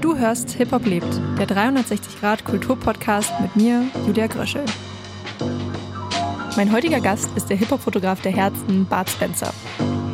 [0.00, 4.64] Du hörst Hip Hop lebt, der 360 Grad Kulturpodcast mit mir, Julia Gröschel.
[6.56, 9.52] Mein heutiger Gast ist der Hip-Hop-Fotograf der Herzen, Bart Spencer.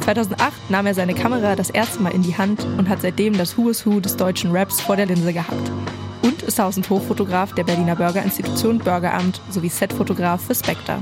[0.04, 3.58] 2008 nahm er seine Kamera das erste Mal in die Hand und hat seitdem das
[3.58, 5.70] Who is Who des deutschen Raps vor der Linse gehabt.
[6.22, 10.98] Und ist Haus- und Hoffotograf der Berliner Bürgerinstitution Bürgeramt sowie Setfotograf für Spectre.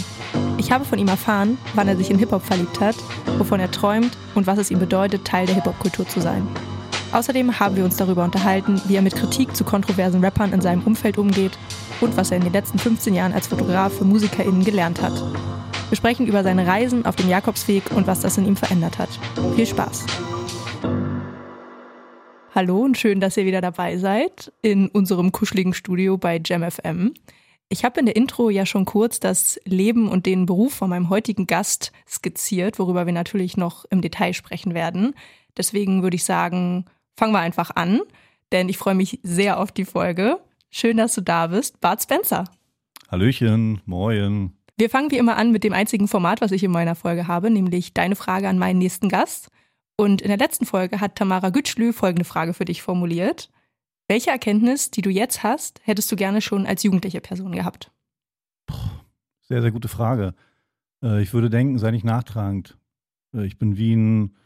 [0.59, 2.97] Ich habe von ihm erfahren, wann er sich in Hip-Hop verliebt hat,
[3.39, 6.49] wovon er träumt und was es ihm bedeutet, Teil der Hip-Hop-Kultur zu sein.
[7.17, 10.83] Außerdem haben wir uns darüber unterhalten, wie er mit Kritik zu kontroversen Rappern in seinem
[10.83, 11.53] Umfeld umgeht
[12.03, 15.15] und was er in den letzten 15 Jahren als Fotograf für MusikerInnen gelernt hat.
[15.89, 19.09] Wir sprechen über seine Reisen auf dem Jakobsweg und was das in ihm verändert hat.
[19.55, 20.05] Viel Spaß!
[22.55, 27.15] Hallo und schön, dass ihr wieder dabei seid in unserem kuscheligen Studio bei JamFM.
[27.71, 31.09] Ich habe in der Intro ja schon kurz das Leben und den Beruf von meinem
[31.09, 35.15] heutigen Gast skizziert, worüber wir natürlich noch im Detail sprechen werden.
[35.57, 36.85] Deswegen würde ich sagen,
[37.17, 38.01] fangen wir einfach an,
[38.53, 40.39] denn ich freue mich sehr auf die Folge.
[40.71, 42.45] Schön, dass du da bist, Bart Spencer.
[43.11, 44.53] Hallöchen, moin.
[44.77, 47.51] Wir fangen wie immer an mit dem einzigen Format, was ich in meiner Folge habe,
[47.51, 49.49] nämlich deine Frage an meinen nächsten Gast.
[49.97, 53.51] Und in der letzten Folge hat Tamara Gütschlü folgende Frage für dich formuliert.
[54.09, 57.91] Welche Erkenntnis, die du jetzt hast, hättest du gerne schon als jugendliche Person gehabt?
[59.43, 60.35] Sehr, sehr gute Frage.
[61.03, 62.77] Äh, ich würde denken, sei nicht nachtragend.
[63.35, 64.37] Äh, ich bin wie ein,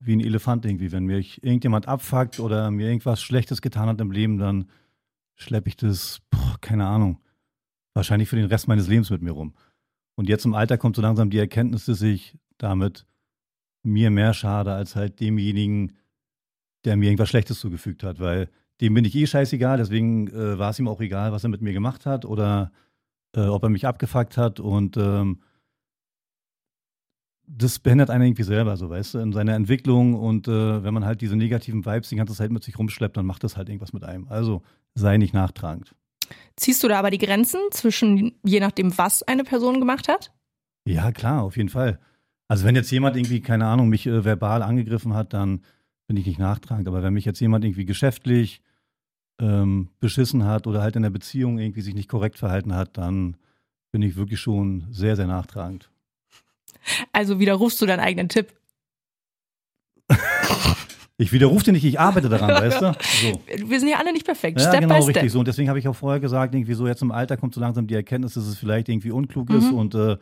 [0.00, 0.92] wie ein Elefant irgendwie.
[0.92, 4.68] Wenn mich irgendjemand abfuckt oder mir irgendwas Schlechtes getan hat im Leben, dann
[5.36, 7.20] schleppe ich das, boah, keine Ahnung,
[7.94, 9.54] wahrscheinlich für den Rest meines Lebens mit mir rum.
[10.16, 13.06] Und jetzt im Alter kommt so langsam die Erkenntnis, dass ich damit
[13.82, 15.96] mir mehr schade als halt demjenigen,
[16.84, 20.70] der mir irgendwas Schlechtes zugefügt hat, weil dem bin ich eh scheißegal, deswegen äh, war
[20.70, 22.72] es ihm auch egal, was er mit mir gemacht hat oder
[23.34, 25.40] äh, ob er mich abgefuckt hat und ähm,
[27.56, 31.04] das behindert einen irgendwie selber, so weißt du, in seiner Entwicklung und äh, wenn man
[31.04, 33.92] halt diese negativen Vibes die ganze Zeit mit sich rumschleppt, dann macht das halt irgendwas
[33.92, 34.28] mit einem.
[34.28, 34.62] Also
[34.94, 35.94] sei nicht nachtragend.
[36.56, 40.32] Ziehst du da aber die Grenzen zwischen je nachdem, was eine Person gemacht hat?
[40.86, 41.98] Ja, klar, auf jeden Fall.
[42.48, 45.62] Also wenn jetzt jemand irgendwie, keine Ahnung, mich äh, verbal angegriffen hat, dann
[46.06, 46.88] bin ich nicht nachtragend.
[46.88, 48.62] Aber wenn mich jetzt jemand irgendwie geschäftlich
[49.40, 53.36] ähm, beschissen hat oder halt in der Beziehung irgendwie sich nicht korrekt verhalten hat, dann
[53.92, 55.90] bin ich wirklich schon sehr, sehr nachtragend.
[57.12, 58.52] Also widerrufst du deinen eigenen Tipp?
[61.18, 62.92] Ich widerrufe dir nicht, ich arbeite daran, weißt du?
[63.20, 63.40] So.
[63.68, 64.58] Wir sind ja alle nicht perfekt.
[64.58, 65.16] Ja, Step genau, by step.
[65.16, 65.38] richtig so.
[65.40, 67.86] Und deswegen habe ich auch vorher gesagt, irgendwie so jetzt im Alter kommt so langsam
[67.86, 69.74] die Erkenntnis, dass es vielleicht irgendwie unklug ist Mhm.
[69.78, 70.16] und äh,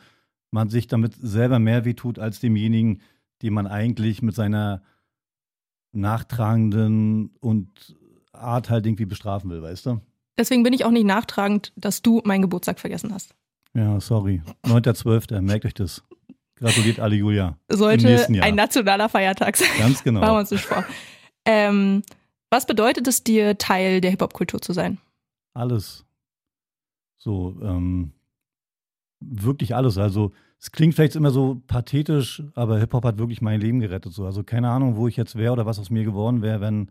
[0.50, 3.00] man sich damit selber mehr wehtut als demjenigen,
[3.42, 4.82] den man eigentlich mit seiner
[5.92, 7.96] nachtragenden und
[8.32, 10.00] Art halt irgendwie bestrafen will, weißt du?
[10.36, 13.34] Deswegen bin ich auch nicht nachtragend, dass du meinen Geburtstag vergessen hast.
[13.74, 14.42] Ja, sorry.
[14.64, 16.02] 9.12., merkt euch das.
[16.58, 17.56] Gratuliert alle Julia.
[17.68, 19.68] Sollte ein nationaler Feiertag sein.
[19.78, 20.20] Ganz genau.
[20.20, 20.84] Machen wir uns nicht vor.
[21.44, 22.02] Ähm,
[22.50, 24.98] was bedeutet es dir, Teil der Hip-Hop-Kultur zu sein?
[25.54, 26.04] Alles.
[27.16, 28.12] So, ähm,
[29.20, 29.98] wirklich alles.
[29.98, 34.12] Also, es klingt vielleicht immer so pathetisch, aber Hip-Hop hat wirklich mein Leben gerettet.
[34.12, 34.24] So.
[34.24, 36.90] Also, keine Ahnung, wo ich jetzt wäre oder was aus mir geworden wäre, wenn,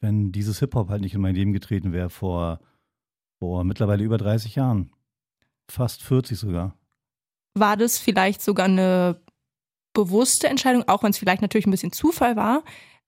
[0.00, 2.60] wenn dieses Hip-Hop halt nicht in mein Leben getreten wäre vor,
[3.38, 4.90] vor mittlerweile über 30 Jahren.
[5.68, 6.76] Fast 40 sogar.
[7.54, 9.20] War das vielleicht sogar eine
[9.92, 12.62] bewusste Entscheidung, auch wenn es vielleicht natürlich ein bisschen Zufall war?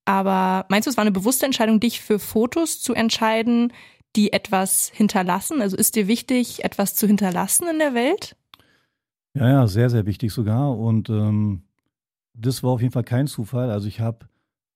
[0.05, 3.73] Aber meinst du, es war eine bewusste Entscheidung, dich für Fotos zu entscheiden,
[4.15, 5.61] die etwas hinterlassen?
[5.61, 8.37] Also ist dir wichtig, etwas zu hinterlassen in der Welt?
[9.35, 10.79] Ja, ja, sehr, sehr wichtig sogar.
[10.79, 11.65] Und ähm,
[12.33, 13.71] das war auf jeden Fall kein Zufall.
[13.71, 14.29] Also ich habe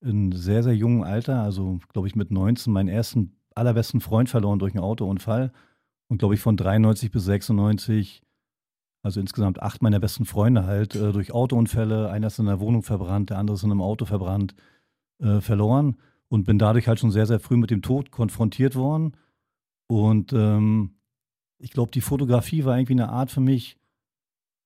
[0.02, 4.58] in sehr, sehr jungem Alter, also glaube ich mit 19, meinen ersten allerbesten Freund verloren
[4.58, 5.52] durch einen Autounfall.
[6.08, 8.22] Und glaube ich von 93 bis 96,
[9.02, 12.82] also insgesamt acht meiner besten Freunde halt, äh, durch Autounfälle, einer ist in der Wohnung
[12.82, 14.54] verbrannt, der andere ist in einem Auto verbrannt,
[15.20, 15.96] äh, verloren.
[16.28, 19.16] Und bin dadurch halt schon sehr, sehr früh mit dem Tod konfrontiert worden.
[19.88, 20.94] Und ähm,
[21.58, 23.78] ich glaube, die Fotografie war irgendwie eine Art für mich,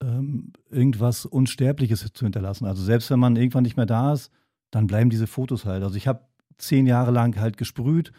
[0.02, 2.66] ähm, irgendwas Unsterbliches zu hinterlassen.
[2.66, 4.30] Also selbst wenn man irgendwann nicht mehr da ist,
[4.70, 5.82] dann bleiben diese Fotos halt.
[5.82, 6.26] Also ich habe
[6.58, 8.12] zehn Jahre lang halt gesprüht,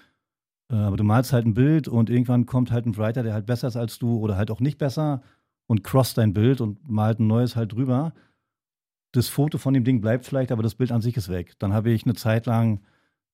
[0.71, 3.45] äh, aber du malst halt ein Bild und irgendwann kommt halt ein Writer, der halt
[3.45, 5.21] besser ist als du oder halt auch nicht besser
[5.67, 8.13] und crosst dein Bild und malt ein neues halt drüber.
[9.11, 11.53] Das Foto von dem Ding bleibt vielleicht, aber das Bild an sich ist weg.
[11.59, 12.81] Dann habe ich eine Zeit lang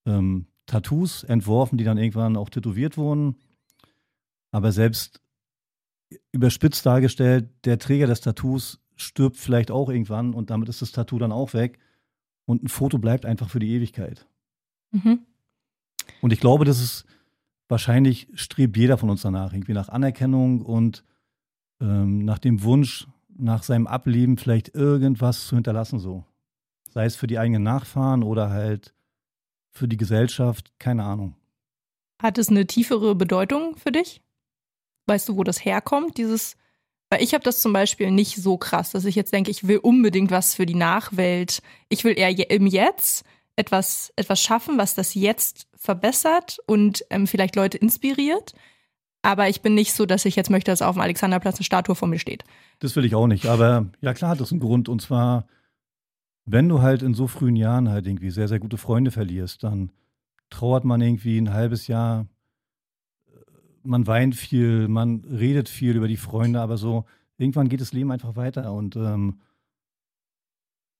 [0.05, 3.35] ähm, Tattoos entworfen, die dann irgendwann auch tätowiert wurden.
[4.51, 5.21] Aber selbst
[6.31, 11.17] überspitzt dargestellt, der Träger des Tattoos stirbt vielleicht auch irgendwann und damit ist das Tattoo
[11.17, 11.79] dann auch weg.
[12.45, 14.27] Und ein Foto bleibt einfach für die Ewigkeit.
[14.91, 15.19] Mhm.
[16.21, 17.05] Und ich glaube, das ist
[17.67, 21.03] wahrscheinlich strebt jeder von uns danach, irgendwie nach Anerkennung und
[21.81, 23.07] ähm, nach dem Wunsch,
[23.37, 26.23] nach seinem Ableben vielleicht irgendwas zu hinterlassen, so.
[26.89, 28.93] Sei es für die eigenen Nachfahren oder halt
[29.71, 31.35] für die Gesellschaft, keine Ahnung.
[32.21, 34.21] Hat es eine tiefere Bedeutung für dich?
[35.07, 36.55] Weißt du, wo das herkommt, dieses
[37.11, 39.79] weil ich habe das zum Beispiel nicht so krass, dass ich jetzt denke, ich will
[39.79, 41.61] unbedingt was für die Nachwelt.
[41.89, 43.25] Ich will eher im Jetzt
[43.57, 48.53] etwas, etwas schaffen, was das Jetzt verbessert und ähm, vielleicht Leute inspiriert.
[49.23, 51.95] Aber ich bin nicht so, dass ich jetzt möchte, dass auf dem Alexanderplatz eine Statue
[51.95, 52.43] vor mir steht.
[52.79, 53.45] Das will ich auch nicht.
[53.45, 54.89] Aber ja, klar, das ist ein Grund.
[54.89, 55.45] Und zwar,
[56.45, 59.91] wenn du halt in so frühen Jahren halt irgendwie sehr, sehr gute Freunde verlierst, dann
[60.49, 62.25] trauert man irgendwie ein halbes Jahr.
[63.83, 67.05] Man weint viel, man redet viel über die Freunde, aber so
[67.37, 69.39] irgendwann geht das Leben einfach weiter und, ähm,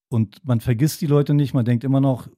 [0.08, 1.54] und man vergisst die Leute nicht.
[1.54, 2.28] Man denkt immer noch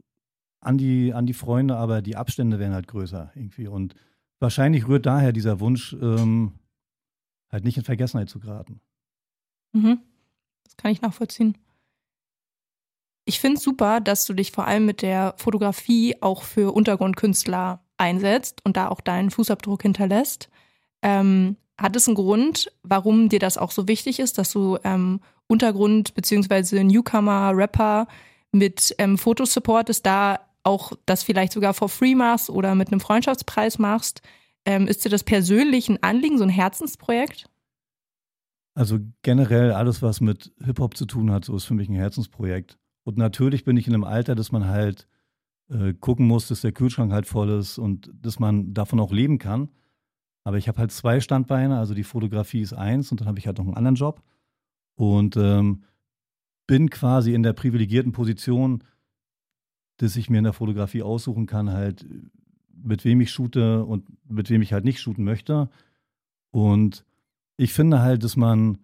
[0.61, 3.67] an die, an die Freunde, aber die Abstände werden halt größer irgendwie.
[3.67, 3.95] Und
[4.41, 6.53] wahrscheinlich rührt daher dieser Wunsch, ähm,
[7.51, 8.81] halt nicht in Vergessenheit zu geraten.
[9.73, 10.01] Mhm.
[10.65, 11.57] Das kann ich nachvollziehen.
[13.27, 17.81] Ich finde es super, dass du dich vor allem mit der Fotografie auch für Untergrundkünstler
[17.97, 20.51] einsetzt und da auch deinen Fußabdruck hinterlässt.
[21.03, 25.21] Ähm, hat es einen Grund, warum dir das auch so wichtig ist, dass du ähm,
[25.47, 26.85] Untergrund- bzw.
[26.85, 28.07] Newcomer-Rapper
[28.53, 33.01] mit ähm, Fotos supportest, da auch das vielleicht sogar for free machst oder mit einem
[33.01, 34.23] Freundschaftspreis machst.
[34.65, 37.47] Ähm, ist dir das persönlich ein Anliegen, so ein Herzensprojekt?
[38.75, 42.79] Also generell alles, was mit Hip-Hop zu tun hat, so ist für mich ein Herzensprojekt.
[43.05, 45.07] Und natürlich bin ich in einem Alter, dass man halt
[45.71, 49.39] äh, gucken muss, dass der Kühlschrank halt voll ist und dass man davon auch leben
[49.39, 49.69] kann.
[50.43, 53.47] Aber ich habe halt zwei Standbeine, also die Fotografie ist eins und dann habe ich
[53.47, 54.23] halt noch einen anderen Job.
[54.97, 55.85] Und ähm,
[56.67, 58.85] bin quasi in der privilegierten Position,
[59.99, 62.05] dass ich mir in der Fotografie aussuchen kann, halt,
[62.83, 65.69] mit wem ich shoote und mit wem ich halt nicht shooten möchte.
[66.51, 67.05] Und
[67.57, 68.79] ich finde halt, dass man,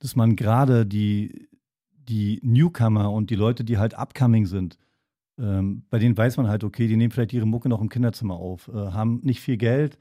[0.00, 1.48] dass man gerade die,
[1.92, 4.78] die Newcomer und die Leute, die halt upcoming sind,
[5.38, 8.34] ähm, bei denen weiß man halt, okay, die nehmen vielleicht ihre Mucke noch im Kinderzimmer
[8.34, 9.98] auf, äh, haben nicht viel Geld,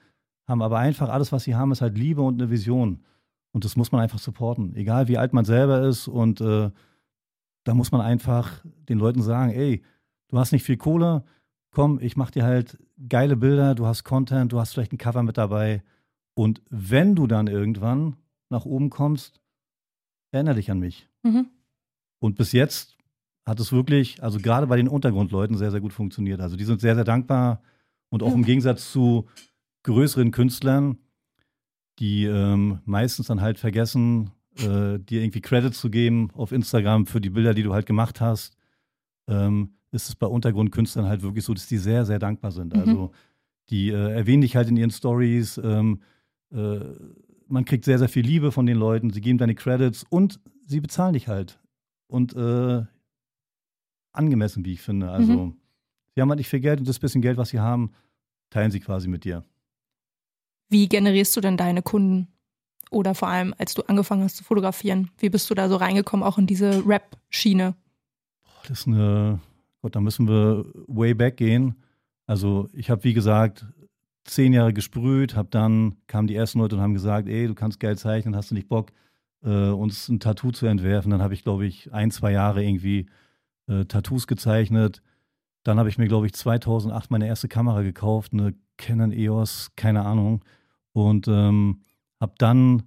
[0.48, 3.04] haben aber einfach alles, was sie haben, ist halt Liebe und eine Vision.
[3.52, 4.76] Und das muss man einfach supporten.
[4.76, 6.72] Egal wie alt man selber ist und äh,
[7.64, 9.84] da muss man einfach den Leuten sagen, ey,
[10.34, 11.24] du hast nicht viel Kohle,
[11.70, 15.22] komm, ich mach dir halt geile Bilder, du hast Content, du hast vielleicht ein Cover
[15.22, 15.84] mit dabei.
[16.34, 18.16] Und wenn du dann irgendwann
[18.50, 19.42] nach oben kommst,
[20.32, 21.08] erinnere dich an mich.
[21.22, 21.50] Mhm.
[22.18, 22.98] Und bis jetzt
[23.46, 26.42] hat es wirklich, also gerade bei den Untergrundleuten, sehr, sehr gut funktioniert.
[26.42, 27.62] Also die sind sehr, sehr dankbar
[28.10, 28.34] und auch ja.
[28.34, 29.28] im Gegensatz zu
[29.84, 30.98] größeren Künstlern,
[32.00, 37.22] die ähm, meistens dann halt vergessen, äh, dir irgendwie Credits zu geben auf Instagram für
[37.22, 38.58] die Bilder, die du halt gemacht hast,
[39.28, 42.74] ähm, ist es bei Untergrundkünstlern halt wirklich so, dass die sehr, sehr dankbar sind.
[42.74, 42.80] Mhm.
[42.80, 43.12] Also
[43.70, 46.02] die äh, erwähnen dich halt in ihren Stories, ähm,
[46.52, 46.80] äh,
[47.48, 50.80] man kriegt sehr, sehr viel Liebe von den Leuten, sie geben deine Credits und sie
[50.80, 51.60] bezahlen dich halt.
[52.08, 52.84] Und äh,
[54.12, 55.10] angemessen, wie ich finde.
[55.10, 55.58] Also mhm.
[56.14, 57.92] sie haben halt nicht viel Geld und das bisschen Geld, was sie haben,
[58.50, 59.44] teilen sie quasi mit dir.
[60.70, 62.28] Wie generierst du denn deine Kunden?
[62.92, 66.24] Oder vor allem, als du angefangen hast zu fotografieren, wie bist du da so reingekommen,
[66.24, 67.76] auch in diese Rap-Schiene?
[68.68, 69.40] Das ist eine,
[69.84, 71.76] Gott, da müssen wir way back gehen.
[72.26, 73.66] Also ich habe, wie gesagt,
[74.24, 77.82] zehn Jahre gesprüht, habe dann, kamen die ersten Leute und haben gesagt, ey, du kannst
[77.82, 78.92] geil zeichnen, hast du nicht Bock,
[79.44, 81.12] äh, uns ein Tattoo zu entwerfen.
[81.12, 83.08] Dann habe ich, glaube ich, ein, zwei Jahre irgendwie
[83.68, 85.02] äh, Tattoos gezeichnet.
[85.64, 90.06] Dann habe ich mir, glaube ich, 2008 meine erste Kamera gekauft, eine Canon EOS, keine
[90.06, 90.46] Ahnung.
[90.94, 91.82] Und ähm,
[92.22, 92.84] habe dann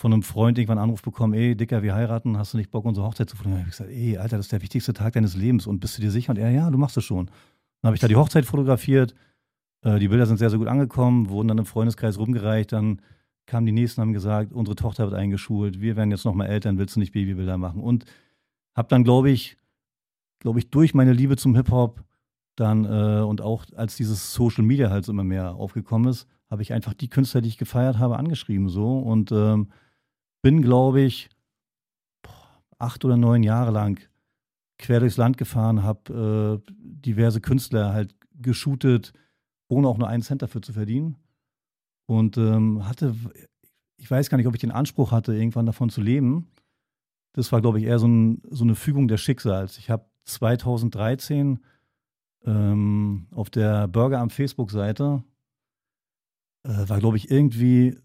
[0.00, 2.86] von einem Freund irgendwann einen Anruf bekommen, ey, Dicker, wir heiraten, hast du nicht Bock,
[2.86, 3.68] unsere Hochzeit zu fotografieren?
[3.68, 6.10] Ich gesagt, ey, Alter, das ist der wichtigste Tag deines Lebens und bist du dir
[6.10, 6.30] sicher?
[6.30, 7.26] Und er, ja, du machst es schon.
[7.26, 9.14] Dann habe ich da die Hochzeit fotografiert,
[9.82, 13.02] äh, die Bilder sind sehr, sehr gut angekommen, wurden dann im Freundeskreis rumgereicht, dann
[13.44, 16.96] kamen die Nächsten, haben gesagt, unsere Tochter wird eingeschult, wir werden jetzt nochmal Eltern, willst
[16.96, 17.82] du nicht Babybilder machen?
[17.82, 18.06] Und
[18.74, 19.58] habe dann, glaube ich,
[20.38, 22.02] glaube ich, durch meine Liebe zum Hip-Hop
[22.56, 26.62] dann äh, und auch als dieses Social Media halt so immer mehr aufgekommen ist, habe
[26.62, 29.68] ich einfach die Künstler, die ich gefeiert habe, angeschrieben so und ähm,
[30.42, 31.28] bin, glaube ich,
[32.78, 34.00] acht oder neun Jahre lang
[34.78, 39.12] quer durchs Land gefahren, habe äh, diverse Künstler halt geshootet,
[39.68, 41.16] ohne auch nur einen Cent dafür zu verdienen
[42.06, 43.14] und ähm, hatte,
[43.98, 46.50] ich weiß gar nicht, ob ich den Anspruch hatte, irgendwann davon zu leben.
[47.34, 49.78] Das war, glaube ich, eher so, ein, so eine Fügung des Schicksals.
[49.78, 51.60] Ich habe 2013
[52.46, 55.22] ähm, auf der Burger am Facebook-Seite
[56.64, 57.96] äh, war, glaube ich, irgendwie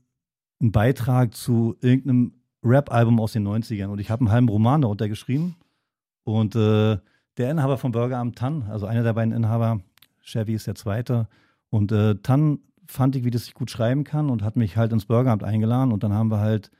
[0.62, 2.34] ein Beitrag zu irgendeinem
[2.64, 3.88] Rap-Album aus den 90ern.
[3.88, 5.56] Und ich habe einen halben Roman darunter geschrieben.
[6.24, 6.98] Und äh,
[7.38, 9.82] der Inhaber von Burger am Tan, also einer der beiden Inhaber,
[10.24, 11.28] Chevy ist der zweite.
[11.70, 14.92] Und äh, Tan fand ich, wie das sich gut schreiben kann und hat mich halt
[14.92, 15.92] ins Burgeramt eingeladen.
[15.92, 16.72] Und dann haben wir halt,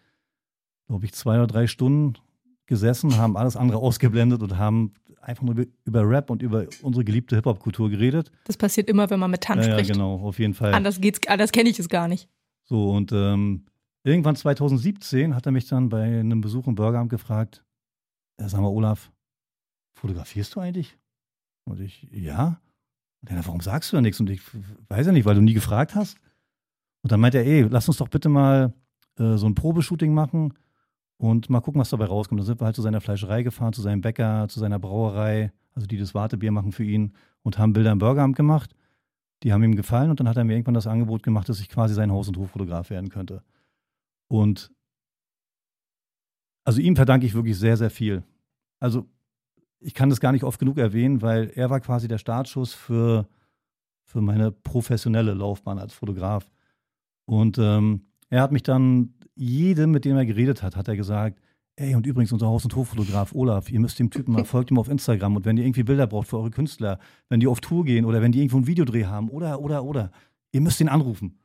[0.88, 2.14] glaube ich, zwei oder drei Stunden
[2.66, 7.04] gesessen, haben alles andere ausgeblendet und haben einfach nur über, über Rap und über unsere
[7.04, 8.32] geliebte Hip-Hop-Kultur geredet.
[8.46, 9.90] Das passiert immer, wenn man mit Tan ja, spricht.
[9.90, 10.74] Ja, genau, auf jeden Fall.
[10.74, 12.30] Anders geht's, anders kenne ich es gar nicht.
[12.66, 13.66] So, und ähm,
[14.04, 17.64] irgendwann 2017 hat er mich dann bei einem Besuch im Burgeramt gefragt,
[18.40, 19.12] ja, sag mal, Olaf,
[19.94, 20.98] fotografierst du eigentlich?
[21.66, 22.60] Und ich, ja.
[23.22, 24.20] Und er, warum sagst du da nichts?
[24.20, 24.42] Und ich
[24.90, 26.18] weiß ja nicht, weil du nie gefragt hast.
[27.02, 28.74] Und dann meint er, ey, lass uns doch bitte mal
[29.20, 30.54] äh, so ein Probeshooting machen
[31.18, 32.40] und mal gucken, was dabei rauskommt.
[32.40, 35.88] Dann sind wir halt zu seiner Fleischerei gefahren, zu seinem Bäcker, zu seiner Brauerei, also
[35.88, 38.76] die das Wartebier machen für ihn und haben Bilder im Burgeramt gemacht.
[39.46, 41.70] Die haben ihm gefallen und dann hat er mir irgendwann das Angebot gemacht, dass ich
[41.70, 43.44] quasi sein Haus- und Hoffotograf werden könnte.
[44.28, 44.74] Und
[46.64, 48.24] also ihm verdanke ich wirklich sehr, sehr viel.
[48.80, 49.06] Also
[49.80, 53.28] ich kann das gar nicht oft genug erwähnen, weil er war quasi der Startschuss für,
[54.04, 56.52] für meine professionelle Laufbahn als Fotograf.
[57.26, 61.40] Und ähm, er hat mich dann, jedem, mit dem er geredet hat, hat er gesagt,
[61.76, 64.80] ey, und übrigens unser Haus- und Hoffotograf Olaf, ihr müsst dem Typen mal, folgt ihm
[64.80, 67.86] auf Instagram und wenn ihr irgendwie Bilder braucht für eure Künstler, wenn die auf Tour
[67.86, 70.12] gehen oder wenn die irgendwo ein Videodreh haben oder, oder, oder,
[70.52, 71.40] ihr müsst ihn anrufen.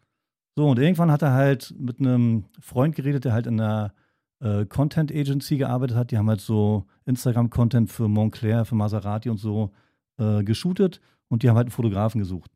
[0.57, 3.95] So, und irgendwann hat er halt mit einem Freund geredet, der halt in einer
[4.41, 6.11] äh, Content Agency gearbeitet hat.
[6.11, 9.71] Die haben halt so Instagram-Content für Montclair, für Maserati und so
[10.19, 12.51] äh, geshootet und die haben halt einen Fotografen gesucht.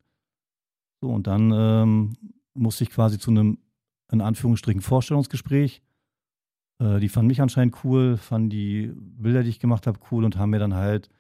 [1.01, 2.13] So, und dann ähm,
[2.55, 3.59] musste ich quasi zu einem,
[4.11, 5.83] in Anführungsstrichen, Vorstellungsgespräch.
[6.79, 10.37] Äh, die fanden mich anscheinend cool, fanden die Bilder, die ich gemacht habe, cool und
[10.37, 11.11] haben mir dann halt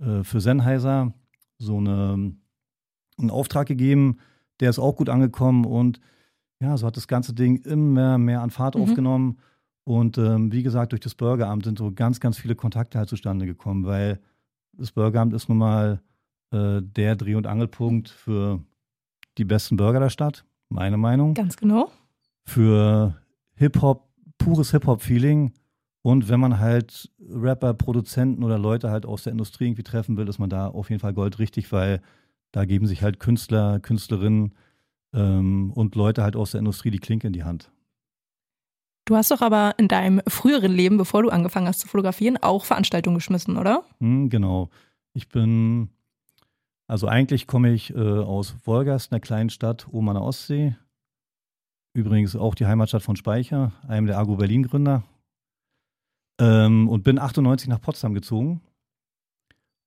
[0.00, 1.12] äh, für Sennheiser
[1.58, 2.34] so eine,
[3.18, 4.18] einen Auftrag gegeben.
[4.60, 6.00] Der ist auch gut angekommen und
[6.60, 8.82] ja, so hat das ganze Ding immer mehr an Fahrt mhm.
[8.82, 9.38] aufgenommen.
[9.84, 13.46] Und ähm, wie gesagt, durch das Bürgeramt sind so ganz, ganz viele Kontakte halt zustande
[13.46, 14.20] gekommen, weil
[14.74, 16.00] das Bürgeramt ist nun mal
[16.52, 18.60] äh, der Dreh- und Angelpunkt für
[19.38, 21.34] die besten Bürger der Stadt, meine Meinung.
[21.34, 21.90] Ganz genau.
[22.44, 23.16] Für
[23.54, 24.08] Hip-Hop,
[24.44, 25.52] pures Hip-Hop-Feeling.
[26.02, 30.28] Und wenn man halt Rapper, Produzenten oder Leute halt aus der Industrie irgendwie treffen will,
[30.28, 32.02] ist man da auf jeden Fall goldrichtig, weil
[32.50, 34.54] da geben sich halt Künstler, Künstlerinnen
[35.14, 37.70] ähm, und Leute halt aus der Industrie die Klinke in die Hand.
[39.04, 42.64] Du hast doch aber in deinem früheren Leben, bevor du angefangen hast zu fotografieren, auch
[42.64, 43.84] Veranstaltungen geschmissen, oder?
[44.00, 44.70] Hm, genau.
[45.12, 45.90] Ich bin,
[46.88, 50.74] also eigentlich komme ich äh, aus Wolgast, einer kleinen Stadt oben an der Ostsee.
[51.94, 55.04] Übrigens auch die Heimatstadt von Speicher, einem der Argo Berlin Gründer.
[56.40, 58.62] Ähm, und bin 98 nach Potsdam gezogen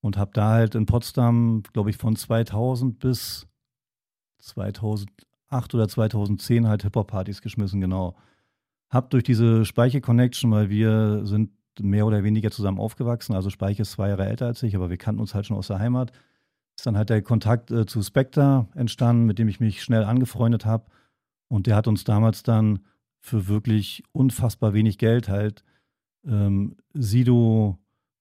[0.02, 3.48] und habe da halt in Potsdam, glaube ich, von 2000 bis
[4.38, 8.16] 2008 oder 2010 halt Hip-Hop-Partys geschmissen, genau.
[8.92, 13.94] Hab durch diese Speiche-Connection, weil wir sind mehr oder weniger zusammen aufgewachsen, also Speiche ist
[13.94, 16.12] zwei Jahre älter als ich, aber wir kannten uns halt schon aus der Heimat,
[16.78, 20.66] ist dann halt der Kontakt äh, zu Spectre entstanden, mit dem ich mich schnell angefreundet
[20.66, 20.86] habe.
[21.48, 22.80] Und der hat uns damals dann
[23.20, 25.64] für wirklich unfassbar wenig Geld halt
[26.25, 27.78] ähm, Sido,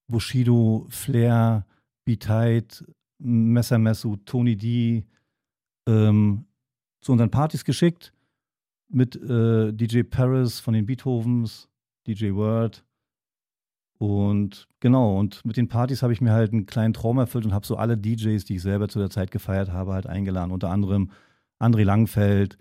[0.08, 1.66] Bushido, Flair,
[2.04, 2.86] B-Tide,
[3.18, 5.04] Messermessu, Tony D
[5.86, 6.46] ähm,
[7.00, 8.12] zu unseren Partys geschickt
[8.88, 11.68] mit äh, DJ Paris von den Beethovens,
[12.06, 12.84] DJ Word.
[13.98, 17.54] Und genau, und mit den Partys habe ich mir halt einen kleinen Traum erfüllt und
[17.54, 20.50] habe so alle DJs, die ich selber zu der Zeit gefeiert habe, halt eingeladen.
[20.50, 21.10] Unter anderem
[21.58, 22.58] André Langfeld,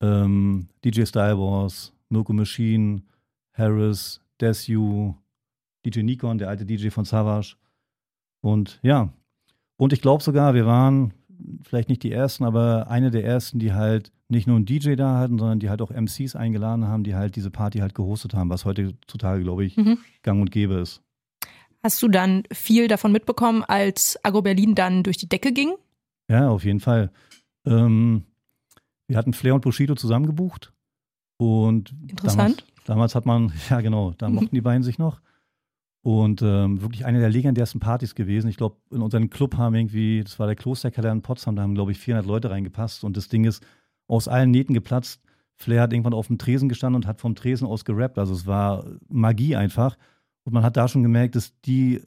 [0.00, 3.02] ähm, DJ Style Wars, Mirko Machine,
[3.52, 5.14] Harris, Desu,
[5.84, 7.56] DJ Nikon, der alte DJ von Savage.
[8.40, 9.12] Und ja,
[9.76, 11.12] und ich glaube sogar, wir waren
[11.62, 15.18] vielleicht nicht die ersten, aber eine der ersten, die halt nicht nur einen DJ da
[15.18, 18.50] hatten, sondern die halt auch MCs eingeladen haben, die halt diese Party halt gehostet haben,
[18.50, 19.98] was heutzutage, glaube ich, mhm.
[20.22, 21.02] gang und gäbe ist.
[21.82, 25.74] Hast du dann viel davon mitbekommen, als Agro Berlin dann durch die Decke ging?
[26.28, 27.10] Ja, auf jeden Fall.
[27.64, 28.24] Ähm,
[29.08, 30.72] wir hatten Flair und Bushido zusammen gebucht.
[31.38, 32.60] Und Interessant.
[32.84, 35.20] Damals, damals, hat man, ja genau, da mochten die beiden sich noch.
[36.02, 38.48] Und ähm, wirklich eine der legendärsten Partys gewesen.
[38.48, 41.74] Ich glaube, in unseren Club haben irgendwie, das war der Klosterkeller in Potsdam, da haben,
[41.74, 43.02] glaube ich, 400 Leute reingepasst.
[43.02, 43.64] Und das Ding ist
[44.06, 45.20] aus allen Nähten geplatzt.
[45.56, 48.18] Flair hat irgendwann auf dem Tresen gestanden und hat vom Tresen aus gerappt.
[48.18, 49.96] Also es war Magie einfach.
[50.44, 52.00] Und man hat da schon gemerkt, dass die,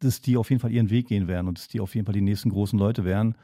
[0.00, 2.14] dass die auf jeden Fall ihren Weg gehen werden und dass die auf jeden Fall
[2.14, 3.36] die nächsten großen Leute werden.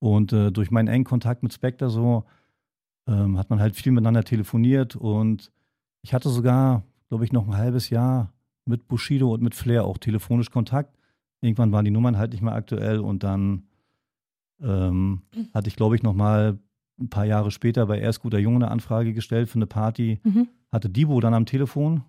[0.00, 2.24] Und äh, durch meinen engen Kontakt mit Spectre so
[3.06, 5.52] ähm, hat man halt viel miteinander telefoniert und
[6.02, 8.32] ich hatte sogar, glaube ich, noch ein halbes Jahr
[8.64, 10.98] mit Bushido und mit Flair auch telefonisch Kontakt.
[11.40, 13.64] Irgendwann waren die Nummern halt nicht mehr aktuell und dann
[14.60, 15.22] ähm,
[15.54, 16.58] hatte ich, glaube ich, noch mal
[16.98, 20.20] ein paar Jahre später bei Erst guter Junge eine Anfrage gestellt für eine Party.
[20.24, 20.48] Mhm.
[20.72, 22.02] Hatte Dibo dann am Telefon.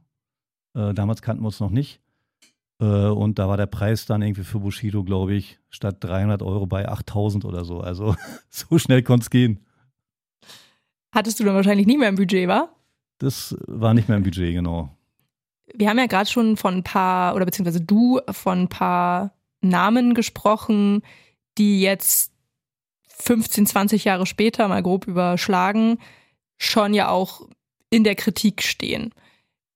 [0.74, 2.02] Äh, damals kannten wir uns noch nicht.
[2.80, 6.66] Äh, und da war der Preis dann irgendwie für Bushido, glaube ich, statt 300 Euro
[6.68, 7.82] bei 8000 oder so.
[7.82, 8.16] Also
[8.50, 9.60] so schnell konnte es gehen.
[11.12, 12.76] Hattest du dann wahrscheinlich nicht mehr im Budget, war?
[13.20, 14.90] Das war nicht mehr im Budget, genau.
[15.74, 20.14] Wir haben ja gerade schon von ein paar, oder beziehungsweise du von ein paar Namen
[20.14, 21.02] gesprochen,
[21.58, 22.32] die jetzt
[23.20, 25.98] 15, 20 Jahre später, mal grob überschlagen,
[26.58, 27.48] schon ja auch
[27.90, 29.14] in der Kritik stehen.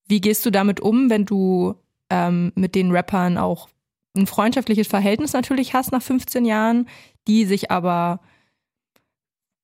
[0.07, 1.75] Wie gehst du damit um, wenn du
[2.09, 3.69] ähm, mit den Rappern auch
[4.15, 6.87] ein freundschaftliches Verhältnis natürlich hast nach 15 Jahren,
[7.27, 8.19] die sich aber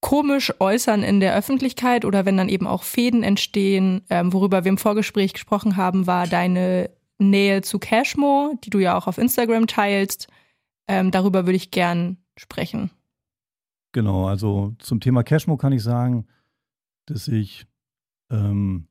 [0.08, 4.70] komisch äußern in der Öffentlichkeit oder wenn dann eben auch Fäden entstehen, ähm, worüber wir
[4.70, 9.68] im Vorgespräch gesprochen haben, war deine Nähe zu Cashmo, die du ja auch auf Instagram
[9.68, 10.30] teilst.
[10.88, 12.90] Ähm, darüber würde ich gern sprechen.
[13.92, 16.26] Genau, also zum Thema Cashmo kann ich sagen,
[17.06, 17.68] dass ich
[18.32, 18.88] ähm,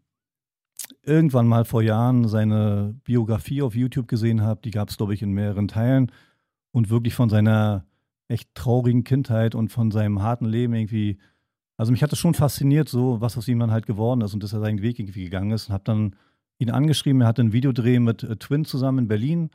[1.03, 4.61] irgendwann mal vor Jahren seine Biografie auf YouTube gesehen habe.
[4.63, 6.13] Die gab es, glaube ich, in mehreren Teilen
[6.73, 7.87] und wirklich von seiner
[8.29, 11.19] echt traurigen Kindheit und von seinem harten Leben irgendwie.
[11.77, 14.43] Also mich hat das schon fasziniert, so was aus ihm dann halt geworden ist und
[14.43, 16.17] dass er seinen Weg irgendwie gegangen ist und habe dann
[16.59, 17.21] ihn angeschrieben.
[17.21, 19.51] Er hatte einen Videodreh mit äh, Twin zusammen in Berlin.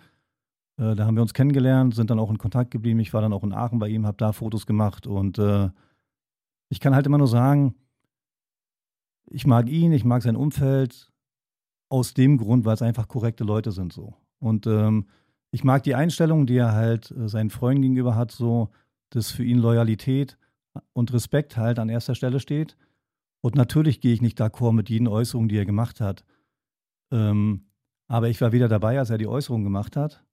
[0.77, 2.99] Äh, da haben wir uns kennengelernt, sind dann auch in Kontakt geblieben.
[2.99, 5.69] Ich war dann auch in Aachen bei ihm, habe da Fotos gemacht und äh,
[6.69, 7.75] ich kann halt immer nur sagen,
[9.27, 11.11] ich mag ihn, ich mag sein Umfeld
[11.89, 14.13] aus dem Grund, weil es einfach korrekte Leute sind so.
[14.39, 15.07] Und ähm,
[15.51, 18.69] ich mag die Einstellung, die er halt äh, seinen Freunden gegenüber hat, so,
[19.09, 20.37] dass für ihn Loyalität
[20.93, 22.77] und Respekt halt an erster Stelle steht.
[23.41, 26.23] Und natürlich gehe ich nicht d'accord mit jeden Äußerungen, die er gemacht hat.
[27.11, 27.65] Ähm,
[28.07, 30.23] aber ich war weder dabei, als er die Äußerungen gemacht hat,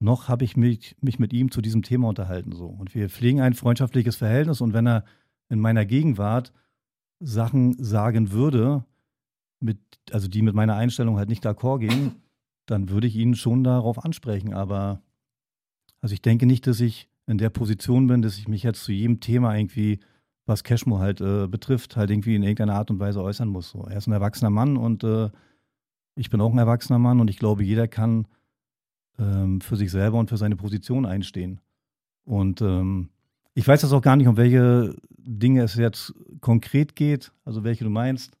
[0.00, 2.52] noch habe ich mich, mich mit ihm zu diesem Thema unterhalten.
[2.52, 2.66] So.
[2.66, 4.60] Und wir pflegen ein freundschaftliches Verhältnis.
[4.60, 5.04] Und wenn er
[5.48, 6.52] in meiner Gegenwart
[7.20, 8.84] Sachen sagen würde,
[9.60, 9.78] mit,
[10.10, 12.22] also die mit meiner Einstellung halt nicht d'accord gehen,
[12.70, 14.54] dann würde ich ihn schon darauf ansprechen.
[14.54, 15.02] Aber
[16.00, 18.92] also ich denke nicht, dass ich in der Position bin, dass ich mich jetzt zu
[18.92, 20.00] jedem Thema irgendwie,
[20.46, 23.70] was Cashmo halt äh, betrifft, halt irgendwie in irgendeiner Art und Weise äußern muss.
[23.70, 23.86] So.
[23.86, 25.30] Er ist ein erwachsener Mann und äh,
[26.14, 28.26] ich bin auch ein erwachsener Mann und ich glaube, jeder kann
[29.18, 31.60] ähm, für sich selber und für seine Position einstehen.
[32.24, 33.10] Und ähm,
[33.54, 37.84] ich weiß jetzt auch gar nicht, um welche Dinge es jetzt konkret geht, also welche
[37.84, 38.36] du meinst.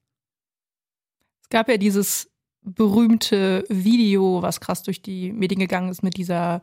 [1.42, 2.30] Es gab ja dieses
[2.62, 6.62] berühmte Video, was krass durch die Medien gegangen ist mit dieser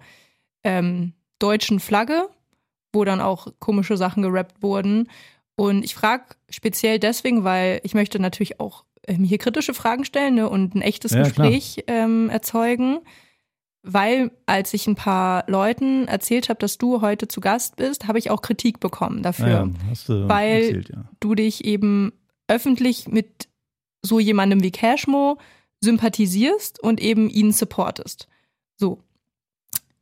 [0.64, 2.30] ähm, deutschen Flagge,
[2.94, 5.10] wo dann auch komische Sachen gerappt wurden.
[5.56, 10.36] Und ich frage speziell deswegen, weil ich möchte natürlich auch ähm, hier kritische Fragen stellen
[10.36, 13.00] ne, und ein echtes ja, Gespräch ähm, erzeugen.
[13.90, 18.20] Weil, als ich ein paar Leuten erzählt habe, dass du heute zu Gast bist, habe
[18.20, 19.48] ich auch Kritik bekommen dafür.
[19.48, 21.06] Ja, hast du weil erzählt, ja.
[21.22, 22.12] du dich eben
[22.50, 23.48] öffentlich mit
[24.02, 25.38] so jemandem wie Cashmo
[25.82, 28.28] sympathisierst und eben ihn supportest.
[28.76, 29.00] So.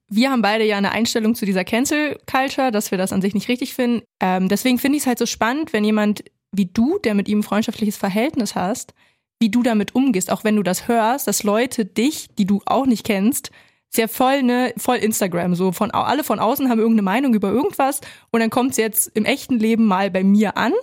[0.08, 3.34] Wir haben beide ja eine Einstellung zu dieser Cancel Culture, dass wir das an sich
[3.34, 4.04] nicht richtig finden.
[4.20, 7.40] Ähm, deswegen finde ich es halt so spannend, wenn jemand wie du, der mit ihm
[7.40, 8.94] ein freundschaftliches Verhältnis hast,
[9.40, 12.86] wie du damit umgehst, auch wenn du das hörst, dass Leute dich, die du auch
[12.86, 13.52] nicht kennst,
[13.90, 18.02] sehr voll, ne, voll Instagram, so von alle von außen haben irgendeine Meinung über irgendwas
[18.32, 20.74] und dann kommt es jetzt im echten Leben mal bei mir an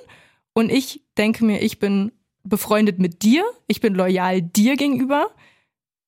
[0.55, 2.13] und ich denke mir, ich bin
[2.45, 5.31] befreundet mit dir, ich bin loyal dir gegenüber,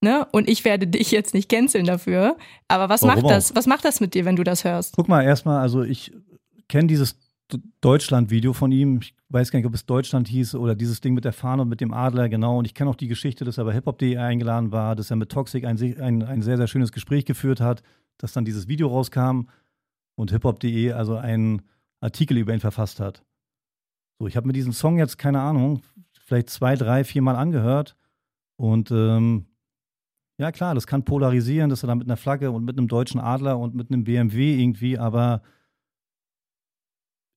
[0.01, 0.27] ne?
[0.33, 2.37] Und ich werde dich jetzt nicht canceln dafür.
[2.69, 3.51] Aber was Warum macht das?
[3.51, 3.57] Auch?
[3.57, 4.95] Was macht das mit dir, wenn du das hörst?
[4.97, 6.13] Guck mal, erstmal, also ich
[6.69, 7.17] kenne dieses
[7.81, 9.01] Deutschland-Video von ihm.
[9.03, 11.69] Ich weiß gar nicht, ob es Deutschland hieß oder dieses Ding mit der Fahne und
[11.69, 12.59] mit dem Adler, genau.
[12.59, 15.31] Und ich kenne auch die Geschichte, dass er bei hiphop.de eingeladen war, dass er mit
[15.31, 17.83] Toxic ein, ein, ein sehr, sehr schönes Gespräch geführt hat,
[18.19, 19.49] dass dann dieses Video rauskam
[20.17, 21.63] und hiphop.de also einen
[22.01, 23.23] Artikel über ihn verfasst hat.
[24.19, 25.83] So, ich habe mir diesen Song jetzt, keine Ahnung,
[26.35, 27.97] vielleicht zwei, drei, vier Mal angehört.
[28.57, 29.47] Und ähm,
[30.39, 33.21] ja, klar, das kann polarisieren, dass er da mit einer Flagge und mit einem deutschen
[33.21, 35.43] Adler und mit einem BMW irgendwie, aber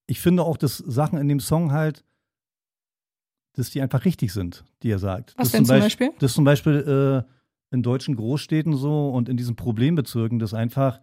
[0.07, 2.03] ich finde auch, dass Sachen in dem Song halt,
[3.53, 5.35] dass die einfach richtig sind, die er sagt.
[5.37, 6.11] Was das denn zum Beispiel?
[6.19, 11.01] Das zum Beispiel äh, in deutschen Großstädten so und in diesen Problembezirken, dass einfach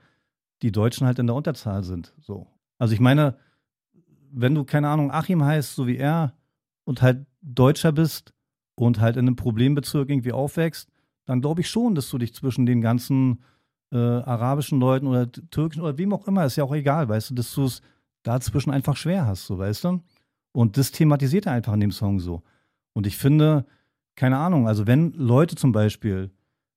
[0.63, 2.15] die Deutschen halt in der Unterzahl sind.
[2.21, 2.47] So.
[2.79, 3.37] Also ich meine,
[4.33, 6.33] wenn du, keine Ahnung, Achim heißt, so wie er,
[6.85, 8.33] und halt Deutscher bist
[8.75, 10.91] und halt in einem Problembezirk irgendwie aufwächst,
[11.27, 13.43] dann glaube ich schon, dass du dich zwischen den ganzen
[13.93, 17.35] äh, arabischen Leuten oder türkischen oder wem auch immer, ist ja auch egal, weißt du,
[17.35, 17.83] dass du es
[18.23, 20.01] dazwischen einfach schwer hast, so weißt du?
[20.53, 22.43] Und das thematisiert er einfach in dem Song so.
[22.93, 23.67] Und ich finde,
[24.17, 26.31] keine Ahnung, also wenn Leute zum Beispiel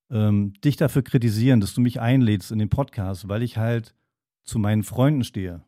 [0.10, 3.94] ähm, dich dafür kritisieren, dass du mich einlädst in den Podcast, weil ich halt
[4.44, 5.64] zu meinen Freunden stehe,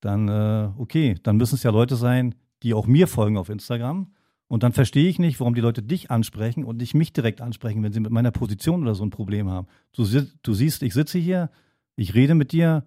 [0.00, 4.12] dann äh, okay, dann müssen es ja Leute sein, die auch mir folgen auf Instagram.
[4.48, 7.82] Und dann verstehe ich nicht, warum die Leute dich ansprechen und nicht mich direkt ansprechen,
[7.82, 9.68] wenn sie mit meiner Position oder so ein Problem haben.
[9.92, 10.04] Du,
[10.42, 11.50] du siehst, ich sitze hier,
[11.96, 12.84] ich rede mit dir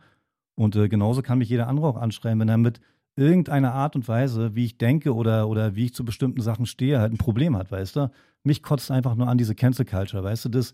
[0.55, 2.81] und äh, genauso kann mich jeder andere auch anschreiben, wenn er mit
[3.15, 6.99] irgendeiner Art und Weise, wie ich denke oder, oder wie ich zu bestimmten Sachen stehe,
[6.99, 8.11] halt ein Problem hat, weißt du?
[8.43, 10.49] Mich kotzt einfach nur an diese Cancel Culture, weißt du?
[10.49, 10.73] Das,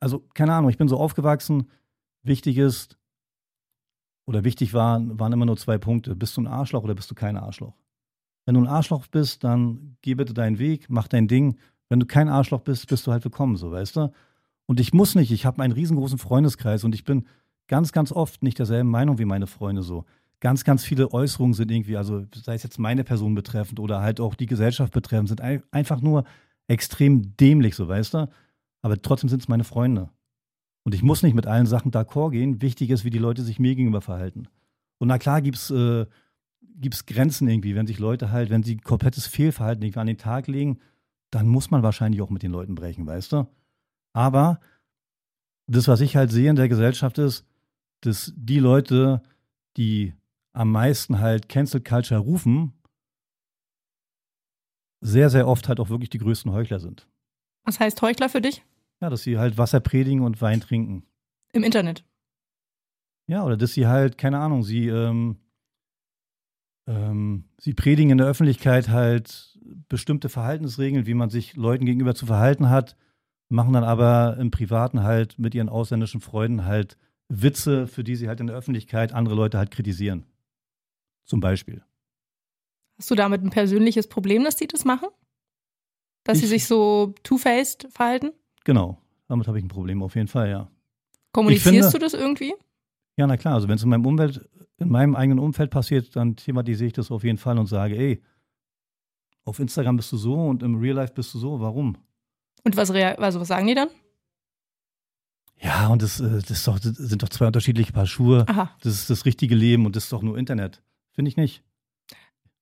[0.00, 1.70] also keine Ahnung, ich bin so aufgewachsen,
[2.22, 2.98] wichtig ist,
[4.28, 6.14] oder wichtig waren, waren immer nur zwei Punkte.
[6.14, 7.72] Bist du ein Arschloch oder bist du kein Arschloch?
[8.48, 11.58] Wenn du ein Arschloch bist, dann geh bitte deinen Weg, mach dein Ding.
[11.90, 14.10] Wenn du kein Arschloch bist, bist du halt willkommen, so weißt du?
[14.64, 17.26] Und ich muss nicht, ich habe einen riesengroßen Freundeskreis und ich bin
[17.66, 20.06] ganz, ganz oft nicht derselben Meinung wie meine Freunde so.
[20.40, 24.18] Ganz, ganz viele Äußerungen sind irgendwie, also sei es jetzt meine Person betreffend oder halt
[24.18, 26.24] auch die Gesellschaft betreffend, sind einfach nur
[26.68, 28.30] extrem dämlich, so weißt du?
[28.80, 30.08] Aber trotzdem sind es meine Freunde.
[30.84, 32.62] Und ich muss nicht mit allen Sachen d'accord gehen.
[32.62, 34.48] Wichtig ist, wie die Leute sich mir gegenüber verhalten.
[34.96, 36.06] Und na klar gibt es äh,
[37.06, 40.78] Grenzen irgendwie, wenn sich Leute halt, wenn sie komplettes Fehlverhalten irgendwie an den Tag legen,
[41.30, 43.46] dann muss man wahrscheinlich auch mit den Leuten brechen, weißt du?
[44.12, 44.60] Aber
[45.66, 47.44] das, was ich halt sehe in der Gesellschaft ist,
[48.00, 49.22] dass die Leute,
[49.76, 50.14] die
[50.52, 52.72] am meisten halt Cancel Culture rufen,
[55.00, 57.06] sehr, sehr oft halt auch wirklich die größten Heuchler sind.
[57.64, 58.64] Was heißt Heuchler für dich?
[59.00, 61.04] Ja, dass sie halt Wasser predigen und Wein trinken.
[61.52, 62.04] Im Internet.
[63.28, 65.36] Ja, oder dass sie halt, keine Ahnung, sie, ähm,
[66.88, 72.26] ähm, sie predigen in der Öffentlichkeit halt bestimmte Verhaltensregeln, wie man sich Leuten gegenüber zu
[72.26, 72.96] verhalten hat,
[73.50, 76.96] machen dann aber im Privaten halt mit ihren ausländischen Freunden halt
[77.28, 80.24] Witze, für die sie halt in der Öffentlichkeit andere Leute halt kritisieren.
[81.26, 81.84] Zum Beispiel.
[82.98, 85.08] Hast du damit ein persönliches Problem, dass die das machen?
[86.24, 88.32] Dass ich, sie sich so two-faced verhalten?
[88.64, 88.98] Genau,
[89.28, 90.70] damit habe ich ein Problem auf jeden Fall, ja.
[91.32, 92.54] Kommunizierst finde, du das irgendwie?
[93.18, 96.36] Ja, na klar, also wenn es in meinem Umfeld, in meinem eigenen Umfeld passiert, dann
[96.36, 98.22] thematisiere ich das auf jeden Fall und sage, ey,
[99.44, 101.98] auf Instagram bist du so und im Real Life bist du so, warum?
[102.62, 103.88] Und was, also was sagen die dann?
[105.60, 108.46] Ja, und das, äh, das, doch, das sind doch zwei unterschiedliche Paar Schuhe.
[108.48, 108.70] Aha.
[108.82, 110.80] Das ist das richtige Leben und das ist doch nur Internet.
[111.10, 111.64] Finde ich nicht.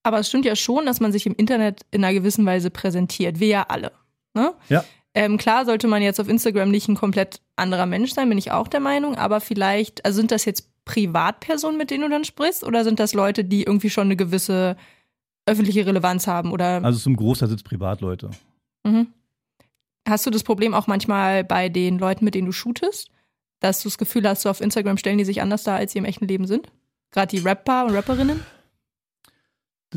[0.04, 3.40] Aber es stimmt ja schon, dass man sich im Internet in einer gewissen Weise präsentiert.
[3.40, 3.92] Wir ja alle.
[4.32, 4.54] Ne?
[4.70, 4.84] Ja.
[5.16, 8.52] Ähm, klar sollte man jetzt auf Instagram nicht ein komplett anderer Mensch sein, bin ich
[8.52, 9.16] auch der Meinung.
[9.16, 12.62] Aber vielleicht, also sind das jetzt Privatpersonen, mit denen du dann sprichst?
[12.62, 14.76] Oder sind das Leute, die irgendwie schon eine gewisse
[15.46, 16.52] öffentliche Relevanz haben?
[16.52, 16.84] Oder?
[16.84, 18.28] Also zum Großteil sind es Privatleute.
[18.84, 19.06] Mhm.
[20.06, 23.08] Hast du das Problem auch manchmal bei den Leuten, mit denen du shootest?
[23.60, 25.98] Dass du das Gefühl hast, so auf Instagram stellen die sich anders dar, als sie
[25.98, 26.70] im echten Leben sind?
[27.10, 28.42] Gerade die Rapper und Rapperinnen?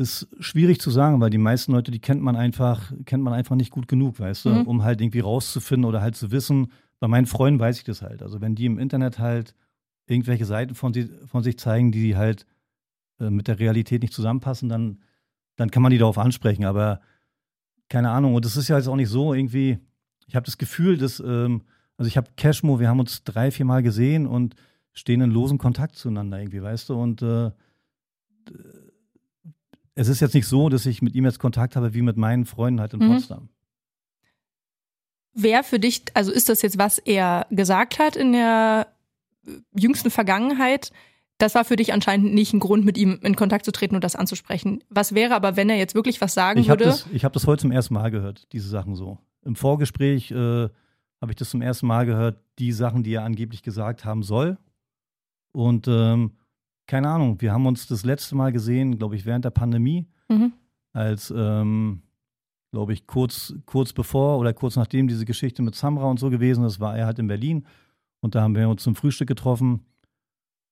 [0.00, 3.34] Das ist schwierig zu sagen, weil die meisten Leute, die kennt man einfach, kennt man
[3.34, 4.62] einfach nicht gut genug, weißt du, mhm.
[4.62, 6.72] um halt irgendwie rauszufinden oder halt zu wissen.
[7.00, 8.22] Bei meinen Freunden weiß ich das halt.
[8.22, 9.54] Also wenn die im Internet halt
[10.06, 12.46] irgendwelche Seiten von, sie, von sich zeigen, die halt
[13.20, 15.00] äh, mit der Realität nicht zusammenpassen, dann,
[15.56, 16.64] dann kann man die darauf ansprechen.
[16.64, 17.02] Aber
[17.90, 18.32] keine Ahnung.
[18.32, 19.80] Und das ist ja jetzt auch nicht so irgendwie.
[20.26, 21.60] Ich habe das Gefühl, dass, ähm,
[21.98, 24.54] also ich habe Cashmo, wir haben uns drei, vier Mal gesehen und
[24.94, 26.94] stehen in losem Kontakt zueinander irgendwie, weißt du.
[26.94, 27.50] Und äh,
[29.94, 32.44] es ist jetzt nicht so, dass ich mit ihm jetzt Kontakt habe wie mit meinen
[32.44, 33.12] Freunden halt in mhm.
[33.12, 33.48] Potsdam.
[35.32, 38.88] Wer für dich, also ist das jetzt, was er gesagt hat in der
[39.46, 40.90] äh, jüngsten Vergangenheit?
[41.38, 44.04] Das war für dich anscheinend nicht ein Grund, mit ihm in Kontakt zu treten und
[44.04, 44.84] das anzusprechen.
[44.90, 46.84] Was wäre aber, wenn er jetzt wirklich was sagen ich würde?
[46.84, 49.18] Das, ich habe das heute zum ersten Mal gehört, diese Sachen so.
[49.42, 50.68] Im Vorgespräch äh,
[51.20, 54.58] habe ich das zum ersten Mal gehört, die Sachen, die er angeblich gesagt haben soll.
[55.52, 56.32] Und ähm,
[56.90, 60.52] keine Ahnung, wir haben uns das letzte Mal gesehen, glaube ich, während der Pandemie, mhm.
[60.92, 62.02] als, ähm,
[62.72, 66.64] glaube ich, kurz, kurz bevor oder kurz nachdem diese Geschichte mit Samra und so gewesen
[66.64, 67.64] ist, war er halt in Berlin
[68.18, 69.84] und da haben wir uns zum Frühstück getroffen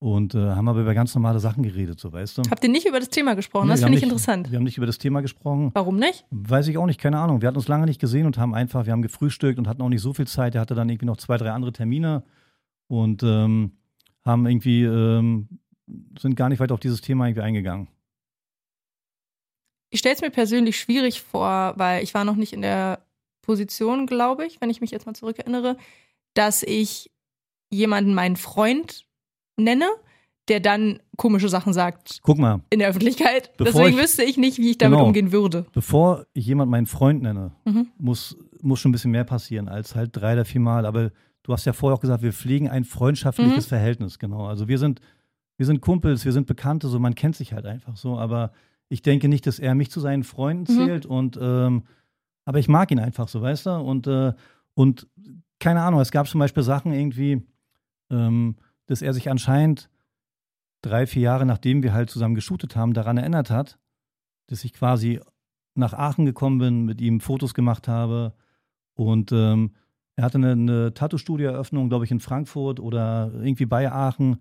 [0.01, 2.43] und äh, haben aber über ganz normale Sachen geredet, so weißt du.
[2.51, 3.69] Habt ihr nicht über das Thema gesprochen?
[3.69, 4.51] Nee, das finde ich nicht, interessant.
[4.51, 5.71] Wir haben nicht über das Thema gesprochen.
[5.75, 6.25] Warum nicht?
[6.33, 7.43] Weiß ich auch nicht, keine Ahnung.
[7.43, 9.89] Wir hatten uns lange nicht gesehen und haben einfach, wir haben gefrühstückt und hatten auch
[9.89, 10.57] nicht so viel Zeit.
[10.57, 12.25] Er hatte dann irgendwie noch zwei, drei andere Termine
[12.89, 13.71] und ähm,
[14.25, 15.49] haben irgendwie ähm,
[16.18, 17.88] sind gar nicht weiter auf dieses Thema irgendwie eingegangen.
[19.90, 23.01] Ich stelle es mir persönlich schwierig vor, weil ich war noch nicht in der
[23.42, 25.77] Position, glaube ich, wenn ich mich jetzt mal zurückerinnere,
[26.35, 27.11] dass ich
[27.70, 29.07] jemanden meinen Freund
[29.57, 29.87] nenne,
[30.48, 32.20] der dann komische Sachen sagt.
[32.22, 32.61] Guck mal.
[32.70, 33.51] In der Öffentlichkeit.
[33.59, 35.66] Deswegen ich, wüsste ich nicht, wie ich damit genau, umgehen würde.
[35.72, 37.88] Bevor ich jemanden meinen Freund nenne, mhm.
[37.98, 40.87] muss, muss schon ein bisschen mehr passieren als halt drei oder vier Mal.
[40.87, 41.11] Aber
[41.42, 43.68] du hast ja vorher auch gesagt, wir pflegen ein freundschaftliches mhm.
[43.68, 44.46] Verhältnis, genau.
[44.46, 45.01] Also wir sind
[45.59, 48.18] wir sind Kumpels, wir sind Bekannte, so man kennt sich halt einfach so.
[48.18, 48.53] Aber
[48.88, 50.87] ich denke nicht, dass er mich zu seinen Freunden mhm.
[50.87, 51.05] zählt.
[51.05, 51.11] Mhm.
[51.11, 51.83] Und ähm,
[52.44, 53.71] aber ich mag ihn einfach so, weißt du?
[53.73, 54.33] Und, äh,
[54.73, 55.07] und
[55.61, 57.47] keine Ahnung, es gab zum Beispiel Sachen irgendwie,
[58.11, 59.90] ähm, dass er sich anscheinend
[60.81, 63.79] drei, vier Jahre nachdem wir halt zusammen geshootet haben, daran erinnert hat,
[64.47, 65.21] dass ich quasi
[65.75, 68.33] nach Aachen gekommen bin, mit ihm Fotos gemacht habe.
[68.94, 69.73] Und ähm,
[70.16, 74.38] er hatte eine, eine Tattoo-Studio-Eröffnung, glaube ich, in Frankfurt oder irgendwie bei Aachen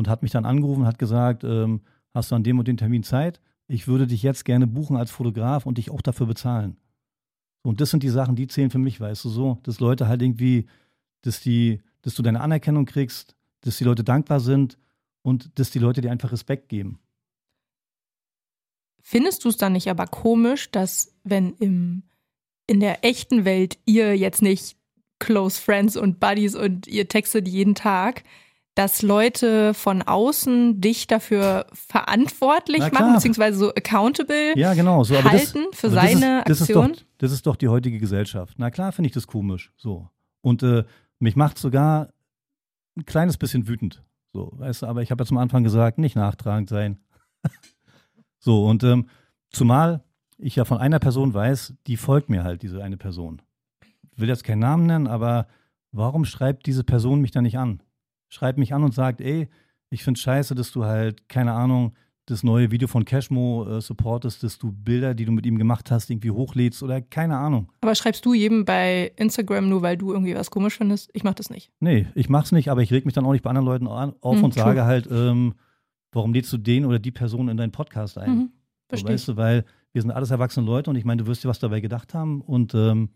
[0.00, 1.82] und hat mich dann angerufen und hat gesagt, ähm,
[2.14, 3.40] hast du an dem und dem Termin Zeit?
[3.68, 6.78] Ich würde dich jetzt gerne buchen als Fotograf und dich auch dafür bezahlen.
[7.62, 10.22] Und das sind die Sachen, die zählen für mich, weißt du so, dass Leute halt
[10.22, 10.66] irgendwie
[11.20, 14.78] dass, die, dass du deine Anerkennung kriegst, dass die Leute dankbar sind
[15.20, 16.98] und dass die Leute dir einfach Respekt geben.
[19.02, 22.04] Findest du es dann nicht aber komisch, dass wenn im,
[22.66, 24.78] in der echten Welt ihr jetzt nicht
[25.18, 28.24] Close Friends und Buddies und ihr textet jeden Tag,
[28.80, 35.66] dass Leute von außen dich dafür verantwortlich machen, beziehungsweise so accountable ja, genau, so, halten
[35.70, 36.90] das, für seine das ist, das Aktion?
[36.92, 38.54] Ist doch, das ist doch die heutige Gesellschaft.
[38.56, 39.70] Na klar finde ich das komisch.
[39.76, 40.08] So.
[40.40, 40.84] Und äh,
[41.18, 42.08] mich macht sogar
[42.96, 44.02] ein kleines bisschen wütend.
[44.32, 47.00] So, weißt du, aber ich habe ja zum Anfang gesagt, nicht nachtragend sein.
[48.38, 49.08] so, und ähm,
[49.50, 50.02] zumal
[50.38, 53.42] ich ja von einer Person weiß, die folgt mir halt, diese eine Person.
[54.12, 55.48] Ich will jetzt keinen Namen nennen, aber
[55.92, 57.82] warum schreibt diese Person mich da nicht an?
[58.30, 59.48] Schreibt mich an und sagt, ey,
[59.90, 61.94] ich finde scheiße, dass du halt, keine Ahnung,
[62.26, 65.90] das neue Video von Cashmo äh, supportest, dass du Bilder, die du mit ihm gemacht
[65.90, 67.72] hast, irgendwie hochlädst oder keine Ahnung.
[67.80, 71.10] Aber schreibst du jedem bei Instagram nur, weil du irgendwie was komisch findest?
[71.12, 71.72] Ich mach das nicht.
[71.80, 74.36] Nee, ich mach's nicht, aber ich reg mich dann auch nicht bei anderen Leuten auf
[74.36, 74.62] mhm, und true.
[74.62, 75.54] sage halt, ähm,
[76.12, 78.30] warum lädst du den oder die Person in deinen Podcast ein?
[78.30, 78.52] Mhm,
[78.88, 79.08] verstehe.
[79.08, 81.48] So, weißt du, weil wir sind alles erwachsene Leute und ich meine, du wirst dir
[81.48, 83.10] was dabei gedacht haben und ähm,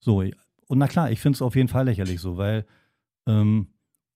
[0.00, 0.18] so.
[0.18, 2.66] Und na klar, ich finde es auf jeden Fall lächerlich so, weil
[3.26, 3.68] ähm,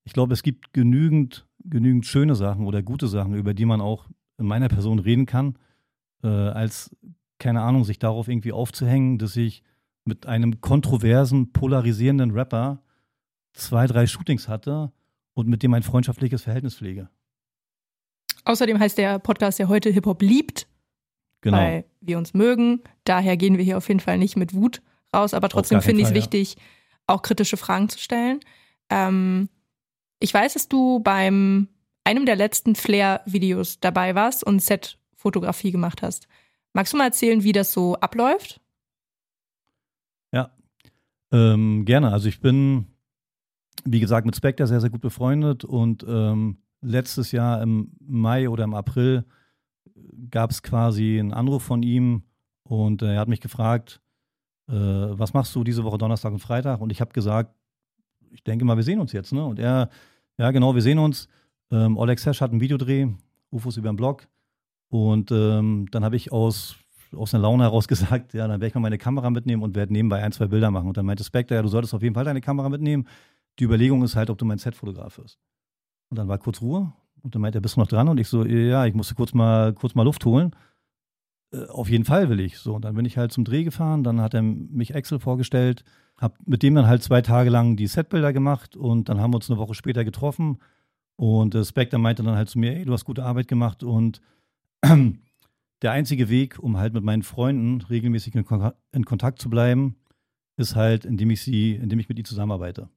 [0.05, 4.07] ich glaube, es gibt genügend, genügend schöne Sachen oder gute Sachen, über die man auch
[4.38, 5.59] in meiner Person reden kann,
[6.23, 6.95] äh, als,
[7.38, 9.62] keine Ahnung, sich darauf irgendwie aufzuhängen, dass ich
[10.05, 12.83] mit einem kontroversen, polarisierenden Rapper
[13.55, 14.93] zwei, drei Shootings hatte
[15.33, 17.09] und mit dem ein freundschaftliches Verhältnis pflege.
[18.45, 20.67] Außerdem heißt der Podcast ja heute Hip-Hop liebt,
[21.40, 21.57] genau.
[21.57, 22.83] weil wir uns mögen.
[23.05, 24.83] Daher gehen wir hier auf jeden Fall nicht mit Wut
[25.14, 26.57] raus, aber trotzdem finde ich es wichtig,
[27.07, 28.40] auch kritische Fragen zu stellen.
[28.90, 29.49] Ähm,
[30.25, 31.69] ich weiß, dass du beim
[32.03, 36.29] einem der letzten Flair-Videos dabei warst und Set-Fotografie gemacht hast.
[36.73, 38.63] Magst du mal erzählen, wie das so abläuft?
[40.33, 40.51] Ja,
[41.31, 42.11] ähm, gerne.
[42.11, 42.87] Also ich bin,
[43.85, 48.65] wie gesagt, mit Spectre sehr, sehr gut befreundet und ähm, letztes Jahr im Mai oder
[48.65, 49.27] im April
[50.31, 52.23] gab es quasi einen Anruf von ihm
[52.63, 54.01] und äh, er hat mich gefragt,
[54.69, 56.81] äh, was machst du diese Woche Donnerstag und Freitag?
[56.81, 57.55] Und ich habe gesagt,
[58.31, 59.35] ich denke mal, wir sehen uns jetzt.
[59.35, 59.45] Ne?
[59.45, 59.91] Und er
[60.38, 61.29] ja, genau, wir sehen uns.
[61.70, 63.09] Ähm, Oleg Sesh hat einen Videodreh,
[63.51, 64.29] UFOs über den Blog.
[64.88, 66.77] Und ähm, dann habe ich aus,
[67.14, 69.92] aus einer Laune heraus gesagt, ja, dann werde ich mal meine Kamera mitnehmen und werde
[69.92, 70.88] nebenbei ein, zwei Bilder machen.
[70.88, 73.07] Und dann meinte Spectre, ja, du solltest auf jeden Fall deine Kamera mitnehmen.
[73.59, 75.38] Die Überlegung ist halt, ob du mein Set-Fotograf wirst.
[76.11, 76.92] Und dann war kurz Ruhe.
[77.23, 78.09] Und dann meinte er, bist du noch dran?
[78.09, 80.55] Und ich so, ja, ich musste kurz mal, kurz mal Luft holen.
[81.53, 82.59] Äh, auf jeden Fall will ich.
[82.59, 84.05] So, und dann bin ich halt zum Dreh gefahren.
[84.05, 85.85] Dann hat er mich Excel vorgestellt.
[86.25, 89.37] Hab mit dem dann halt zwei Tage lang die Setbilder gemacht und dann haben wir
[89.37, 90.59] uns eine Woche später getroffen.
[91.17, 94.23] Und äh, Spectre meinte dann halt zu mir, ey, du hast gute Arbeit gemacht und
[95.83, 99.97] der einzige Weg, um halt mit meinen Freunden regelmäßig in, Kon in, Kontakt zu bleiben,
[100.57, 102.89] ist halt, indem ich sie, indem ich mit ihnen zusammenarbeite.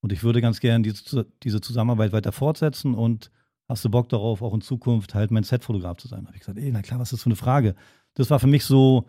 [0.00, 3.30] Und ich würde ganz gerne diese, diese Zusammenarbeit weiter fortsetzen und
[3.68, 6.22] hast du Bock darauf, auch in Zukunft halt mein Setfotograf zu sein?
[6.22, 7.76] Da habe ich gesagt, ey, na klar, was ist das für eine Frage?
[8.14, 9.06] Das war für mich so,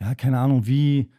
[0.00, 1.10] ja, keine Ahnung, wie,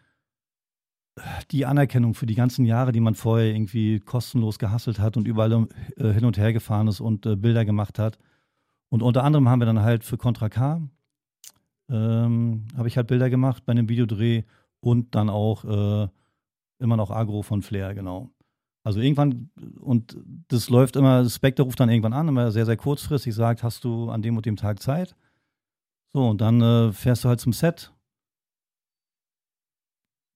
[1.52, 5.68] die Anerkennung für die ganzen Jahre, die man vorher irgendwie kostenlos gehasselt hat und überall
[5.98, 8.18] äh, hin und her gefahren ist und äh, Bilder gemacht hat.
[8.90, 10.82] Und unter anderem haben wir dann halt für Contra K,
[11.90, 14.44] ähm, habe ich halt Bilder gemacht bei einem Videodreh
[14.80, 16.08] und dann auch äh,
[16.80, 18.30] immer noch Agro von Flair, genau.
[18.84, 19.50] Also irgendwann,
[19.82, 23.84] und das läuft immer, Spectre ruft dann irgendwann an, immer sehr, sehr kurzfristig, sagt, hast
[23.84, 25.16] du an dem und dem Tag Zeit?
[26.14, 27.92] So, und dann äh, fährst du halt zum Set,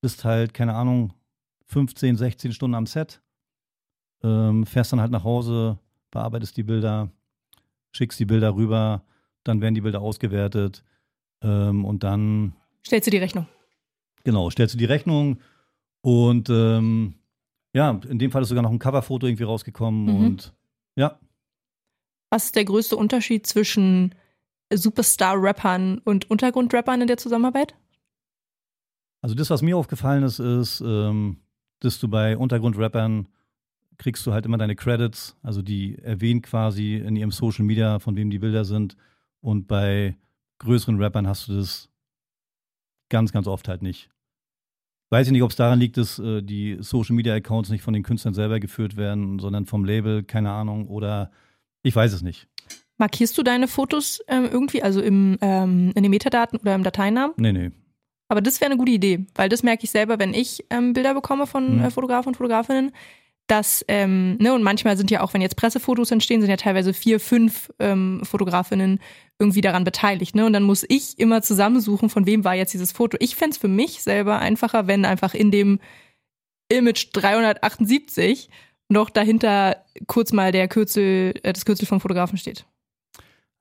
[0.02, 1.14] bist halt, keine Ahnung,
[1.68, 3.22] 15, 16 Stunden am Set,
[4.24, 5.80] ähm, fährst dann halt nach Hause,
[6.12, 7.10] bearbeitest die Bilder,
[7.92, 9.04] schickst die Bilder rüber,
[9.44, 10.84] dann werden die Bilder ausgewertet
[11.42, 12.54] ähm, und dann.
[12.86, 13.48] Stellst du die Rechnung?
[14.24, 15.40] Genau, stellst du die Rechnung
[16.02, 17.16] und ähm,
[17.74, 20.26] ja, in dem Fall ist sogar noch ein Coverfoto irgendwie rausgekommen mhm.
[20.26, 20.54] und
[20.96, 21.20] ja.
[22.30, 24.16] Was ist der größte Unterschied zwischen
[24.74, 27.76] Superstar-Rappern und Untergrund-Rappern in der Zusammenarbeit?
[29.22, 31.38] Also das, was mir aufgefallen ist, ist, ähm,
[31.80, 33.28] dass du bei Untergrundrappern
[33.98, 38.16] kriegst du halt immer deine Credits, also die erwähnen quasi in ihrem Social Media, von
[38.16, 38.98] wem die Bilder sind.
[39.42, 40.18] Und bei
[40.58, 41.90] größeren Rappern hast du das
[43.10, 44.10] ganz, ganz oft halt nicht.
[45.12, 47.94] Weiß ich nicht, ob es daran liegt, dass äh, die Social Media Accounts nicht von
[47.94, 51.32] den Künstlern selber geführt werden, sondern vom Label, keine Ahnung, oder
[51.84, 52.48] ich weiß es nicht.
[52.98, 57.34] Markierst du deine Fotos ähm, irgendwie, also im, ähm, in den Metadaten oder im Dateinamen?
[57.38, 57.72] Nee, nee.
[58.32, 61.14] Aber das wäre eine gute Idee, weil das merke ich selber, wenn ich ähm, Bilder
[61.14, 61.84] bekomme von mhm.
[61.84, 62.94] äh, Fotografen und Fotografinnen,
[63.48, 66.94] dass, ähm, ne, und manchmal sind ja auch, wenn jetzt Pressefotos entstehen, sind ja teilweise
[66.94, 69.02] vier, fünf ähm, Fotografinnen
[69.38, 70.46] irgendwie daran beteiligt, ne?
[70.46, 73.18] Und dann muss ich immer zusammensuchen, von wem war jetzt dieses Foto.
[73.20, 75.82] Ich fände es für mich selber einfacher, wenn einfach in dem
[76.70, 78.50] Image 378
[78.88, 82.66] noch dahinter kurz mal der Kürzel, äh, das Kürzel vom Fotografen steht.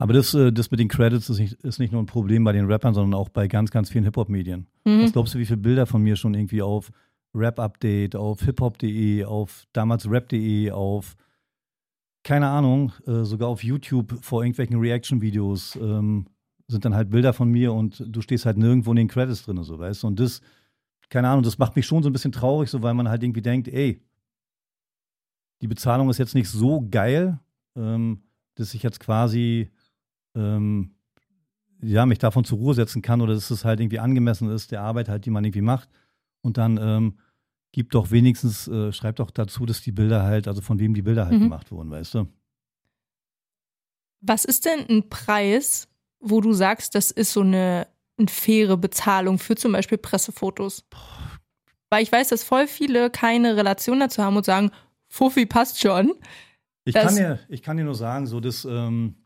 [0.00, 2.52] Aber das, äh, das mit den Credits ist nicht, ist nicht nur ein Problem bei
[2.52, 4.66] den Rappern, sondern auch bei ganz, ganz vielen Hip-Hop-Medien.
[4.86, 5.02] Mhm.
[5.02, 6.90] Was glaubst du, wie viele Bilder von mir schon irgendwie auf
[7.34, 11.16] Rap-Update, auf hiphop.de, auf damals rap.de, auf
[12.22, 16.26] keine Ahnung, äh, sogar auf YouTube vor irgendwelchen Reaction-Videos ähm,
[16.66, 19.62] sind dann halt Bilder von mir und du stehst halt nirgendwo in den Credits drin,
[19.62, 20.06] so weißt du.
[20.06, 20.40] Und das,
[21.10, 23.42] keine Ahnung, das macht mich schon so ein bisschen traurig, so weil man halt irgendwie
[23.42, 24.02] denkt, ey,
[25.60, 27.38] die Bezahlung ist jetzt nicht so geil,
[27.76, 28.22] ähm,
[28.54, 29.70] dass ich jetzt quasi
[30.34, 30.94] ähm,
[31.82, 34.82] ja, mich davon zur Ruhe setzen kann oder dass es halt irgendwie angemessen ist, der
[34.82, 35.88] Arbeit halt, die man irgendwie macht.
[36.42, 37.18] Und dann ähm,
[37.72, 41.02] gibt doch wenigstens, äh, schreibt doch dazu, dass die Bilder halt, also von wem die
[41.02, 41.44] Bilder halt mhm.
[41.44, 42.28] gemacht wurden, weißt du?
[44.20, 45.88] Was ist denn ein Preis,
[46.18, 47.86] wo du sagst, das ist so eine,
[48.18, 50.84] eine faire Bezahlung für zum Beispiel Pressefotos?
[51.88, 54.70] Weil ich weiß, dass voll viele keine Relation dazu haben und sagen,
[55.08, 56.12] Fuffi passt schon.
[56.84, 59.16] Ich kann, dir, ich kann dir nur sagen, so dass, ähm,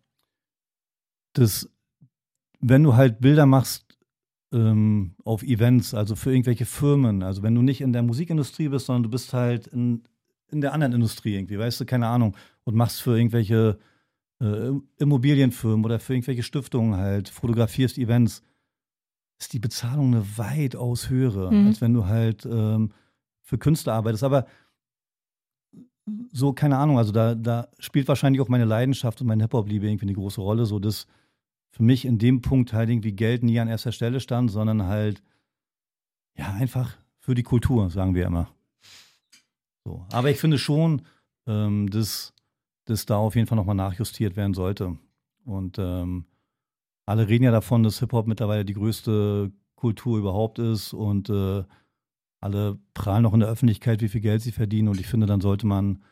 [1.35, 1.68] dass
[2.61, 3.99] wenn du halt Bilder machst
[4.53, 8.87] ähm, auf Events, also für irgendwelche Firmen, also wenn du nicht in der Musikindustrie bist,
[8.87, 10.05] sondern du bist halt in,
[10.51, 13.79] in der anderen Industrie irgendwie, weißt du, keine Ahnung, und machst für irgendwelche
[14.40, 18.42] äh, Immobilienfirmen oder für irgendwelche Stiftungen halt, fotografierst Events,
[19.38, 21.66] ist die Bezahlung eine weitaus höhere, mhm.
[21.66, 22.92] als wenn du halt ähm,
[23.42, 24.25] für Künstler arbeitest.
[24.25, 24.47] Aber
[26.33, 30.07] so, keine Ahnung, also da, da spielt wahrscheinlich auch meine Leidenschaft und meine Hip-Hop-Liebe irgendwie
[30.07, 31.07] eine große Rolle, so dass
[31.74, 35.24] für mich in dem Punkt halt irgendwie Geld nie an erster Stelle stand, sondern halt,
[36.38, 38.48] ja, einfach für die Kultur, sagen wir immer.
[39.84, 40.06] So.
[40.12, 41.02] Aber ich finde schon,
[41.48, 42.32] ähm, dass,
[42.84, 44.96] dass da auf jeden Fall nochmal nachjustiert werden sollte.
[45.44, 46.26] Und ähm,
[47.06, 51.64] alle reden ja davon, dass Hip-Hop mittlerweile die größte Kultur überhaupt ist und äh,
[52.40, 54.87] alle prahlen auch in der Öffentlichkeit, wie viel Geld sie verdienen.
[54.87, 56.04] Und ich finde, dann sollte man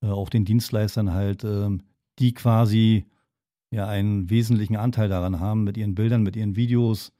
[0.00, 1.76] äh, auch den Dienstleistern halt, äh,
[2.20, 3.06] die quasi
[3.70, 7.12] ja einen wesentlichen Anteil daran haben, mit ihren Bildern, mit ihren Videos,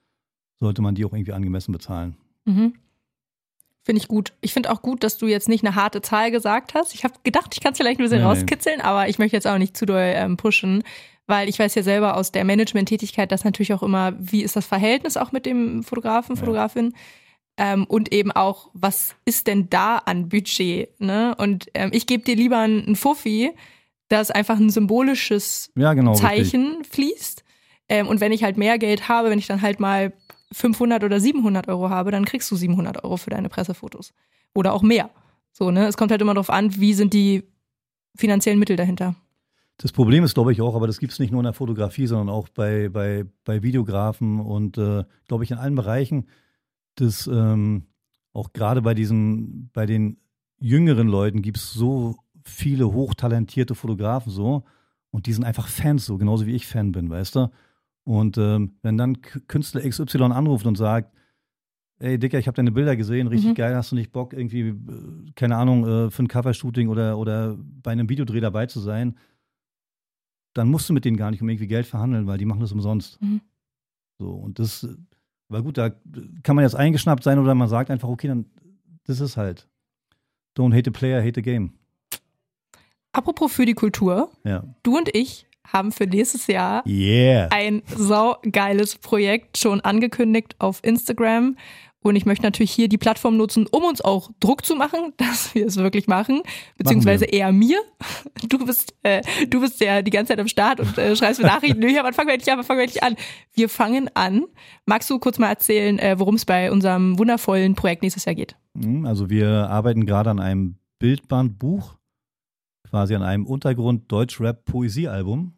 [0.60, 2.16] sollte man die auch irgendwie angemessen bezahlen.
[2.44, 2.74] Mhm.
[3.84, 4.34] Finde ich gut.
[4.42, 6.94] Ich finde auch gut, dass du jetzt nicht eine harte Zahl gesagt hast.
[6.94, 9.46] Ich habe gedacht, ich kann es vielleicht ein bisschen nee, rauskitzeln, aber ich möchte jetzt
[9.46, 10.82] auch nicht zu doll ähm, pushen,
[11.26, 14.66] weil ich weiß ja selber aus der Management-Tätigkeit, dass natürlich auch immer, wie ist das
[14.66, 16.92] Verhältnis auch mit dem Fotografen, Fotografin?
[17.58, 17.72] Ja.
[17.72, 21.00] Ähm, und eben auch, was ist denn da an Budget?
[21.00, 21.34] Ne?
[21.38, 23.52] Und ähm, ich gebe dir lieber einen Fuffi,
[24.08, 26.86] dass einfach ein symbolisches ja, genau, Zeichen richtig.
[26.88, 27.44] fließt.
[27.88, 30.12] Ähm, und wenn ich halt mehr Geld habe, wenn ich dann halt mal
[30.52, 34.12] 500 oder 700 Euro habe, dann kriegst du 700 Euro für deine Pressefotos.
[34.54, 35.10] Oder auch mehr.
[35.52, 35.86] So, ne?
[35.86, 37.44] Es kommt halt immer darauf an, wie sind die
[38.16, 39.14] finanziellen Mittel dahinter.
[39.76, 42.06] Das Problem ist, glaube ich, auch, aber das gibt es nicht nur in der Fotografie,
[42.06, 46.26] sondern auch bei, bei, bei Videografen und, äh, glaube ich, in allen Bereichen
[47.00, 47.86] dass ähm,
[48.32, 50.18] auch gerade bei diesen, bei den
[50.58, 52.16] jüngeren Leuten gibt es so
[52.48, 54.64] viele hochtalentierte Fotografen so
[55.10, 57.50] und die sind einfach Fans so, genauso wie ich Fan bin, weißt du?
[58.04, 61.14] Und ähm, wenn dann Künstler XY anruft und sagt,
[61.98, 63.54] ey Dicker, ich habe deine Bilder gesehen, richtig mhm.
[63.54, 67.56] geil, hast du nicht Bock irgendwie, äh, keine Ahnung, äh, für ein Covershooting oder, oder
[67.58, 69.16] bei einem Videodreh dabei zu sein,
[70.54, 72.72] dann musst du mit denen gar nicht um irgendwie Geld verhandeln, weil die machen das
[72.72, 73.20] umsonst.
[73.20, 73.40] Mhm.
[74.18, 74.88] So, und das
[75.48, 75.90] weil gut, da
[76.42, 78.46] kann man jetzt eingeschnappt sein oder man sagt einfach, okay, dann
[79.04, 79.66] das ist halt.
[80.56, 81.72] Don't hate the player, hate the game.
[83.18, 84.30] Apropos für die Kultur.
[84.44, 84.62] Ja.
[84.84, 87.48] Du und ich haben für nächstes Jahr yeah.
[87.50, 91.56] ein saugeiles Projekt schon angekündigt auf Instagram.
[92.00, 95.52] Und ich möchte natürlich hier die Plattform nutzen, um uns auch Druck zu machen, dass
[95.56, 96.42] wir es wirklich machen,
[96.76, 97.78] beziehungsweise machen eher mir.
[98.48, 101.48] Du bist, äh, du bist ja die ganze Zeit am Start und äh, schreibst mir
[101.48, 101.82] Nachrichten.
[101.88, 102.62] ja, wann fangen wir endlich an?
[102.62, 103.16] Fangen wir endlich an?
[103.52, 104.44] Wir fangen an.
[104.86, 108.54] Magst du kurz mal erzählen, äh, worum es bei unserem wundervollen Projekt nächstes Jahr geht?
[108.74, 111.97] Mhm, also wir arbeiten gerade an einem Bildbandbuch,
[112.84, 115.54] quasi an einem Untergrund Deutsch-Rap-Poesiealbum.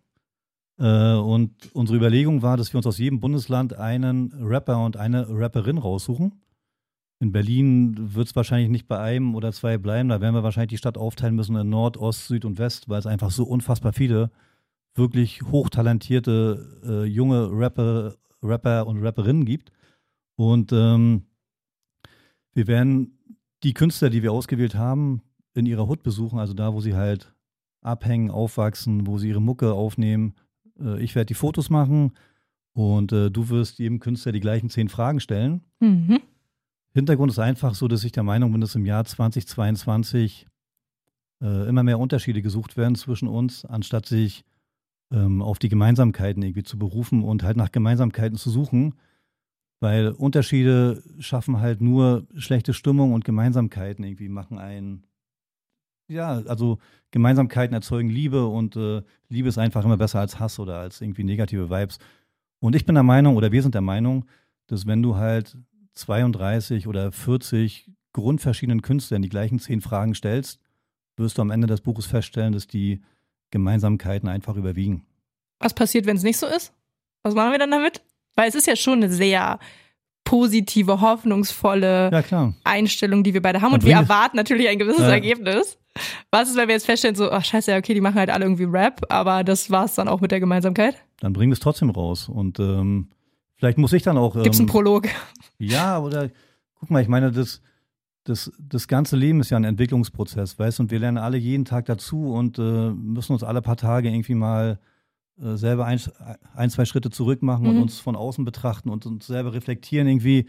[0.79, 5.27] Äh, und unsere Überlegung war, dass wir uns aus jedem Bundesland einen Rapper und eine
[5.29, 6.41] Rapperin raussuchen.
[7.23, 10.09] In Berlin wird es wahrscheinlich nicht bei einem oder zwei bleiben.
[10.09, 12.99] Da werden wir wahrscheinlich die Stadt aufteilen müssen in Nord, Ost, Süd und West, weil
[12.99, 14.31] es einfach so unfassbar viele
[14.95, 19.71] wirklich hochtalentierte äh, junge Rapper, Rapper und Rapperinnen gibt.
[20.37, 21.27] Und ähm,
[22.55, 23.19] wir werden
[23.63, 25.21] die Künstler, die wir ausgewählt haben,
[25.55, 27.35] in ihrer Hut besuchen, also da, wo sie halt
[27.83, 30.35] abhängen, aufwachsen, wo sie ihre Mucke aufnehmen,
[30.79, 32.13] äh, ich werde die Fotos machen
[32.73, 35.63] und äh, du wirst jedem Künstler die gleichen zehn Fragen stellen.
[35.81, 36.21] Mhm.
[36.93, 40.47] Hintergrund ist einfach so, dass ich der Meinung bin, dass im Jahr 2022
[41.41, 44.45] äh, immer mehr Unterschiede gesucht werden zwischen uns, anstatt sich
[45.13, 48.95] ähm, auf die Gemeinsamkeiten irgendwie zu berufen und halt nach Gemeinsamkeiten zu suchen.
[49.81, 55.07] Weil Unterschiede schaffen halt nur schlechte Stimmung und Gemeinsamkeiten irgendwie machen einen.
[56.11, 56.79] Ja, also
[57.13, 61.23] Gemeinsamkeiten erzeugen Liebe und äh, Liebe ist einfach immer besser als Hass oder als irgendwie
[61.23, 61.99] negative Vibes.
[62.59, 64.25] Und ich bin der Meinung, oder wir sind der Meinung,
[64.67, 65.57] dass wenn du halt
[65.95, 70.61] 32 oder 40 grundverschiedenen Künstlern die gleichen zehn Fragen stellst,
[71.17, 73.01] wirst du am Ende des Buches feststellen, dass die
[73.53, 75.07] Gemeinsamkeiten einfach überwiegen.
[75.61, 76.73] Was passiert, wenn es nicht so ist?
[77.23, 78.03] Was machen wir dann damit?
[78.35, 79.61] Weil es ist ja schon eine sehr
[80.25, 83.75] positive, hoffnungsvolle ja, Einstellung, die wir beide haben.
[83.75, 85.11] Und wir erwarten natürlich ein gewisses ja.
[85.11, 85.79] Ergebnis.
[86.31, 88.65] Was ist, wenn wir jetzt feststellen, so, ach scheiße, okay, die machen halt alle irgendwie
[88.65, 90.97] Rap, aber das war es dann auch mit der Gemeinsamkeit?
[91.19, 92.29] Dann bringen wir es trotzdem raus.
[92.29, 93.09] Und ähm,
[93.57, 94.37] vielleicht muss ich dann auch.
[94.37, 95.09] Ähm, Gibt's einen Prolog?
[95.59, 96.31] Ja, oder
[96.79, 97.61] guck mal, ich meine, das,
[98.25, 101.65] das, das ganze Leben ist ja ein Entwicklungsprozess, weißt du, und wir lernen alle jeden
[101.65, 104.79] Tag dazu und äh, müssen uns alle paar Tage irgendwie mal
[105.43, 106.01] äh, selber ein,
[106.55, 107.71] ein, zwei Schritte zurück machen mhm.
[107.71, 110.47] und uns von außen betrachten und uns selber reflektieren irgendwie.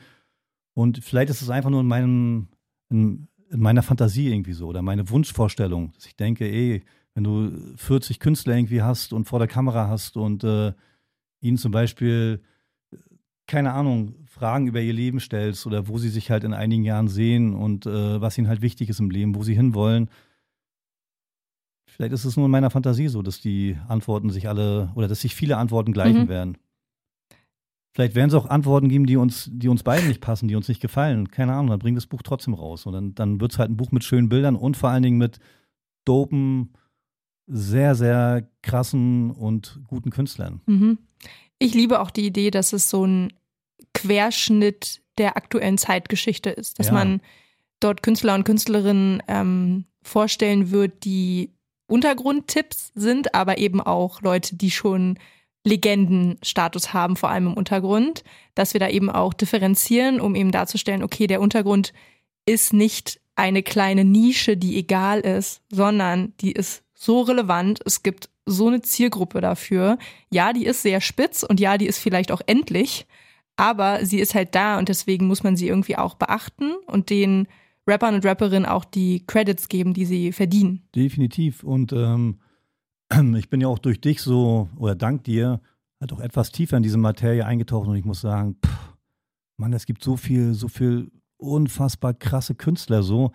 [0.74, 2.48] Und vielleicht ist es einfach nur in meinem,
[2.89, 6.84] in, in meiner Fantasie irgendwie so oder meine Wunschvorstellung, dass ich denke, ey,
[7.14, 10.74] wenn du 40 Künstler irgendwie hast und vor der Kamera hast und äh,
[11.42, 12.42] ihnen zum Beispiel,
[13.48, 17.10] keine Ahnung, Fragen über ihr Leben stellst oder wo sie sich halt in einigen Jahren
[17.10, 20.10] sehen und äh, was ihnen halt wichtig ist im Leben, wo sie hinwollen,
[21.92, 25.22] Vielleicht ist es nur in meiner Fantasie so, dass die Antworten sich alle oder dass
[25.22, 26.30] sich viele Antworten gleichen mhm.
[26.30, 26.58] werden.
[27.94, 30.70] Vielleicht werden es auch Antworten geben, die uns, die uns beiden nicht passen, die uns
[30.70, 31.30] nicht gefallen.
[31.30, 32.86] Keine Ahnung, dann bringt das Buch trotzdem raus.
[32.86, 35.18] Und dann, dann wird es halt ein Buch mit schönen Bildern und vor allen Dingen
[35.18, 35.39] mit
[36.06, 36.74] dopen,
[37.48, 40.62] sehr, sehr krassen und guten Künstlern.
[40.68, 41.00] Mhm.
[41.60, 43.34] Ich liebe auch die Idee, dass es so ein
[43.94, 46.94] Querschnitt der aktuellen Zeitgeschichte ist, dass ja.
[46.94, 47.20] man
[47.82, 51.52] dort Künstler und Künstlerinnen ähm, vorstellen wird, die
[51.92, 55.20] Untergrundtipps sind, aber eben auch Leute, die schon
[55.64, 58.24] Legendenstatus haben, vor allem im Untergrund,
[58.56, 61.94] dass wir da eben auch differenzieren, um eben darzustellen, okay, der Untergrund
[62.46, 68.30] ist nicht eine kleine Nische, die egal ist, sondern die ist so relevant, es gibt
[68.46, 69.98] so eine Zielgruppe dafür.
[70.32, 73.06] Ja, die ist sehr spitz und ja, die ist vielleicht auch endlich,
[73.56, 77.48] aber sie ist halt da und deswegen muss man sie irgendwie auch beachten und den
[77.88, 80.84] Rappern und Rapperinnen auch die Credits geben, die sie verdienen.
[80.95, 81.63] Definitiv.
[81.63, 82.39] Und ähm,
[83.38, 85.61] ich bin ja auch durch dich so, oder dank dir,
[85.99, 88.95] halt auch etwas tiefer in diese Materie eingetaucht und ich muss sagen, pff,
[89.57, 93.32] Mann, es gibt so viel, so viel unfassbar krasse Künstler so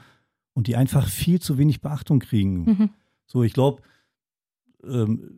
[0.52, 2.64] und die einfach viel zu wenig Beachtung kriegen.
[2.64, 2.90] Mhm.
[3.26, 3.82] So, ich glaube,
[4.84, 5.30] ähm,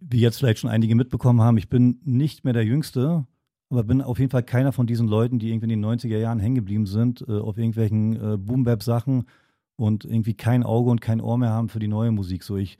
[0.00, 3.26] wie jetzt vielleicht schon einige mitbekommen haben, ich bin nicht mehr der Jüngste,
[3.72, 6.40] aber bin auf jeden Fall keiner von diesen Leuten, die irgendwie in den 90er Jahren
[6.40, 9.24] hängen geblieben sind, äh, auf irgendwelchen äh, Boom-Bap-Sachen
[9.76, 12.42] und irgendwie kein Auge und kein Ohr mehr haben für die neue Musik.
[12.42, 12.76] So, ich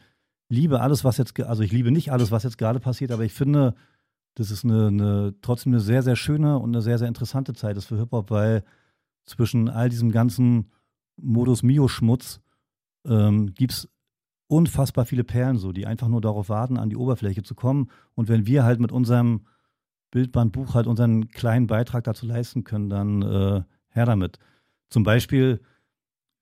[0.51, 3.33] liebe alles, was jetzt, also ich liebe nicht alles, was jetzt gerade passiert, aber ich
[3.33, 3.75] finde,
[4.35, 7.79] das ist eine, eine, trotzdem eine sehr, sehr schöne und eine sehr, sehr interessante Zeit
[7.79, 8.63] ist für Hip-Hop, weil
[9.25, 10.71] zwischen all diesem ganzen
[11.17, 12.43] Modus-Mio-Schmutz
[13.07, 13.89] ähm, gibt es
[14.47, 17.91] unfassbar viele Perlen so, die einfach nur darauf warten, an die Oberfläche zu kommen.
[18.15, 19.47] Und wenn wir halt mit unserem
[20.13, 24.39] Bildbandbuch halt unseren kleinen Beitrag dazu leisten können, dann äh, her damit.
[24.89, 25.61] Zum Beispiel,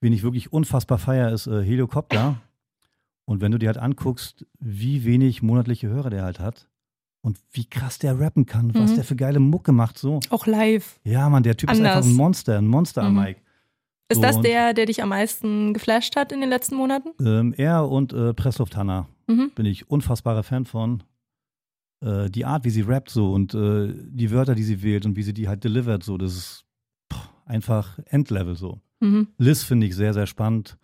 [0.01, 2.37] wen ich wirklich unfassbar feier, ist äh, Helikopter.
[3.25, 6.69] Und wenn du dir halt anguckst, wie wenig monatliche Hörer der halt hat
[7.23, 8.75] und wie krass der rappen kann, mhm.
[8.75, 10.21] was der für geile Mucke macht, so.
[10.31, 10.99] Auch live.
[11.05, 11.81] Ja, Mann, der Typ Anders.
[11.81, 13.21] ist einfach ein Monster, ein Monster am mhm.
[13.21, 13.41] Mike.
[14.09, 17.11] Ist so, das der, der dich am meisten geflasht hat in den letzten Monaten?
[17.25, 19.07] Ähm, er und äh, Pressluft Hanna.
[19.29, 19.53] Mhm.
[19.55, 21.05] Bin ich unfassbarer Fan von
[22.01, 25.17] äh, die Art, wie sie rappt so und äh, die Wörter, die sie wählt und
[25.17, 26.65] wie sie die halt delivert, so, das ist
[27.13, 28.81] pff, einfach Endlevel so.
[29.01, 29.29] Mhm.
[29.39, 30.79] Liz finde ich sehr, sehr spannend.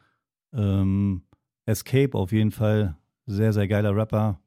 [0.53, 1.23] Ähm,
[1.67, 2.97] Escape auf jeden Fall,
[3.27, 4.41] sehr, sehr geiler Rapper.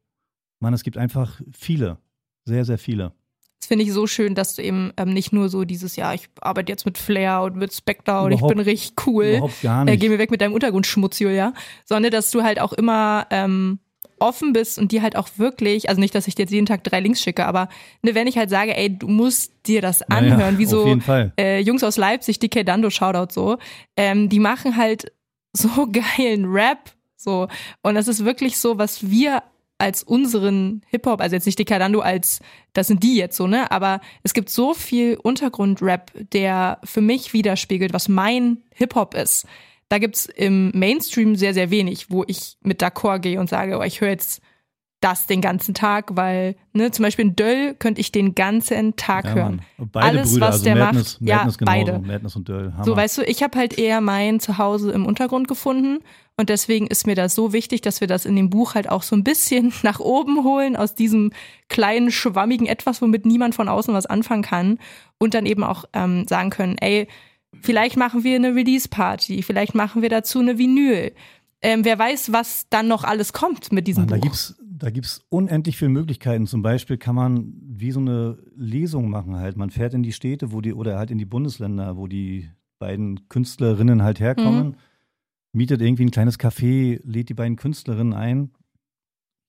[0.59, 1.97] Mann, es gibt einfach viele,
[2.45, 3.13] sehr, sehr viele.
[3.59, 6.29] Das finde ich so schön, dass du eben ähm, nicht nur so dieses, ja, ich
[6.39, 9.25] arbeite jetzt mit Flair und mit Spectre und überhaupt, ich bin richtig cool.
[9.25, 9.93] Überhaupt gar nicht.
[9.93, 11.53] Äh, geh mir weg mit deinem Untergrundschmutz, Julia.
[11.83, 13.79] Sondern dass du halt auch immer ähm,
[14.21, 16.83] offen bist und die halt auch wirklich, also nicht, dass ich dir jetzt jeden Tag
[16.83, 17.69] drei Links schicke, aber
[18.01, 20.97] ne, wenn ich halt sage, ey, du musst dir das anhören, naja, wie so
[21.37, 23.57] äh, Jungs aus Leipzig, DK Dando Shoutout so,
[23.97, 25.11] ähm, die machen halt
[25.53, 27.47] so geilen Rap, so
[27.81, 29.43] und das ist wirklich so, was wir
[29.79, 32.41] als unseren Hip-Hop, also jetzt nicht Decadando als,
[32.73, 33.71] das sind die jetzt so, ne?
[33.71, 39.47] Aber es gibt so viel Untergrund-Rap, der für mich widerspiegelt, was mein Hip-Hop ist.
[39.89, 43.83] Da gibt's im Mainstream sehr, sehr wenig, wo ich mit d'accord gehe und sage, oh,
[43.83, 44.41] ich höre jetzt
[45.01, 49.25] das den ganzen Tag, weil, ne, zum Beispiel in Döll könnte ich den ganzen Tag
[49.25, 49.61] ja, hören.
[49.77, 52.07] Beide Alles, Brüder, was also der Madness, macht, Madness ja, genauso, beide.
[52.07, 52.73] Madness und Döll.
[52.73, 52.83] Hammer.
[52.83, 55.99] So, weißt du, ich habe halt eher mein Zuhause im Untergrund gefunden
[56.35, 59.03] und deswegen ist mir das so wichtig, dass wir das in dem Buch halt auch
[59.03, 61.31] so ein bisschen nach oben holen aus diesem
[61.69, 64.79] kleinen, schwammigen Etwas, womit niemand von außen was anfangen kann
[65.17, 67.07] und dann eben auch ähm, sagen können, ey,
[67.61, 71.13] vielleicht machen wir eine Release-Party, vielleicht machen wir dazu eine Vinyl.
[71.61, 74.15] Ähm, wer weiß, was dann noch alles kommt mit diesem ja, Buch.
[74.15, 76.47] Da gibt's da gibt es unendlich viele Möglichkeiten.
[76.47, 79.57] Zum Beispiel kann man wie so eine Lesung machen halt.
[79.57, 82.49] Man fährt in die Städte, wo die, oder halt in die Bundesländer, wo die
[82.79, 84.75] beiden Künstlerinnen halt herkommen, mhm.
[85.51, 88.51] mietet irgendwie ein kleines Café, lädt die beiden Künstlerinnen ein.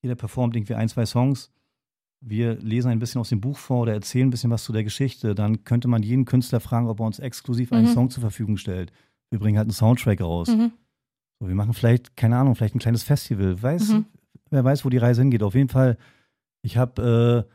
[0.01, 1.49] Jeder performt irgendwie ein, zwei Songs.
[2.23, 4.83] Wir lesen ein bisschen aus dem Buch vor oder erzählen ein bisschen was zu der
[4.83, 5.35] Geschichte.
[5.35, 7.93] Dann könnte man jeden Künstler fragen, ob er uns exklusiv einen mhm.
[7.93, 8.91] Song zur Verfügung stellt.
[9.31, 10.49] Wir bringen halt einen Soundtrack raus.
[10.49, 10.71] Mhm.
[11.39, 13.61] So, wir machen vielleicht, keine Ahnung, vielleicht ein kleines Festival.
[13.61, 14.05] Weiß, mhm
[14.51, 15.41] wer weiß, wo die Reise hingeht.
[15.41, 15.97] Auf jeden Fall,
[16.61, 17.51] ich habe, äh,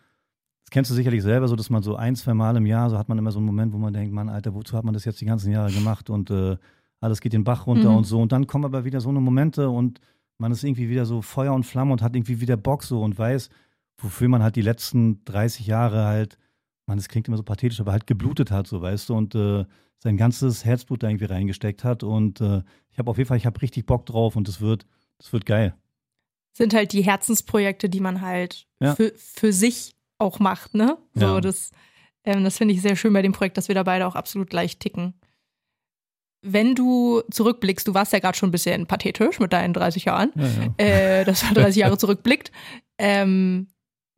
[0.65, 2.99] das kennst du sicherlich selber, so dass man so ein, zwei Mal im Jahr, so
[2.99, 5.05] hat man immer so einen Moment, wo man denkt, Mann, Alter, wozu hat man das
[5.05, 6.57] jetzt die ganzen Jahre gemacht und äh,
[7.01, 7.99] alles geht den Bach runter mhm.
[7.99, 8.21] und so.
[8.21, 10.01] Und dann kommen aber wieder so eine Momente und
[10.39, 13.17] man ist irgendwie wieder so Feuer und Flamme und hat irgendwie wieder Bock so und
[13.17, 13.49] weiß,
[13.99, 16.39] wofür man halt die letzten 30 Jahre halt,
[16.87, 19.65] man, es klingt immer so pathetisch, aber halt geblutet hat, so weißt du, und äh,
[19.99, 22.03] sein ganzes Herzblut da irgendwie reingesteckt hat.
[22.03, 24.87] Und äh, ich habe auf jeden Fall, ich habe richtig Bock drauf und es wird,
[25.19, 25.75] es wird geil
[26.57, 28.95] sind halt die Herzensprojekte, die man halt ja.
[28.95, 30.97] für, für sich auch macht, ne?
[31.15, 31.41] So, ja.
[31.41, 31.71] das,
[32.25, 34.49] ähm, das finde ich sehr schön bei dem Projekt, dass wir da beide auch absolut
[34.49, 35.13] gleich ticken.
[36.41, 40.33] Wenn du zurückblickst, du warst ja gerade schon ein bisschen pathetisch mit deinen 30 Jahren,
[40.35, 42.51] ja, äh, dass man 30 Jahre zurückblickt.
[42.99, 43.69] Ähm,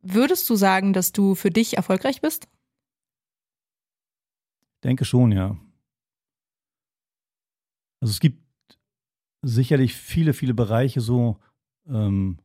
[0.01, 2.47] würdest du sagen, dass du für dich erfolgreich bist?
[4.83, 5.57] Denke schon, ja.
[8.01, 8.41] Also es gibt
[9.41, 11.37] sicherlich viele, viele Bereiche so,
[11.87, 12.39] ähm,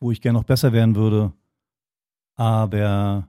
[0.00, 1.32] wo ich gerne noch besser werden würde.
[2.36, 3.28] Aber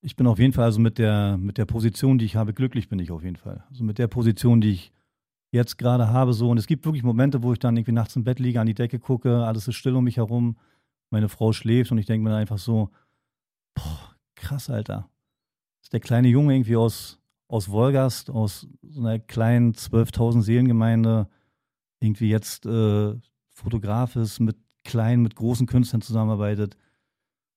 [0.00, 2.88] ich bin auf jeden Fall, also mit der, mit der Position, die ich habe, glücklich
[2.88, 3.64] bin ich auf jeden Fall.
[3.70, 4.92] Also mit der Position, die ich
[5.52, 6.50] jetzt gerade habe, so.
[6.50, 8.74] Und es gibt wirklich Momente, wo ich dann irgendwie nachts im Bett liege, an die
[8.74, 10.56] Decke gucke, alles ist still um mich herum,
[11.10, 12.90] meine Frau schläft und ich denke mir einfach so,
[13.74, 15.08] boah, krass, Alter.
[15.80, 21.28] Das ist der kleine Junge irgendwie aus, aus Wolgast, aus so einer kleinen 12.000 Seelengemeinde,
[22.00, 23.14] irgendwie jetzt äh,
[23.50, 26.76] Fotograf ist, mit kleinen, mit großen Künstlern zusammenarbeitet.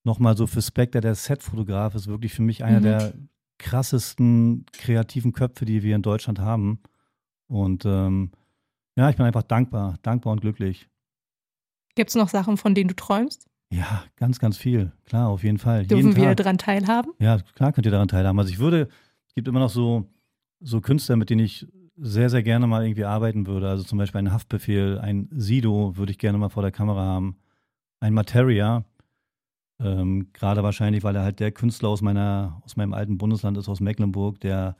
[0.04, 2.84] Nochmal so für Spectre, der Setfotograf ist wirklich für mich einer mhm.
[2.84, 3.14] der
[3.58, 6.82] krassesten kreativen Köpfe, die wir in Deutschland haben.
[7.48, 8.32] Und ähm,
[8.98, 10.88] ja, ich bin einfach dankbar, dankbar und glücklich.
[11.96, 13.48] Gibt es noch Sachen, von denen du träumst?
[13.72, 14.91] Ja, ganz, ganz viel.
[15.06, 15.86] Klar, auf jeden Fall.
[15.86, 17.12] Dürfen jeden wir daran teilhaben?
[17.20, 18.38] Ja, klar könnt ihr daran teilhaben.
[18.39, 18.89] Also ich würde,
[19.28, 20.06] es gibt immer noch so,
[20.60, 21.68] so Künstler, mit denen ich
[21.98, 23.70] sehr, sehr gerne mal irgendwie arbeiten würde.
[23.70, 27.38] Also zum Beispiel ein Haftbefehl, ein Sido würde ich gerne mal vor der Kamera haben.
[28.02, 28.84] Ein Materia,
[29.80, 33.68] ähm, gerade wahrscheinlich, weil er halt der Künstler aus meiner, aus meinem alten Bundesland ist,
[33.68, 34.76] aus Mecklenburg, der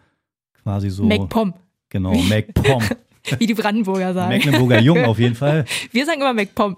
[0.54, 1.06] quasi so.
[1.06, 1.54] MacPom.
[1.96, 2.84] Genau, MacPom.
[3.40, 4.28] Wie die Brandenburger sagen.
[4.28, 5.64] Mecklenburger Jung auf jeden Fall.
[5.94, 6.76] Wir sagen immer MacPom.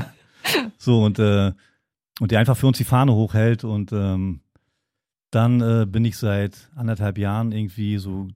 [0.78, 1.52] so, und, äh,
[2.20, 4.40] und der einfach für uns die Fahne hochhält und ähm,
[5.30, 8.28] dann äh, bin ich seit anderthalb Jahren irgendwie so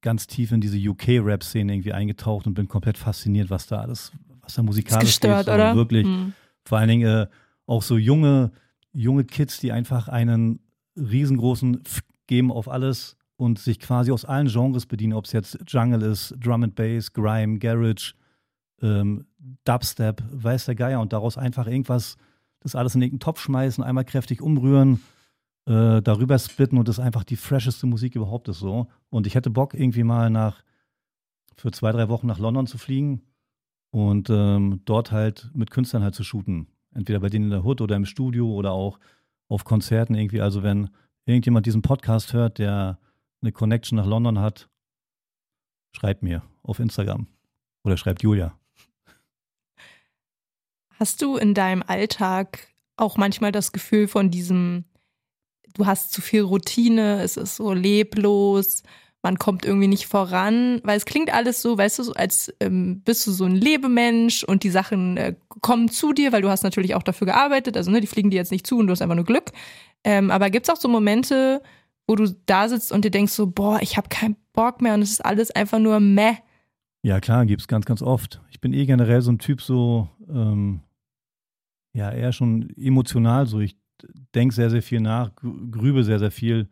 [0.00, 4.54] ganz tief in diese UK-Rap-Szene irgendwie eingetaucht und bin komplett fasziniert, was da alles, was
[4.54, 5.76] da musikalisch ist gestört, oder?
[5.76, 6.08] Wirklich.
[6.08, 6.32] Hm.
[6.64, 7.26] Vor allen Dingen äh,
[7.66, 8.50] auch so junge,
[8.92, 10.58] junge Kids, die einfach einen
[10.96, 15.58] riesengroßen F geben auf alles und sich quasi aus allen Genres bedienen, ob es jetzt
[15.66, 18.14] Jungle ist, Drum and Bass, Grime, Garage,
[18.82, 19.26] ähm,
[19.64, 22.16] Dubstep, weiß der Geier und daraus einfach irgendwas,
[22.60, 25.00] das alles in irgendeinen Topf schmeißen, einmal kräftig umrühren
[25.66, 28.86] äh, darüber splitten und das einfach die fresheste Musik überhaupt ist so.
[29.10, 30.62] Und ich hätte Bock, irgendwie mal nach
[31.56, 33.22] für zwei, drei Wochen nach London zu fliegen
[33.90, 36.68] und ähm, dort halt mit Künstlern halt zu shooten.
[36.94, 38.98] Entweder bei denen in der Hood oder im Studio oder auch
[39.48, 40.40] auf Konzerten irgendwie.
[40.40, 40.90] Also wenn
[41.24, 42.98] irgendjemand diesen Podcast hört, der
[43.46, 44.68] eine Connection nach London hat,
[45.92, 47.28] schreibt mir auf Instagram
[47.84, 48.58] oder schreibt Julia.
[50.98, 54.84] Hast du in deinem Alltag auch manchmal das Gefühl von diesem
[55.74, 58.82] du hast zu viel Routine, es ist so leblos,
[59.22, 63.26] man kommt irgendwie nicht voran, weil es klingt alles so, weißt du, als ähm, bist
[63.26, 66.94] du so ein Lebemensch und die Sachen äh, kommen zu dir, weil du hast natürlich
[66.94, 69.16] auch dafür gearbeitet, also ne, die fliegen dir jetzt nicht zu und du hast einfach
[69.16, 69.52] nur Glück.
[70.04, 71.62] Ähm, aber gibt es auch so Momente,
[72.06, 75.02] wo du da sitzt und dir denkst so, boah, ich habe keinen Bock mehr und
[75.02, 76.36] es ist alles einfach nur meh?
[77.02, 78.40] Ja, klar, gibt es ganz, ganz oft.
[78.50, 80.80] Ich bin eh generell so ein Typ, so, ähm,
[81.92, 83.76] ja, eher schon emotional, so ich
[84.34, 86.68] denke sehr, sehr viel nach, grübe sehr, sehr viel.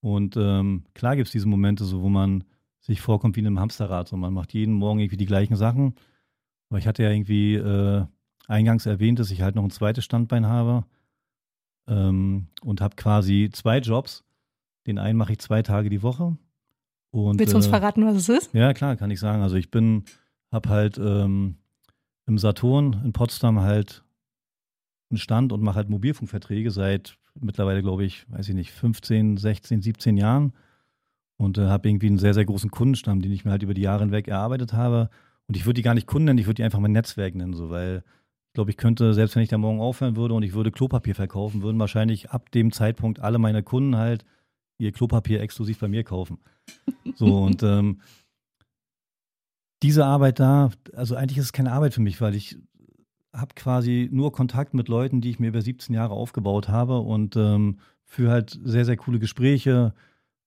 [0.00, 2.44] Und ähm, klar gibt es diese Momente, so, wo man
[2.80, 4.08] sich vorkommt wie in einem Hamsterrad.
[4.08, 5.94] So, man macht jeden Morgen irgendwie die gleichen Sachen.
[6.68, 8.04] Aber ich hatte ja irgendwie äh,
[8.48, 10.84] eingangs erwähnt, dass ich halt noch ein zweites Standbein habe
[11.86, 14.24] ähm, und habe quasi zwei Jobs.
[14.86, 16.36] Den einen mache ich zwei Tage die Woche.
[17.10, 18.54] Und, Willst du uns äh, verraten, was es ist?
[18.54, 19.42] Ja, klar, kann ich sagen.
[19.42, 20.04] Also ich bin,
[20.50, 21.56] habe halt ähm,
[22.26, 24.02] im Saturn in Potsdam halt
[25.10, 29.82] einen Stand und mache halt Mobilfunkverträge seit mittlerweile, glaube ich, weiß ich nicht, 15, 16,
[29.82, 30.52] 17 Jahren.
[31.36, 33.82] Und äh, habe irgendwie einen sehr, sehr großen Kundenstamm, den ich mir halt über die
[33.82, 35.10] Jahre hinweg erarbeitet habe.
[35.48, 37.54] Und ich würde die gar nicht Kunden nennen, ich würde die einfach mein Netzwerk nennen,
[37.54, 38.04] so, weil
[38.48, 41.14] ich glaube, ich könnte, selbst wenn ich da morgen aufhören würde und ich würde Klopapier
[41.14, 44.24] verkaufen, würden wahrscheinlich ab dem Zeitpunkt alle meine Kunden halt
[44.78, 46.38] ihr Klopapier exklusiv bei mir kaufen.
[47.16, 48.00] So, und ähm,
[49.82, 52.58] diese Arbeit da, also eigentlich ist es keine Arbeit für mich, weil ich
[53.32, 57.36] habe quasi nur Kontakt mit Leuten, die ich mir über 17 Jahre aufgebaut habe und
[57.36, 59.94] ähm, für halt sehr, sehr coole Gespräche.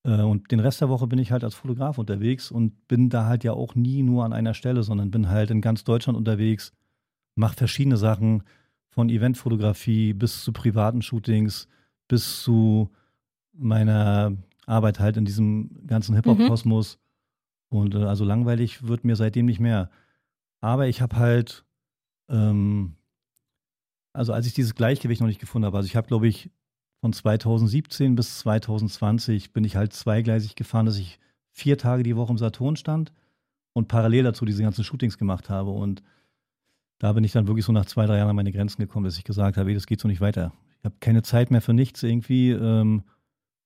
[0.04, 3.26] Äh, und den Rest der Woche bin ich halt als Fotograf unterwegs und bin da
[3.26, 6.74] halt ja auch nie nur an einer Stelle, sondern bin halt in ganz Deutschland unterwegs,
[7.36, 8.44] mache verschiedene Sachen,
[8.96, 11.68] von Eventfotografie bis zu privaten Shootings,
[12.08, 12.90] bis zu
[13.58, 14.36] meiner
[14.66, 16.98] Arbeit halt in diesem ganzen Hip-Hop-Kosmos.
[17.70, 17.78] Mhm.
[17.78, 19.90] Und äh, also langweilig wird mir seitdem nicht mehr.
[20.62, 21.66] Aber ich habe halt,
[22.30, 22.96] ähm,
[24.14, 26.50] also als ich dieses Gleichgewicht noch nicht gefunden habe, also ich habe, glaube ich,
[27.02, 31.20] von 2017 bis 2020 bin ich halt zweigleisig gefahren, dass ich
[31.52, 33.14] vier Tage die Woche im Saturn stand
[33.74, 35.70] und parallel dazu diese ganzen Shootings gemacht habe.
[35.72, 36.02] Und
[36.98, 39.18] da bin ich dann wirklich so nach zwei, drei Jahren an meine Grenzen gekommen, dass
[39.18, 40.54] ich gesagt habe, das geht so nicht weiter.
[40.80, 43.04] Ich habe keine Zeit mehr für nichts irgendwie, ähm,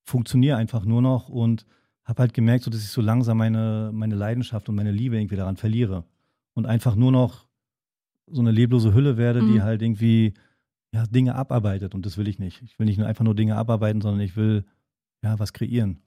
[0.09, 1.65] funktioniere einfach nur noch und
[2.03, 5.35] habe halt gemerkt, so, dass ich so langsam meine, meine Leidenschaft und meine Liebe irgendwie
[5.35, 6.03] daran verliere.
[6.53, 7.45] Und einfach nur noch
[8.27, 9.53] so eine leblose Hülle werde, mhm.
[9.53, 10.33] die halt irgendwie
[10.91, 11.93] ja, Dinge abarbeitet.
[11.93, 12.61] Und das will ich nicht.
[12.63, 14.65] Ich will nicht nur einfach nur Dinge abarbeiten, sondern ich will
[15.21, 16.01] ja was kreieren.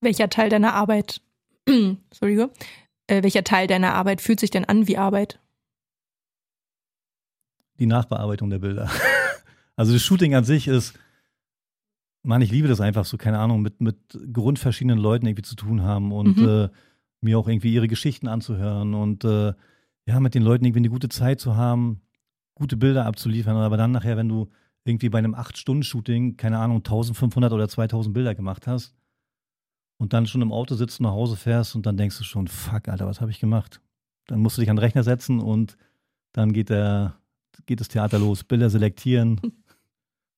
[0.00, 1.20] Welcher Teil deiner Arbeit,
[1.66, 2.50] Entschuldige,
[3.06, 5.38] äh, welcher Teil deiner Arbeit fühlt sich denn an wie Arbeit?
[7.78, 8.90] Die Nachbearbeitung der Bilder.
[9.76, 10.98] also das Shooting an sich ist,
[12.26, 13.96] Mann, ich liebe das einfach so, keine Ahnung, mit, mit
[14.32, 16.48] grundverschiedenen Leuten irgendwie zu tun haben und mhm.
[16.48, 16.68] äh,
[17.20, 19.54] mir auch irgendwie ihre Geschichten anzuhören und äh,
[20.06, 22.02] ja, mit den Leuten irgendwie eine gute Zeit zu haben,
[22.54, 23.56] gute Bilder abzuliefern.
[23.56, 24.48] Aber dann nachher, wenn du
[24.84, 28.94] irgendwie bei einem 8-Stunden-Shooting, keine Ahnung, 1500 oder 2000 Bilder gemacht hast
[29.98, 32.88] und dann schon im Auto sitzt, nach Hause fährst und dann denkst du schon, fuck,
[32.88, 33.80] Alter, was habe ich gemacht?
[34.26, 35.76] Dann musst du dich an den Rechner setzen und
[36.32, 37.18] dann geht, der,
[37.66, 39.40] geht das Theater los, Bilder selektieren.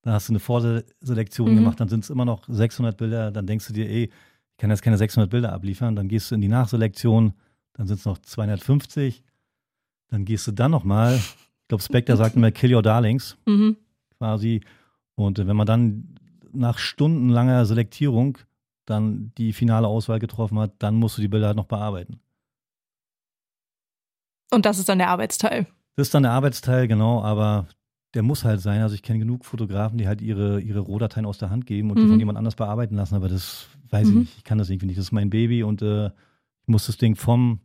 [0.03, 1.57] Dann hast du eine Vorselektion mhm.
[1.57, 3.31] gemacht, dann sind es immer noch 600 Bilder.
[3.31, 5.97] Dann denkst du dir, ey, ich kann jetzt keine 600 Bilder abliefern.
[5.97, 7.35] Dann gehst du in die Nachselektion,
[7.75, 9.23] dann sind es noch 250.
[10.09, 13.77] Dann gehst du dann nochmal, ich glaube, Spectre sagt immer Kill Your Darlings, mhm.
[14.17, 14.61] quasi.
[15.15, 16.15] Und wenn man dann
[16.53, 18.39] nach stundenlanger Selektierung
[18.87, 22.21] dann die finale Auswahl getroffen hat, dann musst du die Bilder halt noch bearbeiten.
[24.51, 25.67] Und das ist dann der Arbeitsteil.
[25.97, 27.67] Das ist dann der Arbeitsteil, genau, aber
[28.15, 28.81] der muss halt sein.
[28.81, 31.99] Also ich kenne genug Fotografen, die halt ihre, ihre Rohdateien aus der Hand geben und
[31.99, 32.03] mhm.
[32.03, 34.13] die von jemand anders bearbeiten lassen, aber das weiß mhm.
[34.13, 34.37] ich nicht.
[34.39, 34.99] Ich kann das irgendwie nicht.
[34.99, 37.61] Das ist mein Baby und äh, ich muss das Ding vom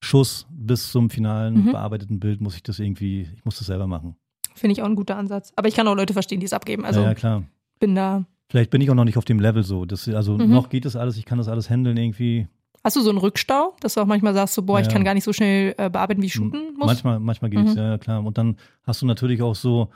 [0.00, 1.72] Schuss bis zum finalen mhm.
[1.72, 4.16] bearbeiteten Bild muss ich das irgendwie, ich muss das selber machen.
[4.54, 5.52] Finde ich auch ein guter Ansatz.
[5.56, 6.84] Aber ich kann auch Leute verstehen, die es abgeben.
[6.84, 7.42] Also ja, ja, klar.
[7.80, 8.24] bin da.
[8.48, 9.84] Vielleicht bin ich auch noch nicht auf dem Level so.
[9.84, 10.50] Das, also mhm.
[10.50, 12.48] noch geht das alles, ich kann das alles handeln irgendwie.
[12.88, 15.04] Hast du so einen Rückstau, dass du auch manchmal sagst, so, boah, ja, ich kann
[15.04, 16.86] gar nicht so schnell äh, bearbeiten, wie ich shooten muss?
[16.86, 17.76] Manchmal, manchmal geht's, mhm.
[17.76, 18.24] ja, klar.
[18.24, 19.90] Und dann hast du natürlich auch so,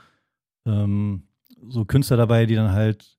[0.67, 1.23] ähm,
[1.69, 3.17] so Künstler dabei, die dann halt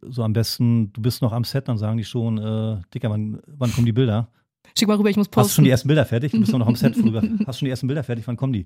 [0.00, 3.42] so am besten, du bist noch am Set, dann sagen die schon, äh, Dicker, wann,
[3.46, 4.30] wann kommen die Bilder?
[4.78, 5.40] Schick mal rüber, ich muss posten.
[5.40, 6.32] Hast du schon die ersten Bilder fertig?
[6.32, 6.96] Du bist noch am Set.
[7.46, 8.26] hast schon die ersten Bilder fertig?
[8.26, 8.64] Wann kommen die?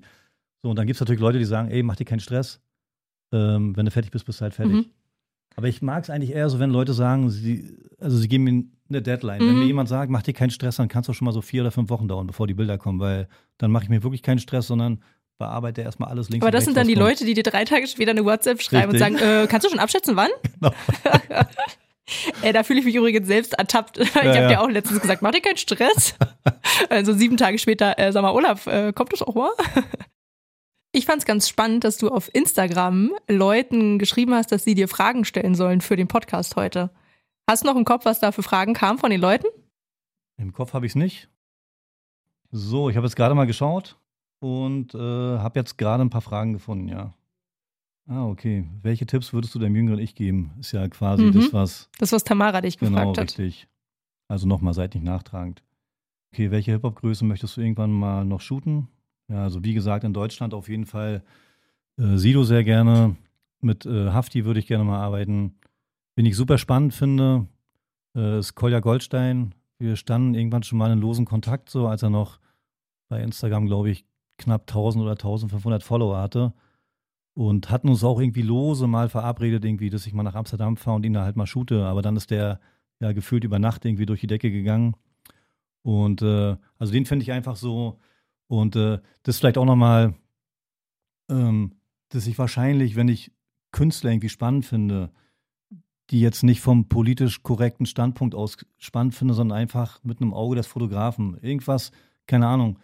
[0.63, 2.61] So, und dann gibt es natürlich Leute, die sagen, ey, mach dir keinen Stress.
[3.33, 4.75] Ähm, wenn du fertig bist, bist du halt fertig.
[4.75, 4.85] Mhm.
[5.57, 8.63] Aber ich mag es eigentlich eher so, wenn Leute sagen, sie, also sie geben mir
[8.91, 9.43] eine Deadline.
[9.43, 9.47] Mhm.
[9.47, 11.41] Wenn mir jemand sagt, mach dir keinen Stress, dann kann es doch schon mal so
[11.41, 13.27] vier oder fünf Wochen dauern, bevor die Bilder kommen, weil
[13.57, 15.01] dann mache ich mir wirklich keinen Stress, sondern
[15.37, 16.43] bearbeite erstmal alles links.
[16.43, 16.93] Aber das sind dann die.
[16.93, 19.11] Leute, die dir drei Tage später eine WhatsApp schreiben Richtig.
[19.11, 20.29] und sagen, äh, kannst du schon abschätzen, wann?
[20.61, 20.73] Genau.
[22.43, 23.97] äh, da fühle ich mich übrigens selbst ertappt.
[23.99, 24.47] Ich habe ja.
[24.47, 26.15] dir auch letztens gesagt, mach dir keinen Stress.
[26.89, 29.51] also sieben Tage später, äh, sag mal, Olaf, äh, kommt das auch mal?
[30.93, 34.89] Ich fand es ganz spannend, dass du auf Instagram Leuten geschrieben hast, dass sie dir
[34.89, 36.91] Fragen stellen sollen für den Podcast heute.
[37.49, 39.47] Hast du noch im Kopf, was da für Fragen kamen von den Leuten?
[40.37, 41.29] Im Kopf habe ich es nicht.
[42.51, 43.97] So, ich habe jetzt gerade mal geschaut
[44.39, 47.13] und äh, habe jetzt gerade ein paar Fragen gefunden, ja.
[48.07, 48.67] Ah, okay.
[48.81, 50.51] Welche Tipps würdest du deinem jüngeren Ich geben?
[50.59, 51.33] Ist ja quasi mhm.
[51.33, 51.89] das, was.
[51.97, 53.35] Das, was Tamara dich genau, gefragt hat.
[53.35, 53.67] Genau, richtig.
[54.27, 55.63] Also nochmal, seid nicht nachtragend.
[56.33, 58.87] Okay, welche Hip-Hop-Größe möchtest du irgendwann mal noch shooten?
[59.27, 61.23] Ja, also wie gesagt, in Deutschland auf jeden Fall
[61.97, 63.15] äh, Sido sehr gerne.
[63.61, 65.55] Mit äh, Hafti würde ich gerne mal arbeiten.
[66.15, 67.47] Wen ich super spannend finde,
[68.15, 69.55] äh, ist Kolja Goldstein.
[69.79, 72.39] Wir standen irgendwann schon mal in losen Kontakt, so als er noch
[73.09, 74.05] bei Instagram, glaube ich,
[74.37, 76.53] knapp 1000 oder 1500 Follower hatte.
[77.33, 80.97] Und hatten uns auch irgendwie lose mal verabredet, irgendwie, dass ich mal nach Amsterdam fahre
[80.97, 81.85] und ihn da halt mal shoote.
[81.85, 82.59] Aber dann ist der
[82.99, 84.95] ja gefühlt über Nacht irgendwie durch die Decke gegangen.
[85.81, 87.99] Und äh, also den finde ich einfach so.
[88.47, 90.13] Und äh, das vielleicht auch nochmal,
[91.29, 91.75] ähm,
[92.09, 93.31] dass ich wahrscheinlich, wenn ich
[93.71, 95.11] Künstler irgendwie spannend finde,
[96.11, 100.57] die jetzt nicht vom politisch korrekten Standpunkt aus spannend finde, sondern einfach mit einem Auge
[100.57, 101.37] des Fotografen.
[101.41, 101.91] Irgendwas,
[102.27, 102.79] keine Ahnung,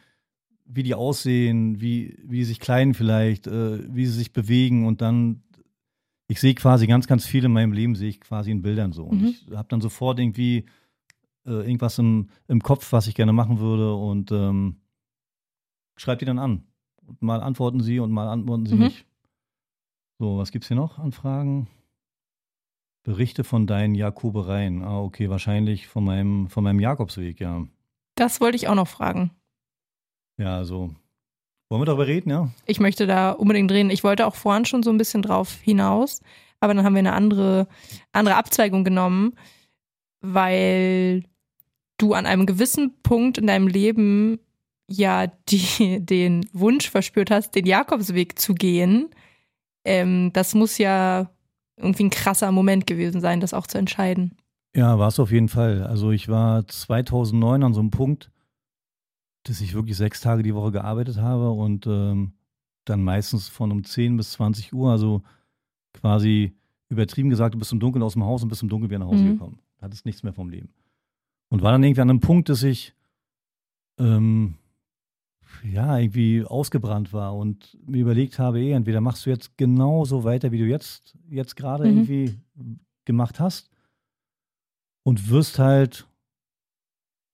[0.66, 5.02] wie die aussehen, wie, wie sie sich kleiden vielleicht, äh, wie sie sich bewegen und
[5.02, 5.44] dann,
[6.28, 9.04] ich sehe quasi ganz, ganz viel in meinem Leben, sehe ich quasi in Bildern so.
[9.04, 9.28] Und mhm.
[9.28, 10.66] ich habe dann sofort irgendwie
[11.46, 14.78] äh, irgendwas im, im Kopf, was ich gerne machen würde und ähm,
[15.98, 16.64] schreibe die dann an.
[17.06, 18.84] Und mal antworten sie und mal antworten sie mhm.
[18.84, 19.06] nicht.
[20.20, 21.68] So, was gibt's hier noch an Fragen?
[23.08, 24.84] Berichte von deinen Jakobereien.
[24.84, 27.66] Ah, okay, wahrscheinlich von meinem, von meinem Jakobsweg, ja.
[28.16, 29.32] Das wollte ich auch noch fragen.
[30.38, 30.94] Ja, also
[31.70, 32.52] wollen wir darüber reden, ja?
[32.66, 33.92] Ich möchte da unbedingt reden.
[33.92, 36.20] Ich wollte auch vorhin schon so ein bisschen drauf hinaus,
[36.60, 37.70] aber dann haben wir eine andere,
[38.12, 39.36] andere Abzweigung genommen,
[40.20, 41.24] weil
[41.98, 44.38] du an einem gewissen Punkt in deinem Leben
[44.90, 49.12] ja die, den Wunsch verspürt hast, den Jakobsweg zu gehen.
[49.86, 51.30] Ähm, das muss ja
[51.78, 54.36] irgendwie ein krasser Moment gewesen sein, das auch zu entscheiden.
[54.76, 55.84] Ja, war es auf jeden Fall.
[55.84, 58.32] Also ich war 2009 an so einem Punkt,
[59.44, 62.34] dass ich wirklich sechs Tage die Woche gearbeitet habe und ähm,
[62.86, 65.24] dann meistens von um 10 bis 20 Uhr, also
[65.94, 66.54] quasi
[66.90, 69.08] übertrieben gesagt, du bist im Dunkeln aus dem Haus und bist im Dunkeln wieder nach
[69.08, 69.34] Hause mhm.
[69.34, 69.60] gekommen.
[69.82, 70.70] Hattest nichts mehr vom Leben.
[71.50, 72.94] Und war dann irgendwie an einem Punkt, dass ich
[74.00, 74.56] ähm,
[75.64, 80.52] ja, irgendwie ausgebrannt war und mir überlegt habe, eh, entweder machst du jetzt genauso weiter,
[80.52, 81.90] wie du jetzt, jetzt gerade mhm.
[81.90, 82.40] irgendwie
[83.06, 83.70] gemacht hast
[85.04, 86.08] und wirst halt,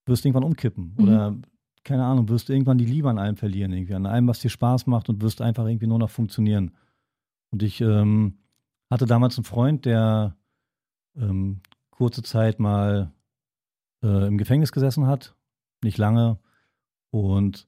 [0.06, 1.04] wirst irgendwann umkippen mhm.
[1.04, 1.38] oder
[1.84, 4.88] keine Ahnung, wirst irgendwann die Liebe an allem verlieren, irgendwie, an allem, was dir Spaß
[4.88, 6.72] macht und wirst einfach irgendwie nur noch funktionieren.
[7.52, 8.38] Und ich ähm,
[8.90, 10.38] hatte damals einen Freund, der
[11.18, 13.12] ähm, kurze Zeit mal
[14.02, 15.36] äh, im Gefängnis gesessen hat,
[15.84, 16.40] nicht lange,
[17.14, 17.68] und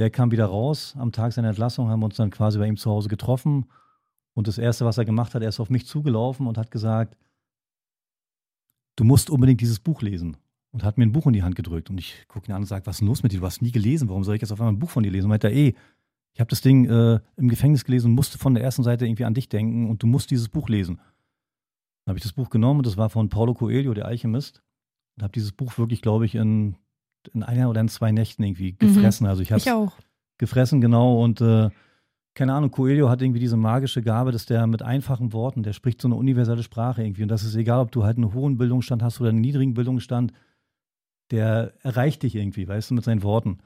[0.00, 0.94] der kam wieder raus.
[0.98, 3.66] Am Tag seiner Entlassung haben wir uns dann quasi bei ihm zu Hause getroffen.
[4.32, 7.18] Und das Erste, was er gemacht hat, er ist auf mich zugelaufen und hat gesagt,
[8.96, 10.38] du musst unbedingt dieses Buch lesen.
[10.72, 11.90] Und hat mir ein Buch in die Hand gedrückt.
[11.90, 13.40] Und ich gucke ihn an und sage, was ist denn los mit dir?
[13.40, 14.08] Du hast nie gelesen.
[14.08, 15.26] Warum soll ich jetzt auf einmal ein Buch von dir lesen?
[15.26, 15.74] Und meinte er, ey,
[16.32, 19.24] ich habe das Ding äh, im Gefängnis gelesen und musste von der ersten Seite irgendwie
[19.24, 20.96] an dich denken und du musst dieses Buch lesen.
[22.04, 24.62] Dann habe ich das Buch genommen und das war von Paulo Coelho, der Alchemist.
[25.16, 26.76] Und habe dieses Buch wirklich, glaube ich, in
[27.28, 29.24] in einer oder in zwei Nächten irgendwie gefressen.
[29.24, 29.30] Mhm.
[29.30, 29.92] Also ich habe
[30.38, 31.22] gefressen, genau.
[31.22, 31.70] Und äh,
[32.34, 36.00] keine Ahnung, Coelho hat irgendwie diese magische Gabe, dass der mit einfachen Worten, der spricht
[36.00, 37.22] so eine universelle Sprache irgendwie.
[37.22, 40.32] Und das ist egal, ob du halt einen hohen Bildungsstand hast oder einen niedrigen Bildungsstand,
[41.30, 43.58] der erreicht dich irgendwie, weißt du, mit seinen Worten.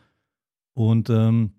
[0.74, 1.52] Und ähm,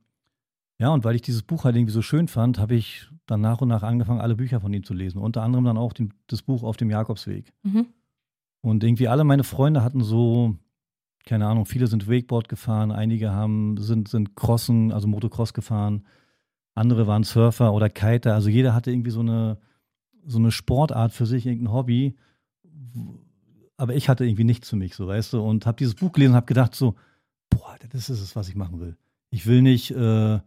[0.77, 3.61] ja, und weil ich dieses Buch halt irgendwie so schön fand, habe ich dann nach
[3.61, 5.19] und nach angefangen, alle Bücher von ihm zu lesen.
[5.19, 7.53] Unter anderem dann auch den, das Buch Auf dem Jakobsweg.
[7.63, 7.87] Mhm.
[8.61, 10.57] Und irgendwie alle meine Freunde hatten so
[11.25, 16.05] keine Ahnung, viele sind Wakeboard gefahren, einige haben, sind, sind Crossen, also Motocross gefahren,
[16.75, 18.35] andere waren Surfer oder Kiter.
[18.35, 19.57] Also jeder hatte irgendwie so eine,
[20.25, 22.15] so eine Sportart für sich, irgendein Hobby.
[23.77, 26.33] Aber ich hatte irgendwie nichts für mich, so weißt du, und habe dieses Buch gelesen
[26.33, 26.95] und habe gedacht so,
[27.49, 28.95] boah, das ist es, was ich machen will.
[29.31, 30.39] Ich will nicht, äh,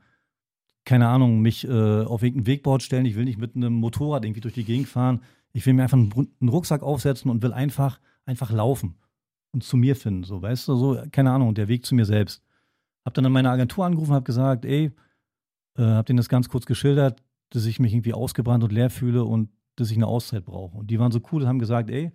[0.84, 4.40] keine Ahnung, mich äh, auf irgendein Wakeboard stellen, ich will nicht mit einem Motorrad irgendwie
[4.40, 5.22] durch die Gegend fahren.
[5.52, 8.94] Ich will mir einfach einen, einen Rucksack aufsetzen und will einfach, einfach laufen
[9.53, 12.42] und zu mir finden, so, weißt du, so, keine Ahnung, der Weg zu mir selbst.
[13.05, 14.92] Hab dann an meine Agentur angerufen, hab gesagt, ey,
[15.76, 19.24] äh, hab denen das ganz kurz geschildert, dass ich mich irgendwie ausgebrannt und leer fühle
[19.24, 20.76] und dass ich eine Auszeit brauche.
[20.76, 22.12] Und die waren so cool und haben gesagt, ey,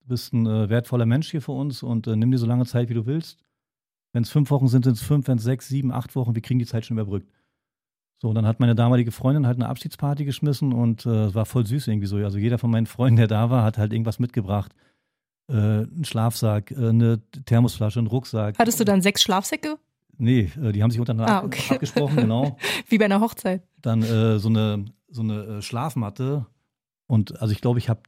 [0.00, 2.66] du bist ein äh, wertvoller Mensch hier für uns und äh, nimm dir so lange
[2.66, 3.42] Zeit, wie du willst.
[4.12, 6.42] Wenn es fünf Wochen sind, sind es fünf, wenn es sechs, sieben, acht Wochen, wir
[6.42, 7.30] kriegen die Zeit schon überbrückt.
[8.18, 11.46] So, und dann hat meine damalige Freundin halt eine Abschiedsparty geschmissen und äh, es war
[11.46, 12.16] voll süß irgendwie so.
[12.16, 14.74] Also jeder von meinen Freunden, der da war, hat halt irgendwas mitgebracht
[15.50, 18.58] äh, einen Schlafsack, äh, eine Thermosflasche, einen Rucksack.
[18.58, 19.78] Hattest du dann sechs Schlafsäcke?
[20.16, 21.74] Nee, äh, die haben sich untereinander ah, okay.
[21.74, 22.56] abgesprochen, genau.
[22.88, 23.62] Wie bei einer Hochzeit.
[23.82, 26.46] Dann äh, so eine, so eine äh, Schlafmatte.
[27.06, 28.02] Und also ich glaube, ich habe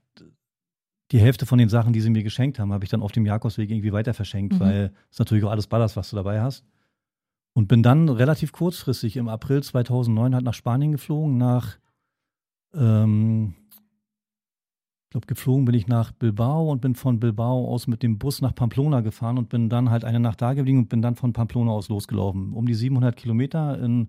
[1.10, 3.26] die Hälfte von den Sachen, die sie mir geschenkt haben, habe ich dann auf dem
[3.26, 4.60] Jakobsweg irgendwie weiter verschenkt, mhm.
[4.60, 6.64] weil es natürlich auch alles Ballast, was du dabei hast.
[7.54, 11.76] Und bin dann relativ kurzfristig im April 2009 halt nach Spanien geflogen, nach
[12.74, 13.54] ähm,
[15.12, 18.54] glaube, geflogen bin ich nach Bilbao und bin von Bilbao aus mit dem Bus nach
[18.54, 21.70] Pamplona gefahren und bin dann halt eine Nacht da geblieben und bin dann von Pamplona
[21.70, 22.52] aus losgelaufen.
[22.52, 24.08] Um die 700 Kilometer in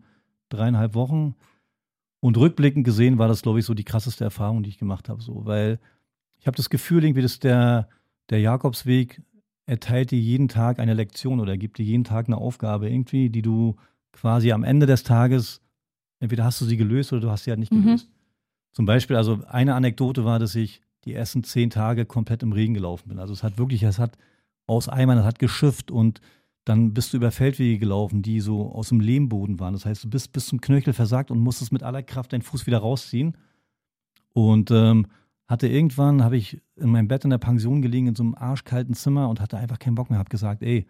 [0.50, 1.36] dreieinhalb Wochen.
[2.20, 5.22] Und rückblickend gesehen war das, glaube ich, so die krasseste Erfahrung, die ich gemacht habe.
[5.22, 5.80] So, weil
[6.38, 7.90] ich habe das Gefühl, irgendwie, dass der,
[8.30, 9.22] der Jakobsweg
[9.66, 13.42] erteilt dir jeden Tag eine Lektion oder gibt dir jeden Tag eine Aufgabe irgendwie, die
[13.42, 13.76] du
[14.14, 15.62] quasi am Ende des Tages,
[16.20, 17.84] entweder hast du sie gelöst oder du hast sie halt nicht Mhm.
[17.84, 18.10] gelöst.
[18.72, 22.74] Zum Beispiel, also eine Anekdote war, dass ich die ersten zehn Tage komplett im Regen
[22.74, 23.20] gelaufen bin.
[23.20, 24.18] Also es hat wirklich, es hat
[24.68, 26.22] aus Eimern, es hat geschifft und
[26.66, 29.74] dann bist du über Feldwege gelaufen, die so aus dem Lehmboden waren.
[29.74, 32.66] Das heißt, du bist bis zum Knöchel versagt und musstest mit aller Kraft deinen Fuß
[32.66, 33.36] wieder rausziehen.
[34.34, 35.08] Und ähm,
[35.48, 38.96] hatte irgendwann, habe ich in meinem Bett in der Pension gelegen, in so einem arschkalten
[38.96, 40.20] Zimmer und hatte einfach keinen Bock mehr.
[40.20, 40.88] Hab gesagt, ey,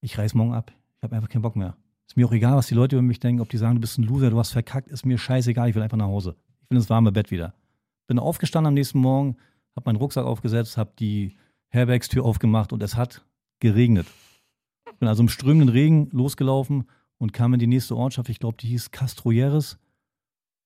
[0.00, 0.72] ich reiß morgen ab.
[0.98, 1.76] Ich habe einfach keinen Bock mehr.
[2.06, 3.98] Ist mir auch egal, was die Leute über mich denken, ob die sagen, du bist
[3.98, 6.36] ein Loser, du hast verkackt, ist mir scheißegal, ich will einfach nach Hause.
[6.62, 7.54] Ich will ins warme Bett wieder.
[8.08, 9.36] Bin aufgestanden am nächsten Morgen,
[9.76, 11.36] habe meinen Rucksack aufgesetzt, habe die
[11.68, 13.24] Herbergstür aufgemacht und es hat
[13.60, 14.06] geregnet.
[14.98, 16.88] Bin also im strömenden Regen losgelaufen
[17.18, 19.78] und kam in die nächste Ortschaft, ich glaube, die hieß Castroyeres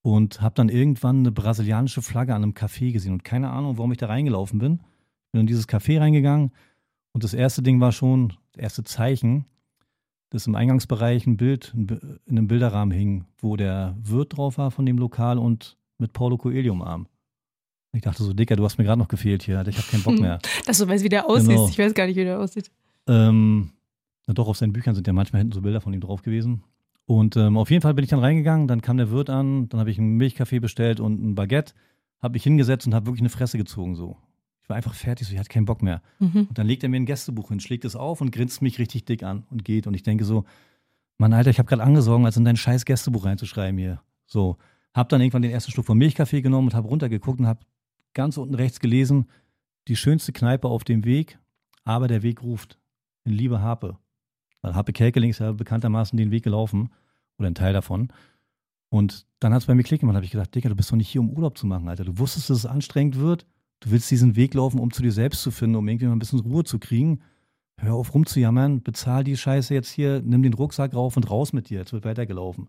[0.02, 3.90] und habe dann irgendwann eine brasilianische Flagge an einem Café gesehen und keine Ahnung, warum
[3.90, 4.80] ich da reingelaufen bin.
[5.32, 6.52] Bin in dieses Café reingegangen
[7.12, 9.46] und das erste Ding war schon, das erste Zeichen,
[10.30, 14.86] dass im Eingangsbereich ein Bild in einem Bilderrahmen hing, wo der Wirt drauf war von
[14.86, 17.06] dem Lokal und mit Paulo Coelho im Arm.
[17.92, 20.18] Ich dachte so, Dicker, du hast mir gerade noch gefehlt hier, ich habe keinen Bock
[20.18, 20.38] mehr.
[20.66, 21.50] Dass du weißt, wie der aussieht.
[21.50, 21.68] Genau.
[21.68, 22.70] Ich weiß gar nicht, wie der aussieht.
[23.06, 23.70] Ähm,
[24.26, 26.64] na doch, auf seinen Büchern sind ja manchmal hinten so Bilder von ihm drauf gewesen.
[27.04, 29.80] Und ähm, auf jeden Fall bin ich dann reingegangen, dann kam der Wirt an, dann
[29.80, 31.74] habe ich einen Milchkaffee bestellt und ein Baguette,
[32.20, 34.16] habe mich hingesetzt und habe wirklich eine Fresse gezogen so.
[34.62, 36.00] Ich war einfach fertig, so, ich hatte keinen Bock mehr.
[36.20, 36.46] Mhm.
[36.48, 39.04] Und dann legt er mir ein Gästebuch hin, schlägt es auf und grinst mich richtig
[39.04, 39.88] dick an und geht.
[39.88, 40.44] Und ich denke so,
[41.18, 44.00] Mann, Alter, ich habe gerade angesorgt, als in dein scheiß Gästebuch reinzuschreiben hier.
[44.24, 44.56] So,
[44.94, 47.60] hab dann irgendwann den ersten Schluck vom Milchkaffee genommen und habe runtergeguckt und habe
[48.14, 49.26] ganz unten rechts gelesen,
[49.88, 51.38] die schönste Kneipe auf dem Weg,
[51.84, 52.78] aber der Weg ruft.
[53.24, 53.98] In Liebe Harpe.
[54.62, 56.90] Weil Harpe Kerkeling ist ja bekanntermaßen den Weg gelaufen
[57.38, 58.12] oder ein Teil davon.
[58.88, 60.96] Und dann hat es bei mir Klick gemacht, habe ich gedacht, Digga, du bist doch
[60.96, 62.04] nicht hier, um Urlaub zu machen, Alter.
[62.04, 63.46] Du wusstest, dass es anstrengend wird.
[63.80, 66.18] Du willst diesen Weg laufen, um zu dir selbst zu finden, um irgendwie mal ein
[66.18, 67.20] bisschen Ruhe zu kriegen.
[67.78, 71.70] Hör auf rumzujammern, bezahl die Scheiße jetzt hier, nimm den Rucksack rauf und raus mit
[71.70, 71.80] dir.
[71.80, 72.68] Jetzt wird weitergelaufen.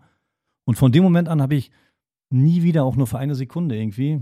[0.66, 1.72] Und von dem Moment an habe ich
[2.30, 4.22] nie wieder, auch nur für eine Sekunde irgendwie,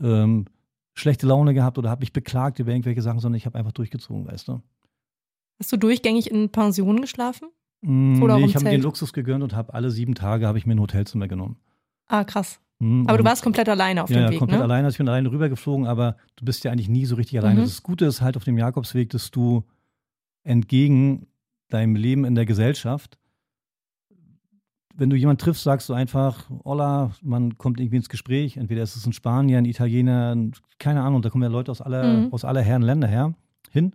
[0.00, 0.46] ähm,
[0.94, 4.26] schlechte Laune gehabt oder habe mich beklagt über irgendwelche Sachen, sondern ich habe einfach durchgezogen,
[4.26, 4.62] weißt du.
[5.58, 7.48] Hast du durchgängig in Pensionen geschlafen?
[7.82, 8.82] Mm, Oder nee, ich habe mir den?
[8.82, 11.56] Luxus gegönnt und habe alle sieben Tage habe ich mir ein Hotelzimmer genommen.
[12.08, 12.60] Ah, krass.
[12.78, 14.64] Mm, Aber du warst komplett alleine auf ja, dem ja, Weg, komplett ne?
[14.64, 14.86] alleine.
[14.86, 17.60] Also ich bin alleine rübergeflogen, aber du bist ja eigentlich nie so richtig alleine.
[17.60, 17.64] Mhm.
[17.64, 19.64] Das Gute ist halt auf dem Jakobsweg, dass du
[20.44, 21.26] entgegen
[21.68, 23.18] deinem Leben in der Gesellschaft,
[24.96, 28.56] wenn du jemanden triffst, sagst du einfach, hola, man kommt irgendwie ins Gespräch.
[28.56, 31.80] Entweder ist es ein Spanier, ein Italiener, ein, keine Ahnung, da kommen ja Leute aus
[31.80, 32.32] aller, Mhm.
[32.32, 33.34] aus aller Herren Länder her,
[33.70, 33.92] hin.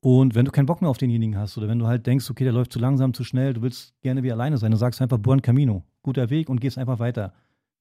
[0.00, 2.44] Und wenn du keinen Bock mehr auf denjenigen hast oder wenn du halt denkst, okay,
[2.44, 5.04] der läuft zu langsam, zu schnell, du willst gerne wie alleine sein, dann sagst du
[5.04, 7.32] einfach Buen Camino, guter Weg und gehst einfach weiter.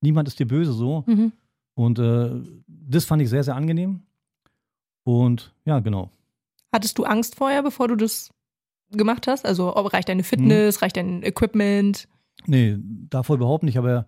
[0.02, 1.04] Niemand ist dir böse so.
[1.06, 1.32] Mhm.
[1.76, 2.32] Und äh,
[2.68, 4.02] das fand ich sehr, sehr angenehm.
[5.04, 6.10] Und ja, genau.
[6.74, 8.32] Hattest du Angst vorher, bevor du das
[8.92, 9.46] gemacht hast?
[9.46, 12.08] Also ob reicht deine Fitness, reicht dein Equipment?
[12.46, 12.78] Nee,
[13.10, 14.08] davor überhaupt nicht, aber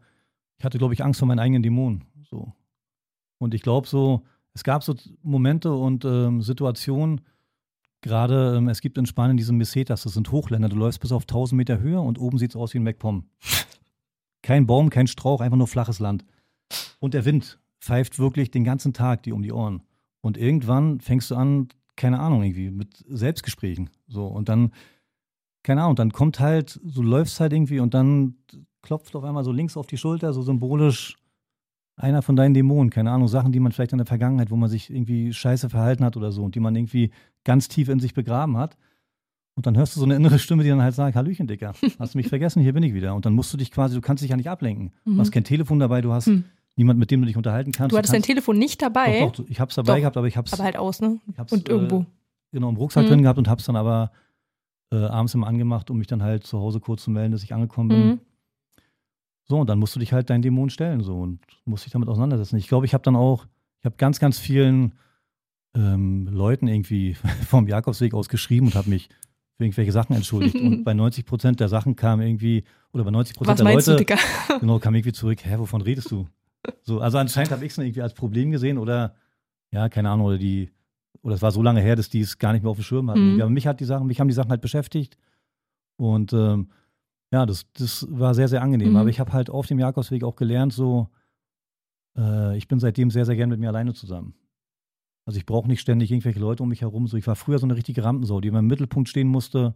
[0.58, 2.06] ich hatte, glaube ich, Angst vor meinen eigenen Dämonen.
[2.30, 2.54] So.
[3.38, 4.24] Und ich glaube so,
[4.54, 7.22] es gab so Momente und ähm, Situationen,
[8.02, 11.24] gerade ähm, es gibt in Spanien diese Mesetas, das sind Hochländer, du läufst bis auf
[11.24, 13.26] 1000 Meter Höhe und oben sieht es aus wie ein MacPom.
[14.42, 16.26] kein Baum, kein Strauch, einfach nur flaches Land.
[17.00, 19.84] Und der Wind pfeift wirklich den ganzen Tag dir um die Ohren.
[20.22, 23.90] Und irgendwann fängst du an, keine Ahnung, irgendwie mit Selbstgesprächen.
[24.08, 24.72] So, und dann,
[25.68, 28.36] keine Ahnung, dann kommt halt, du läufst halt irgendwie und dann
[28.82, 31.18] klopft auf einmal so links auf die Schulter, so symbolisch
[31.98, 34.70] einer von deinen Dämonen, keine Ahnung, Sachen, die man vielleicht in der Vergangenheit, wo man
[34.70, 37.12] sich irgendwie scheiße verhalten hat oder so und die man irgendwie
[37.44, 38.78] ganz tief in sich begraben hat.
[39.56, 42.14] Und dann hörst du so eine innere Stimme, die dann halt sagt, Hallöchen, Dicker, hast
[42.14, 43.14] du mich vergessen, hier bin ich wieder.
[43.16, 44.94] Und dann musst du dich quasi, du kannst dich ja nicht ablenken.
[45.04, 45.20] Du Mhm.
[45.20, 46.44] hast kein Telefon dabei, du hast Hm.
[46.76, 47.92] niemand, mit dem du dich unterhalten kannst.
[47.92, 50.00] Du hattest dein kannst, Telefon nicht dabei, Doch, doch, ich hab's dabei Doch.
[50.02, 51.20] gehabt, aber ich hab's, aber halt aus, ne?
[51.32, 52.02] ich hab's Und irgendwo.
[52.02, 52.06] Äh,
[52.52, 53.10] genau, im Rucksack Mhm.
[53.10, 54.12] drin gehabt und hab's dann aber
[54.92, 57.54] äh, abends immer angemacht, um mich dann halt zu Hause kurz zu melden, dass ich
[57.54, 58.08] angekommen bin.
[58.08, 58.20] Mhm.
[59.46, 62.10] So, und dann musst du dich halt deinen Dämon stellen so und musst dich damit
[62.10, 62.58] auseinandersetzen.
[62.58, 63.46] Ich glaube, ich habe dann auch,
[63.80, 64.94] ich habe ganz, ganz vielen
[65.74, 67.14] ähm, Leuten irgendwie
[67.48, 69.10] vom Jakobsweg aus geschrieben und habe mich
[69.56, 70.56] für irgendwelche Sachen entschuldigt.
[70.56, 74.06] und bei 90 Prozent der Sachen kam irgendwie, oder bei 90 Prozent der meinst Leute,
[74.06, 74.16] du,
[74.60, 76.28] genau, kam irgendwie zurück, hä, wovon redest du?
[76.82, 79.16] So, also anscheinend habe ich es irgendwie als Problem gesehen oder,
[79.72, 80.72] ja, keine Ahnung, oder die,
[81.22, 83.10] oder es war so lange her, dass die es gar nicht mehr auf dem Schirm
[83.10, 83.36] hatten.
[83.36, 83.42] Mhm.
[83.42, 85.18] Aber mich hat die Sachen, mich haben die Sachen halt beschäftigt
[85.98, 86.70] und ähm,
[87.32, 88.92] ja, das, das war sehr, sehr angenehm.
[88.92, 88.96] Mhm.
[88.98, 91.10] Aber ich habe halt auf dem Jakobsweg auch gelernt, so,
[92.18, 94.34] äh, ich bin seitdem sehr, sehr gern mit mir alleine zusammen.
[95.26, 97.06] Also ich brauche nicht ständig irgendwelche Leute um mich herum.
[97.08, 99.76] So, ich war früher so eine richtige Rampensau, die immer im Mittelpunkt stehen musste.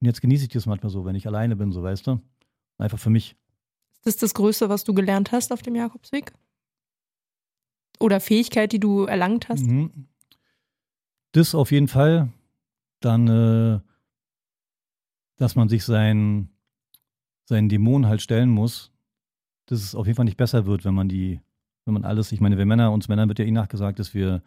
[0.00, 2.20] Und jetzt genieße ich das manchmal so, wenn ich alleine bin, so weißt du.
[2.78, 3.36] Einfach für mich.
[3.92, 6.32] Ist das das Größte, was du gelernt hast auf dem Jakobsweg?
[8.00, 9.66] Oder Fähigkeit, die du erlangt hast?
[9.66, 10.08] Mhm.
[11.32, 12.28] Das auf jeden Fall.
[13.00, 13.80] Dann, äh,
[15.36, 16.50] dass man sich seinen,
[17.44, 18.92] seinen Dämonen halt stellen muss,
[19.66, 21.40] dass es auf jeden Fall nicht besser wird, wenn man die,
[21.84, 24.42] wenn man alles, ich meine, wir Männer, uns Männern wird ja eh nachgesagt, dass wir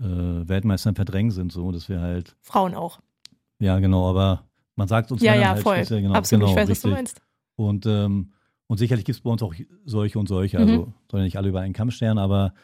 [0.00, 2.36] äh, Weltmeister im Verdrängen sind, so, dass wir halt.
[2.40, 3.00] Frauen auch.
[3.58, 4.44] Ja, genau, aber
[4.74, 5.76] man sagt uns ja, Männern ja, halt voll.
[5.76, 6.96] speziell, genau, Absolut, genau, ich weiß, was du richtig.
[6.96, 7.22] meinst.
[7.56, 8.32] Und, ähm,
[8.66, 10.58] und sicherlich gibt es bei uns auch solche und solche.
[10.58, 10.62] Mhm.
[10.62, 12.54] Also soll ja nicht alle über einen Kamm stellen, aber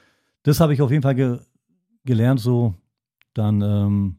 [0.42, 1.38] das habe ich auf jeden Fall ge
[2.04, 2.74] gelernt, so
[3.38, 4.16] dann ähm,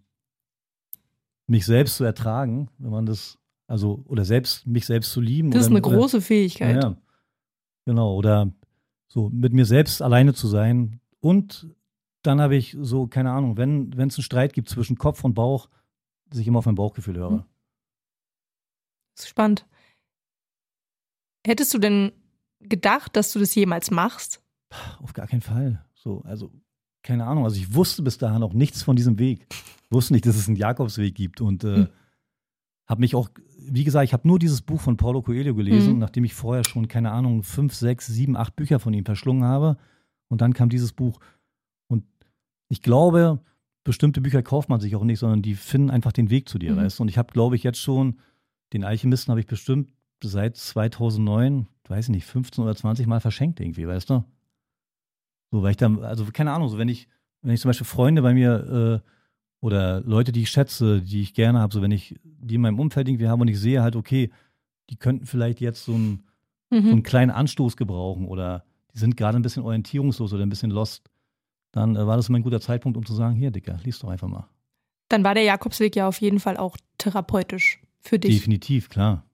[1.48, 5.52] mich selbst zu ertragen, wenn man das, also, oder selbst, mich selbst zu lieben.
[5.52, 6.82] Das ist eine oder, große Fähigkeit.
[6.82, 6.96] Ja,
[7.86, 8.16] genau.
[8.16, 8.52] Oder
[9.08, 11.02] so mit mir selbst alleine zu sein.
[11.20, 11.68] Und
[12.22, 15.70] dann habe ich so, keine Ahnung, wenn es einen Streit gibt zwischen Kopf und Bauch,
[16.30, 17.32] dass ich immer auf mein Bauchgefühl höre.
[17.32, 17.44] Mhm.
[19.16, 19.66] Das ist spannend.
[21.46, 22.12] Hättest du denn
[22.60, 24.42] gedacht, dass du das jemals machst?
[25.02, 25.84] Auf gar keinen Fall.
[25.96, 26.52] So, also,
[27.04, 27.44] keine Ahnung.
[27.46, 29.48] Also ich wusste bis dahin auch nichts von diesem Weg.
[29.52, 31.88] Ich wusste nicht, dass es einen Jakobsweg gibt und äh, Hm.
[32.88, 36.00] habe mich auch, wie gesagt, ich habe nur dieses Buch von Paulo Coelho gelesen, Mhm.
[36.00, 39.78] nachdem ich vorher schon, keine Ahnung, fünf, sechs, sieben, acht Bücher von ihm verschlungen habe.
[40.28, 41.20] Und dann kam dieses Buch.
[41.88, 42.04] Und
[42.68, 43.40] ich glaube,
[43.84, 46.74] bestimmte Bücher kauft man sich auch nicht, sondern die finden einfach den Weg zu dir,
[46.74, 46.78] Mhm.
[46.78, 47.04] weißt du?
[47.04, 48.18] Und ich habe, glaube ich, jetzt schon,
[48.74, 49.92] den Alchemisten habe ich bestimmt
[50.24, 54.24] seit 2009, weiß ich nicht, 15 oder 20 Mal verschenkt irgendwie, weißt du?
[55.52, 57.08] So, weil ich dann, also keine Ahnung, so wenn ich,
[57.42, 59.10] wenn ich zum Beispiel Freunde bei mir äh,
[59.62, 62.80] oder Leute, die ich schätze, die ich gerne habe, so wenn ich die in meinem
[62.80, 64.32] Umfeld irgendwie habe und ich sehe halt, okay,
[64.90, 66.24] die könnten vielleicht jetzt so einen,
[66.72, 67.04] so einen Mhm.
[67.04, 71.10] kleinen Anstoß gebrauchen oder die sind gerade ein bisschen orientierungslos oder ein bisschen lost,
[71.72, 74.10] dann äh, war das immer ein guter Zeitpunkt, um zu sagen, hier, Dicker, lies doch
[74.10, 74.48] einfach mal.
[75.10, 78.36] Dann war der Jakobsweg ja auf jeden Fall auch therapeutisch für dich.
[78.36, 79.26] Definitiv, klar.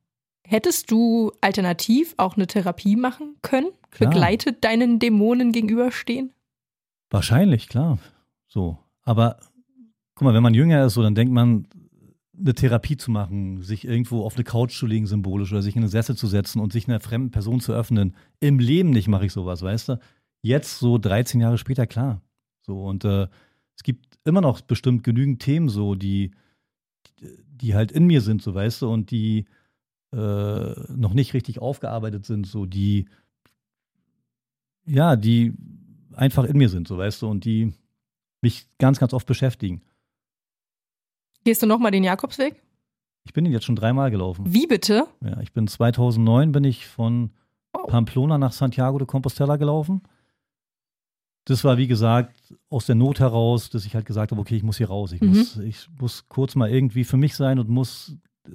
[0.48, 3.70] Hättest du alternativ auch eine Therapie machen können?
[3.90, 4.12] Klar.
[4.12, 6.32] Begleitet deinen Dämonen gegenüberstehen?
[7.10, 7.98] Wahrscheinlich, klar.
[8.48, 8.78] So.
[9.02, 9.38] Aber
[10.14, 11.68] guck mal, wenn man jünger ist, so, dann denkt man,
[12.38, 15.84] eine Therapie zu machen, sich irgendwo auf eine Couch zu legen, symbolisch, oder sich in
[15.84, 18.16] einen Sessel zu setzen und sich einer fremden Person zu öffnen.
[18.40, 20.00] Im Leben nicht mache ich sowas, weißt du?
[20.42, 22.22] Jetzt, so 13 Jahre später, klar.
[22.62, 23.28] So, und äh,
[23.76, 26.32] es gibt immer noch bestimmt genügend Themen, so, die,
[27.20, 29.46] die halt in mir sind, so, weißt du, und die
[30.18, 33.08] noch nicht richtig aufgearbeitet sind, so, die,
[34.86, 35.54] ja, die
[36.14, 37.74] einfach in mir sind, so, weißt du, und die
[38.42, 39.82] mich ganz, ganz oft beschäftigen.
[41.44, 42.62] Gehst du nochmal den Jakobsweg?
[43.26, 44.46] Ich bin ihn jetzt schon dreimal gelaufen.
[44.54, 45.08] Wie bitte?
[45.24, 47.32] Ja, ich bin 2009 bin ich von
[47.74, 47.88] Wow.
[47.88, 50.02] Pamplona nach Santiago de Compostela gelaufen.
[51.44, 54.64] Das war, wie gesagt, aus der Not heraus, dass ich halt gesagt habe, okay, ich
[54.64, 55.12] muss hier raus.
[55.12, 55.28] Ich, Mhm.
[55.30, 58.16] muss, ich muss kurz mal irgendwie für mich sein und muss
[58.48, 58.52] äh,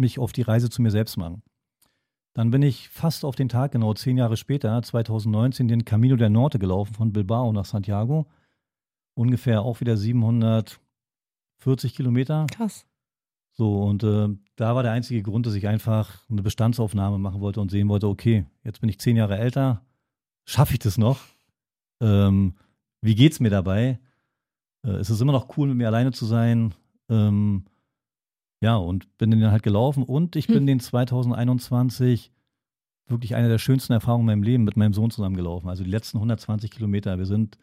[0.00, 1.42] mich auf die Reise zu mir selbst machen.
[2.32, 6.30] Dann bin ich fast auf den Tag, genau zehn Jahre später, 2019, den Camino del
[6.30, 8.26] Norte gelaufen von Bilbao nach Santiago.
[9.14, 12.46] Ungefähr auch wieder 740 Kilometer.
[12.52, 12.86] Krass.
[13.52, 17.60] So, und äh, da war der einzige Grund, dass ich einfach eine Bestandsaufnahme machen wollte
[17.60, 19.84] und sehen wollte, okay, jetzt bin ich zehn Jahre älter,
[20.44, 21.18] schaffe ich das noch?
[22.00, 22.54] Ähm,
[23.02, 23.98] wie geht's mir dabei?
[24.84, 26.74] Äh, es ist immer noch cool, mit mir alleine zu sein.
[27.08, 27.64] Ähm,
[28.60, 30.66] ja, und bin den dann halt gelaufen und ich bin Hm.
[30.66, 32.30] den 2021
[33.06, 35.68] wirklich eine der schönsten Erfahrungen in meinem Leben mit meinem Sohn zusammen gelaufen.
[35.68, 37.18] Also die letzten 120 Kilometer.
[37.18, 37.58] Wir sind,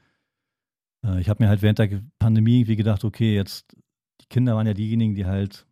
[1.05, 3.75] äh, ich habe mir halt während der Pandemie wie gedacht, okay, jetzt,
[4.21, 5.65] die Kinder waren ja diejenigen, die halt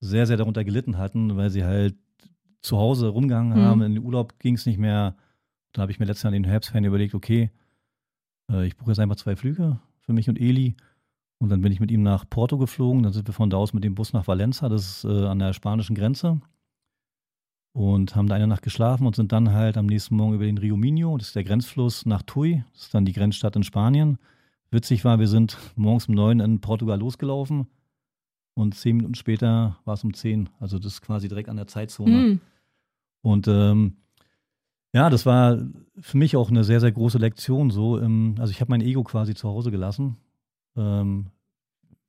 [0.00, 1.94] sehr, sehr darunter gelitten hatten, weil sie halt
[2.62, 3.62] zu Hause rumgehangen Mhm.
[3.64, 3.82] haben.
[3.82, 5.14] In den Urlaub ging es nicht mehr.
[5.72, 7.50] Da habe ich mir letztes Jahr in den Herbstferien überlegt, okay,
[8.50, 10.74] äh, ich buche jetzt einfach zwei Flüge für mich und Eli.
[11.40, 13.02] Und dann bin ich mit ihm nach Porto geflogen.
[13.02, 15.38] Dann sind wir von da aus mit dem Bus nach Valencia, das ist äh, an
[15.38, 16.40] der spanischen Grenze.
[17.72, 20.58] Und haben da eine Nacht geschlafen und sind dann halt am nächsten Morgen über den
[20.58, 24.18] Rio Minho, das ist der Grenzfluss, nach Tui, das ist dann die Grenzstadt in Spanien.
[24.70, 27.68] Witzig war, wir sind morgens um neun in Portugal losgelaufen
[28.54, 30.48] und zehn Minuten später war es um zehn.
[30.58, 32.10] Also das ist quasi direkt an der Zeitzone.
[32.10, 32.40] Hm.
[33.22, 33.96] Und ähm,
[34.92, 35.58] ja, das war
[35.98, 37.70] für mich auch eine sehr, sehr große Lektion.
[37.70, 40.16] So, ähm, also ich habe mein Ego quasi zu Hause gelassen.
[40.76, 41.26] Ähm,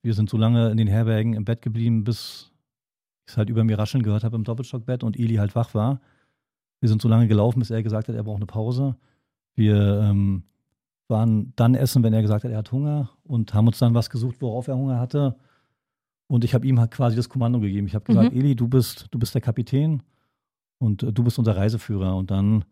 [0.01, 2.51] wir sind so lange in den Herbergen im Bett geblieben, bis
[3.25, 6.01] ich es halt über mir rascheln gehört habe im Doppelstockbett und Eli halt wach war.
[6.79, 8.95] Wir sind so lange gelaufen, bis er gesagt hat, er braucht eine Pause.
[9.55, 10.43] Wir ähm,
[11.07, 14.09] waren dann essen, wenn er gesagt hat, er hat Hunger und haben uns dann was
[14.09, 15.35] gesucht, worauf er Hunger hatte.
[16.27, 17.85] Und ich habe ihm halt quasi das Kommando gegeben.
[17.87, 18.39] Ich habe gesagt, Mhm.
[18.39, 20.01] Eli, du bist, du bist der Kapitän
[20.79, 22.15] und äh, du bist unser Reiseführer.
[22.15, 22.65] Und dann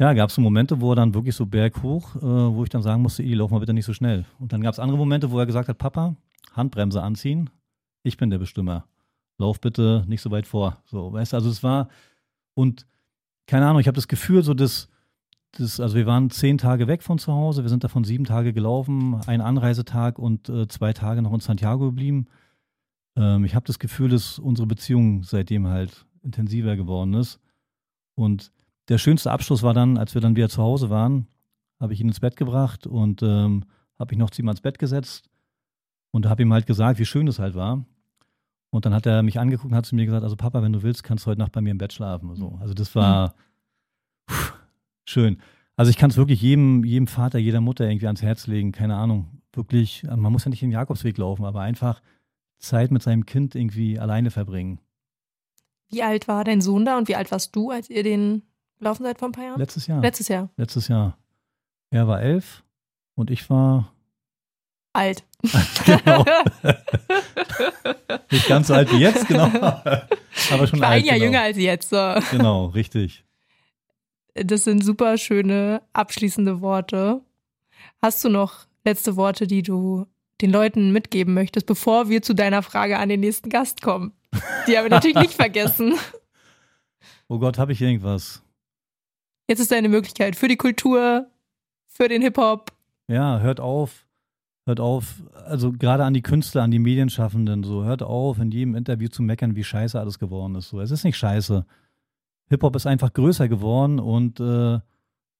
[0.00, 2.82] ja, gab es so Momente, wo er dann wirklich so berghoch, äh, wo ich dann
[2.82, 4.24] sagen musste, Eli, lauf mal bitte nicht so schnell.
[4.38, 6.16] Und dann gab es andere Momente, wo er gesagt hat, Papa,
[6.54, 7.50] Handbremse anziehen,
[8.02, 8.86] ich bin der Bestimmer.
[9.36, 10.78] Lauf bitte nicht so weit vor.
[10.86, 11.88] So, weißt du, also es war,
[12.54, 12.86] und
[13.46, 14.88] keine Ahnung, ich habe das Gefühl, so dass
[15.52, 18.54] das, also wir waren zehn Tage weg von zu Hause, wir sind davon sieben Tage
[18.54, 22.26] gelaufen, ein Anreisetag und äh, zwei Tage noch in Santiago geblieben.
[23.16, 27.38] Ähm, ich habe das Gefühl, dass unsere Beziehung seitdem halt intensiver geworden ist.
[28.14, 28.52] Und
[28.90, 31.28] der schönste Abschluss war dann, als wir dann wieder zu Hause waren,
[31.78, 33.64] habe ich ihn ins Bett gebracht und ähm,
[33.98, 35.30] habe ich noch zu ihm ans Bett gesetzt
[36.10, 37.84] und habe ihm halt gesagt, wie schön es halt war.
[38.70, 40.82] Und dann hat er mich angeguckt und hat zu mir gesagt, also Papa, wenn du
[40.82, 42.34] willst, kannst du heute Nacht bei mir im Bett schlafen.
[42.34, 42.58] So.
[42.60, 43.34] Also das war
[44.28, 44.54] pff,
[45.04, 45.40] schön.
[45.76, 48.72] Also ich kann es wirklich jedem, jedem Vater, jeder Mutter irgendwie ans Herz legen.
[48.72, 49.40] Keine Ahnung.
[49.52, 52.02] Wirklich, man muss ja nicht den Jakobsweg laufen, aber einfach
[52.58, 54.80] Zeit mit seinem Kind irgendwie alleine verbringen.
[55.88, 58.42] Wie alt war dein Sohn da und wie alt warst du, als ihr den
[58.80, 59.58] gelaufen seid vor ein paar Jahren?
[59.60, 60.00] Letztes Jahr.
[60.00, 60.50] Letztes Jahr.
[60.56, 61.16] Letztes Jahr.
[61.90, 62.64] Er war elf
[63.14, 63.92] und ich war
[64.92, 65.24] alt.
[65.84, 66.24] genau.
[68.30, 69.50] Nicht ganz so alt wie jetzt, genau.
[69.54, 71.02] Aber schon ich war alt.
[71.02, 71.24] ein Jahr genau.
[71.26, 71.90] jünger als jetzt.
[71.90, 72.14] So.
[72.30, 73.24] Genau, richtig.
[74.34, 77.20] Das sind super schöne abschließende Worte.
[78.00, 80.06] Hast du noch letzte Worte, die du
[80.40, 84.12] den Leuten mitgeben möchtest, bevor wir zu deiner Frage an den nächsten Gast kommen?
[84.66, 85.94] Die haben wir natürlich nicht vergessen.
[87.32, 88.42] Oh Gott, habe ich irgendwas?
[89.50, 91.26] Jetzt ist deine Möglichkeit für die Kultur,
[91.88, 92.70] für den Hip-Hop.
[93.08, 94.06] Ja, hört auf.
[94.64, 98.76] Hört auf, also gerade an die Künstler, an die Medienschaffenden, so hört auf, in jedem
[98.76, 100.68] Interview zu meckern, wie scheiße alles geworden ist.
[100.68, 101.66] So, es ist nicht scheiße.
[102.50, 104.78] Hip-Hop ist einfach größer geworden und äh,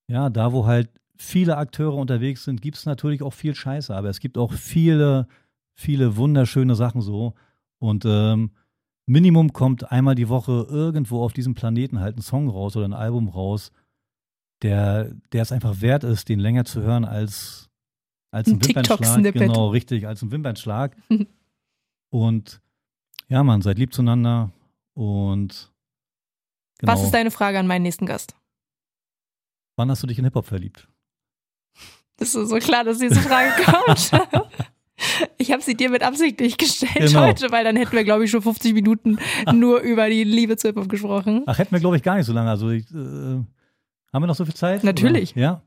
[0.09, 4.09] ja, da wo halt viele Akteure unterwegs sind, gibt es natürlich auch viel Scheiße, aber
[4.09, 5.29] es gibt auch viele,
[5.75, 7.35] viele wunderschöne Sachen so.
[7.79, 8.51] Und ähm,
[9.07, 12.93] Minimum kommt einmal die Woche irgendwo auf diesem Planeten halt ein Song raus oder ein
[12.93, 13.71] Album raus,
[14.63, 17.69] der, der es einfach wert ist, den länger zu hören als,
[18.31, 19.35] als ein, Ein Wimpernschlag.
[19.35, 20.97] Genau, richtig, als ein Wimpernschlag.
[22.11, 22.61] und
[23.29, 24.51] ja, man, seid lieb zueinander
[24.95, 25.73] und
[26.79, 26.93] genau.
[26.93, 28.35] Was ist deine Frage an meinen nächsten Gast?
[29.77, 30.89] Wann hast du dich in Hip-Hop verliebt?
[32.17, 34.11] Das ist so klar, dass diese Frage kommt.
[35.39, 37.23] Ich habe sie dir mit Absicht nicht gestellt Genau.
[37.23, 39.19] heute, weil dann hätten wir, glaube ich, schon 50 Minuten
[39.51, 41.43] nur über die Liebe zu Hip-Hop gesprochen.
[41.47, 42.51] Ach, hätten wir, glaube ich, gar nicht so lange.
[42.51, 43.43] Also, ich, äh,
[44.13, 44.85] haben wir noch so viel Zeit?
[44.85, 45.33] Natürlich.
[45.33, 45.41] Oder?
[45.41, 45.63] Ja.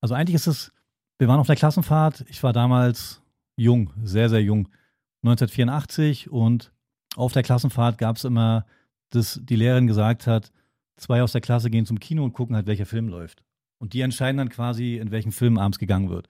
[0.00, 0.72] Also, eigentlich ist es,
[1.18, 2.24] wir waren auf der Klassenfahrt.
[2.28, 3.22] Ich war damals
[3.56, 4.68] jung, sehr, sehr jung.
[5.22, 6.72] 1984 und
[7.16, 8.64] auf der Klassenfahrt gab es immer,
[9.10, 10.52] dass die Lehrerin gesagt hat,
[10.96, 13.42] zwei aus der Klasse gehen zum Kino und gucken halt, welcher Film läuft.
[13.78, 16.28] Und die entscheiden dann quasi, in welchen Film abends gegangen wird.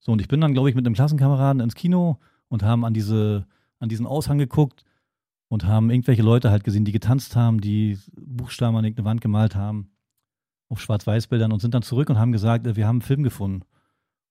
[0.00, 2.18] So, und ich bin dann, glaube ich, mit einem Klassenkameraden ins Kino
[2.48, 3.46] und haben an, diese,
[3.78, 4.84] an diesen Aushang geguckt
[5.48, 9.54] und haben irgendwelche Leute halt gesehen, die getanzt haben, die Buchstaben an irgendeine Wand gemalt
[9.54, 9.90] haben,
[10.68, 13.62] auf Schwarz-Weiß-Bildern und sind dann zurück und haben gesagt, äh, wir haben einen Film gefunden.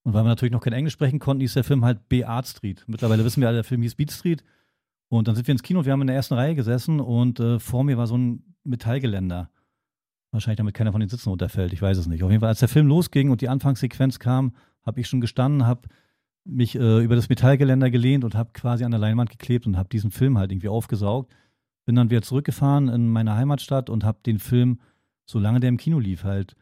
[0.04, 2.24] Und weil wir natürlich noch kein Englisch sprechen konnten, hieß der Film halt B.
[2.24, 2.84] Art Street.
[2.88, 4.44] Mittlerweile wissen wir alle, der Film hieß Beat Street.
[5.08, 7.40] Und dann sind wir ins Kino und wir haben in der ersten Reihe gesessen und
[7.40, 9.50] äh, vor mir war so ein Metallgeländer.
[10.32, 12.24] Wahrscheinlich damit keiner von den Sitzen runterfällt, ich weiß es nicht.
[12.24, 14.54] Auf jeden Fall, als der Film losging und die Anfangssequenz kam,
[14.86, 15.88] habe ich schon gestanden, habe
[16.44, 19.90] mich äh, über das Metallgeländer gelehnt und habe quasi an der Leinwand geklebt und habe
[19.90, 21.34] diesen Film halt irgendwie aufgesaugt.
[21.86, 24.80] Bin dann wieder zurückgefahren in meine Heimatstadt und habe den Film,
[25.26, 26.56] solange der im Kino lief, halt,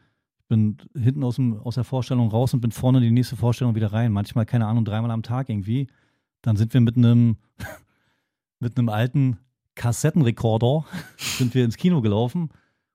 [0.47, 3.75] bin hinten aus, dem, aus der Vorstellung raus und bin vorne in die nächste Vorstellung
[3.75, 4.11] wieder rein.
[4.11, 5.87] Manchmal, keine Ahnung, dreimal am Tag irgendwie.
[6.41, 7.37] Dann sind wir mit einem
[8.59, 9.37] mit einem alten
[9.75, 10.85] Kassettenrekorder
[11.17, 12.49] sind wir ins Kino gelaufen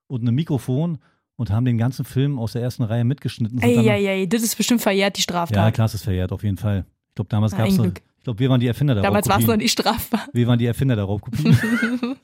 [0.07, 0.99] und einem Mikrofon
[1.35, 3.61] und haben den ganzen Film aus der ersten Reihe mitgeschnitten.
[3.61, 5.73] Eieiei, das ist bestimmt verjährt, die ja, Straftat.
[5.73, 6.85] klar, es ist verjährt, auf jeden Fall.
[7.09, 7.77] Ich glaube, damals gab es.
[7.77, 8.01] Glück.
[8.17, 10.27] Ich glaube, wir waren die Erfinder der Damals war es noch nicht strafbar.
[10.33, 11.57] Wir waren die Erfinder der Raubkopien.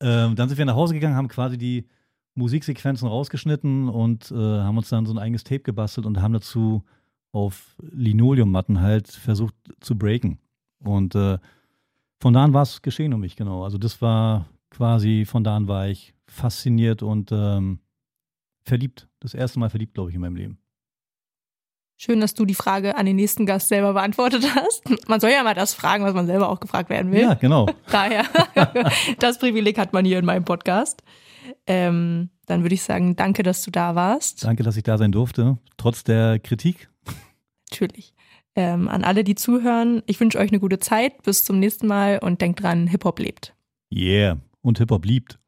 [0.00, 1.86] ähm, dann sind wir nach Hause gegangen, haben quasi die
[2.34, 6.82] Musiksequenzen rausgeschnitten und äh, haben uns dann so ein eigenes Tape gebastelt und haben dazu
[7.32, 10.38] auf Linoleummatten halt versucht zu breaken.
[10.82, 11.38] Und äh,
[12.20, 13.64] von da an war es geschehen um mich, genau.
[13.64, 17.80] Also das war quasi, von da an war ich fasziniert und ähm,
[18.64, 19.08] verliebt.
[19.20, 20.58] Das erste Mal verliebt, glaube ich, in meinem Leben.
[21.96, 24.82] Schön, dass du die Frage an den nächsten Gast selber beantwortet hast.
[25.08, 27.20] Man soll ja mal das fragen, was man selber auch gefragt werden will.
[27.20, 27.66] Ja, genau.
[27.92, 28.24] Daher,
[29.20, 31.02] das Privileg hat man hier in meinem Podcast.
[31.66, 34.44] Ähm, dann würde ich sagen, danke, dass du da warst.
[34.44, 35.58] Danke, dass ich da sein durfte.
[35.76, 36.90] Trotz der Kritik.
[37.70, 38.14] Natürlich.
[38.54, 41.22] Ähm, an alle, die zuhören, ich wünsche euch eine gute Zeit.
[41.22, 43.54] Bis zum nächsten Mal und denkt dran, Hip-Hop lebt.
[43.92, 44.38] Yeah.
[44.60, 45.38] Und Hip-Hop liebt.